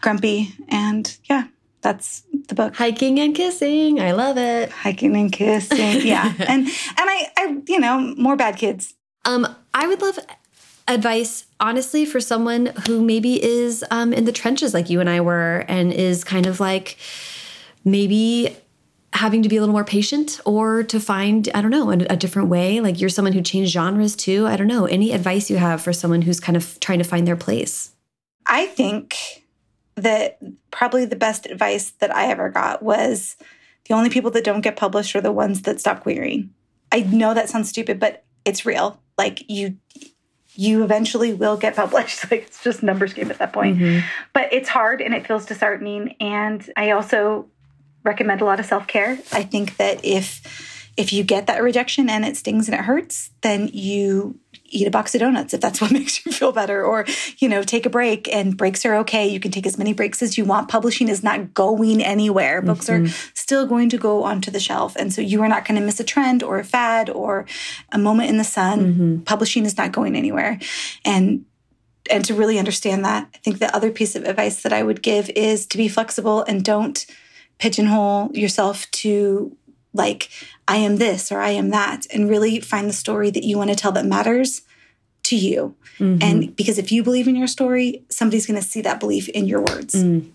grumpy. 0.00 0.54
And 0.68 1.16
yeah, 1.24 1.48
that's 1.82 2.22
the 2.48 2.54
book. 2.54 2.76
Hiking 2.76 3.18
and 3.20 3.34
kissing. 3.34 4.00
I 4.00 4.12
love 4.12 4.38
it. 4.38 4.70
Hiking 4.70 5.16
and 5.16 5.32
kissing. 5.32 6.00
Yeah. 6.06 6.32
and 6.38 6.66
and 6.66 6.70
I, 6.98 7.30
I, 7.36 7.56
you 7.66 7.80
know, 7.80 8.14
more 8.16 8.36
bad 8.36 8.56
kids. 8.56 8.94
Um, 9.24 9.46
I 9.72 9.86
would 9.86 10.02
love 10.02 10.18
advice, 10.86 11.46
honestly, 11.60 12.04
for 12.04 12.20
someone 12.20 12.66
who 12.86 13.02
maybe 13.02 13.42
is 13.42 13.84
um, 13.90 14.12
in 14.12 14.24
the 14.24 14.32
trenches 14.32 14.74
like 14.74 14.90
you 14.90 15.00
and 15.00 15.08
I 15.08 15.20
were, 15.20 15.64
and 15.68 15.92
is 15.92 16.24
kind 16.24 16.46
of 16.46 16.60
like 16.60 16.98
maybe 17.84 18.56
having 19.14 19.42
to 19.44 19.48
be 19.48 19.56
a 19.56 19.60
little 19.60 19.72
more 19.72 19.84
patient 19.84 20.40
or 20.44 20.82
to 20.82 20.98
find, 20.98 21.48
I 21.54 21.62
don't 21.62 21.70
know, 21.70 21.90
a, 21.90 21.98
a 22.10 22.16
different 22.16 22.48
way. 22.48 22.80
Like 22.80 23.00
you're 23.00 23.08
someone 23.08 23.32
who 23.32 23.42
changed 23.42 23.72
genres 23.72 24.16
too. 24.16 24.46
I 24.46 24.56
don't 24.56 24.66
know. 24.66 24.86
Any 24.86 25.12
advice 25.12 25.48
you 25.48 25.56
have 25.56 25.80
for 25.80 25.92
someone 25.92 26.22
who's 26.22 26.40
kind 26.40 26.56
of 26.56 26.78
trying 26.80 26.98
to 26.98 27.04
find 27.04 27.26
their 27.26 27.36
place? 27.36 27.92
I 28.46 28.66
think 28.66 29.16
that 29.94 30.38
probably 30.72 31.04
the 31.04 31.16
best 31.16 31.46
advice 31.46 31.90
that 32.00 32.14
I 32.14 32.26
ever 32.26 32.50
got 32.50 32.82
was 32.82 33.36
the 33.86 33.94
only 33.94 34.10
people 34.10 34.32
that 34.32 34.44
don't 34.44 34.60
get 34.60 34.76
published 34.76 35.14
are 35.14 35.20
the 35.20 35.32
ones 35.32 35.62
that 35.62 35.78
stop 35.78 36.02
querying. 36.02 36.52
I 36.90 37.00
know 37.00 37.34
that 37.34 37.48
sounds 37.48 37.68
stupid, 37.68 38.00
but 38.00 38.24
it's 38.44 38.66
real. 38.66 39.00
Like 39.16 39.48
you 39.48 39.76
you 40.56 40.84
eventually 40.84 41.34
will 41.34 41.56
get 41.56 41.76
published. 41.76 42.24
Like 42.30 42.44
it's 42.44 42.62
just 42.62 42.82
numbers 42.82 43.12
game 43.12 43.30
at 43.30 43.38
that 43.38 43.52
point. 43.52 43.78
Mm-hmm. 43.78 44.06
But 44.32 44.52
it's 44.52 44.68
hard 44.68 45.00
and 45.00 45.14
it 45.14 45.26
feels 45.26 45.46
disheartening. 45.46 46.16
And 46.20 46.68
I 46.76 46.90
also 46.92 47.48
recommend 48.04 48.40
a 48.40 48.44
lot 48.44 48.60
of 48.60 48.66
self-care. 48.66 49.18
I 49.32 49.42
think 49.42 49.76
that 49.78 50.04
if 50.04 50.42
if 50.96 51.12
you 51.12 51.24
get 51.24 51.48
that 51.48 51.60
rejection 51.60 52.08
and 52.08 52.24
it 52.24 52.36
stings 52.36 52.68
and 52.68 52.74
it 52.78 52.84
hurts, 52.84 53.30
then 53.40 53.68
you 53.72 54.38
eat 54.66 54.86
a 54.86 54.90
box 54.90 55.14
of 55.14 55.20
donuts 55.20 55.52
if 55.52 55.60
that's 55.60 55.80
what 55.80 55.90
makes 55.90 56.24
you 56.24 56.32
feel 56.32 56.52
better. 56.52 56.84
Or 56.84 57.04
you 57.38 57.48
know 57.48 57.62
take 57.62 57.86
a 57.86 57.90
break 57.90 58.32
and 58.32 58.56
breaks 58.56 58.84
are 58.84 58.94
okay. 58.96 59.26
You 59.26 59.40
can 59.40 59.50
take 59.50 59.66
as 59.66 59.78
many 59.78 59.92
breaks 59.92 60.22
as 60.22 60.38
you 60.38 60.44
want. 60.44 60.68
Publishing 60.68 61.08
is 61.08 61.22
not 61.22 61.54
going 61.54 62.02
anywhere. 62.02 62.62
Books 62.62 62.88
are 62.88 63.00
mm-hmm. 63.00 63.30
still 63.34 63.66
going 63.66 63.88
to 63.90 63.98
go 63.98 64.22
onto 64.22 64.50
the 64.50 64.60
shelf. 64.60 64.94
And 64.96 65.12
so 65.12 65.20
you 65.20 65.42
are 65.42 65.48
not 65.48 65.66
going 65.66 65.80
to 65.80 65.84
miss 65.84 66.00
a 66.00 66.04
trend 66.04 66.42
or 66.42 66.58
a 66.58 66.64
fad 66.64 67.10
or 67.10 67.46
a 67.90 67.98
moment 67.98 68.30
in 68.30 68.38
the 68.38 68.44
sun. 68.44 68.80
Mm-hmm. 68.80 69.20
Publishing 69.22 69.64
is 69.64 69.76
not 69.76 69.92
going 69.92 70.14
anywhere. 70.14 70.58
And 71.04 71.46
and 72.10 72.22
to 72.26 72.34
really 72.34 72.58
understand 72.58 73.02
that 73.02 73.26
i 73.34 73.38
think 73.38 73.60
the 73.60 73.74
other 73.74 73.90
piece 73.90 74.14
of 74.14 74.24
advice 74.24 74.62
that 74.62 74.74
i 74.74 74.82
would 74.82 75.00
give 75.00 75.30
is 75.30 75.64
to 75.64 75.78
be 75.78 75.88
flexible 75.88 76.42
and 76.42 76.62
don't 76.62 77.06
pigeonhole 77.58 78.30
yourself 78.36 78.90
to 78.90 79.56
like 79.92 80.28
i 80.66 80.76
am 80.76 80.96
this 80.96 81.30
or 81.30 81.38
i 81.38 81.50
am 81.50 81.70
that 81.70 82.06
and 82.12 82.28
really 82.28 82.60
find 82.60 82.88
the 82.88 82.94
story 82.94 83.30
that 83.30 83.44
you 83.44 83.56
want 83.56 83.70
to 83.70 83.76
tell 83.76 83.92
that 83.92 84.04
matters 84.04 84.62
to 85.24 85.36
you. 85.36 85.74
Mm-hmm. 85.98 86.18
And 86.20 86.56
because 86.56 86.78
if 86.78 86.92
you 86.92 87.02
believe 87.02 87.26
in 87.26 87.36
your 87.36 87.46
story 87.46 88.04
somebody's 88.10 88.46
going 88.46 88.60
to 88.60 88.66
see 88.66 88.82
that 88.82 89.00
belief 89.00 89.28
in 89.30 89.46
your 89.46 89.60
words. 89.60 89.94
Mm. 89.94 90.30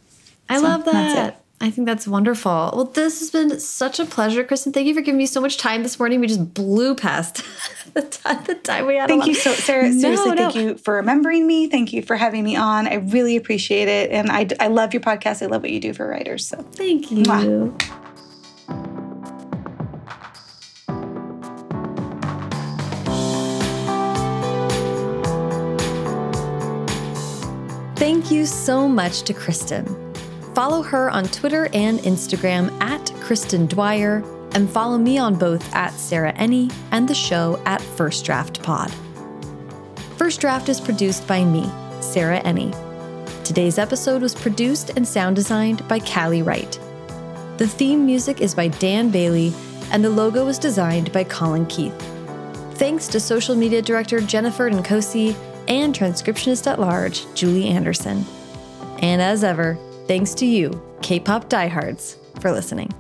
I 0.50 0.58
love 0.58 0.84
that's 0.86 1.14
that. 1.14 1.44
I 1.62 1.70
think 1.70 1.86
that's 1.88 2.08
wonderful. 2.08 2.72
Well, 2.74 2.86
this 2.86 3.20
has 3.20 3.32
been 3.32 3.60
such 3.60 4.00
a 4.00 4.06
pleasure, 4.06 4.46
Kristin. 4.46 4.74
Thank 4.74 4.88
you 4.88 4.94
for 4.94 5.02
giving 5.02 5.18
me 5.18 5.26
so 5.26 5.42
much 5.42 5.58
time 5.58 5.84
this 5.84 6.00
morning. 6.00 6.22
We 6.22 6.28
just 6.28 6.54
blew 6.54 6.96
past 6.96 7.44
the 7.94 8.02
time, 8.04 8.44
the 8.46 8.56
time 8.56 8.88
we 8.88 8.96
had. 8.96 9.10
thank 9.10 9.26
you 9.26 9.34
so 9.34 9.52
sarah 9.52 9.90
No, 9.90 10.00
seriously 10.00 10.30
no. 10.32 10.36
thank 10.36 10.56
you 10.56 10.78
for 10.78 10.94
remembering 10.96 11.48
me 11.48 11.68
thank 11.68 11.92
you 11.92 12.04
for 12.04 12.16
having 12.16 12.44
me 12.44 12.56
on 12.56 12.88
i 12.88 12.96
really 12.96 13.36
appreciate 13.36 13.88
it 13.88 14.12
and 14.12 14.30
i, 14.30 14.48
I 14.60 14.68
love 14.68 14.94
your 14.94 15.02
podcast 15.02 15.42
i 15.42 15.48
love 15.48 15.64
what 15.64 15.72
you 15.72 15.80
do 15.80 15.94
for 15.94 16.08
writers 16.08 16.46
so 16.46 16.58
Thank 16.76 17.10
you. 17.12 17.24
Mwah. 17.24 17.76
Thank 27.96 28.32
you 28.32 28.46
so 28.46 28.88
much 28.88 29.24
to 29.24 29.34
Kristin. 29.34 30.09
Follow 30.60 30.82
her 30.82 31.10
on 31.10 31.24
Twitter 31.24 31.70
and 31.72 32.00
Instagram 32.00 32.70
at 32.82 33.06
Kristin 33.22 33.66
Dwyer, 33.66 34.22
and 34.52 34.70
follow 34.70 34.98
me 34.98 35.18
on 35.18 35.36
both 35.36 35.74
at 35.74 35.94
Sarah 35.94 36.34
Enni 36.34 36.70
and 36.92 37.08
the 37.08 37.16
show 37.16 37.62
at 37.66 37.82
First 37.82 38.26
Draft 38.26 38.62
Pod. 38.62 38.92
First 40.18 40.42
Draft 40.42 40.68
is 40.68 40.82
produced 40.82 41.26
by 41.26 41.46
me, 41.46 41.64
Sarah 42.02 42.42
Enni. 42.42 42.76
Today's 43.46 43.78
episode 43.78 44.22
was 44.22 44.36
produced 44.36 44.90
and 44.98 45.08
sound 45.08 45.38
designed 45.38 45.88
by 45.88 45.98
Callie 45.98 46.42
Wright. 46.42 46.78
The 47.56 47.66
theme 47.66 48.06
music 48.06 48.42
is 48.42 48.54
by 48.54 48.68
Dan 48.68 49.12
Bailey, 49.12 49.54
and 49.94 50.04
the 50.04 50.10
logo 50.10 50.44
was 50.44 50.60
designed 50.60 51.14
by 51.14 51.24
Colin 51.24 51.68
Keith. 51.68 51.96
Thanks 52.74 53.08
to 53.08 53.22
social 53.22 53.56
media 53.56 53.82
director 53.82 54.20
Jennifer 54.20 54.70
Nkosi 54.70 55.38
and 55.70 55.96
transcriptionist 55.96 56.70
at 56.70 56.82
large 56.82 57.34
Julie 57.34 57.70
Anderson. 57.70 58.26
And 59.02 59.22
as 59.22 59.46
ever, 59.46 59.80
thanks 60.10 60.34
to 60.34 60.46
you, 60.46 60.82
K 61.04 61.20
pop 61.20 61.50
diehards, 61.50 62.18
for 62.40 62.52
listening. 62.52 62.92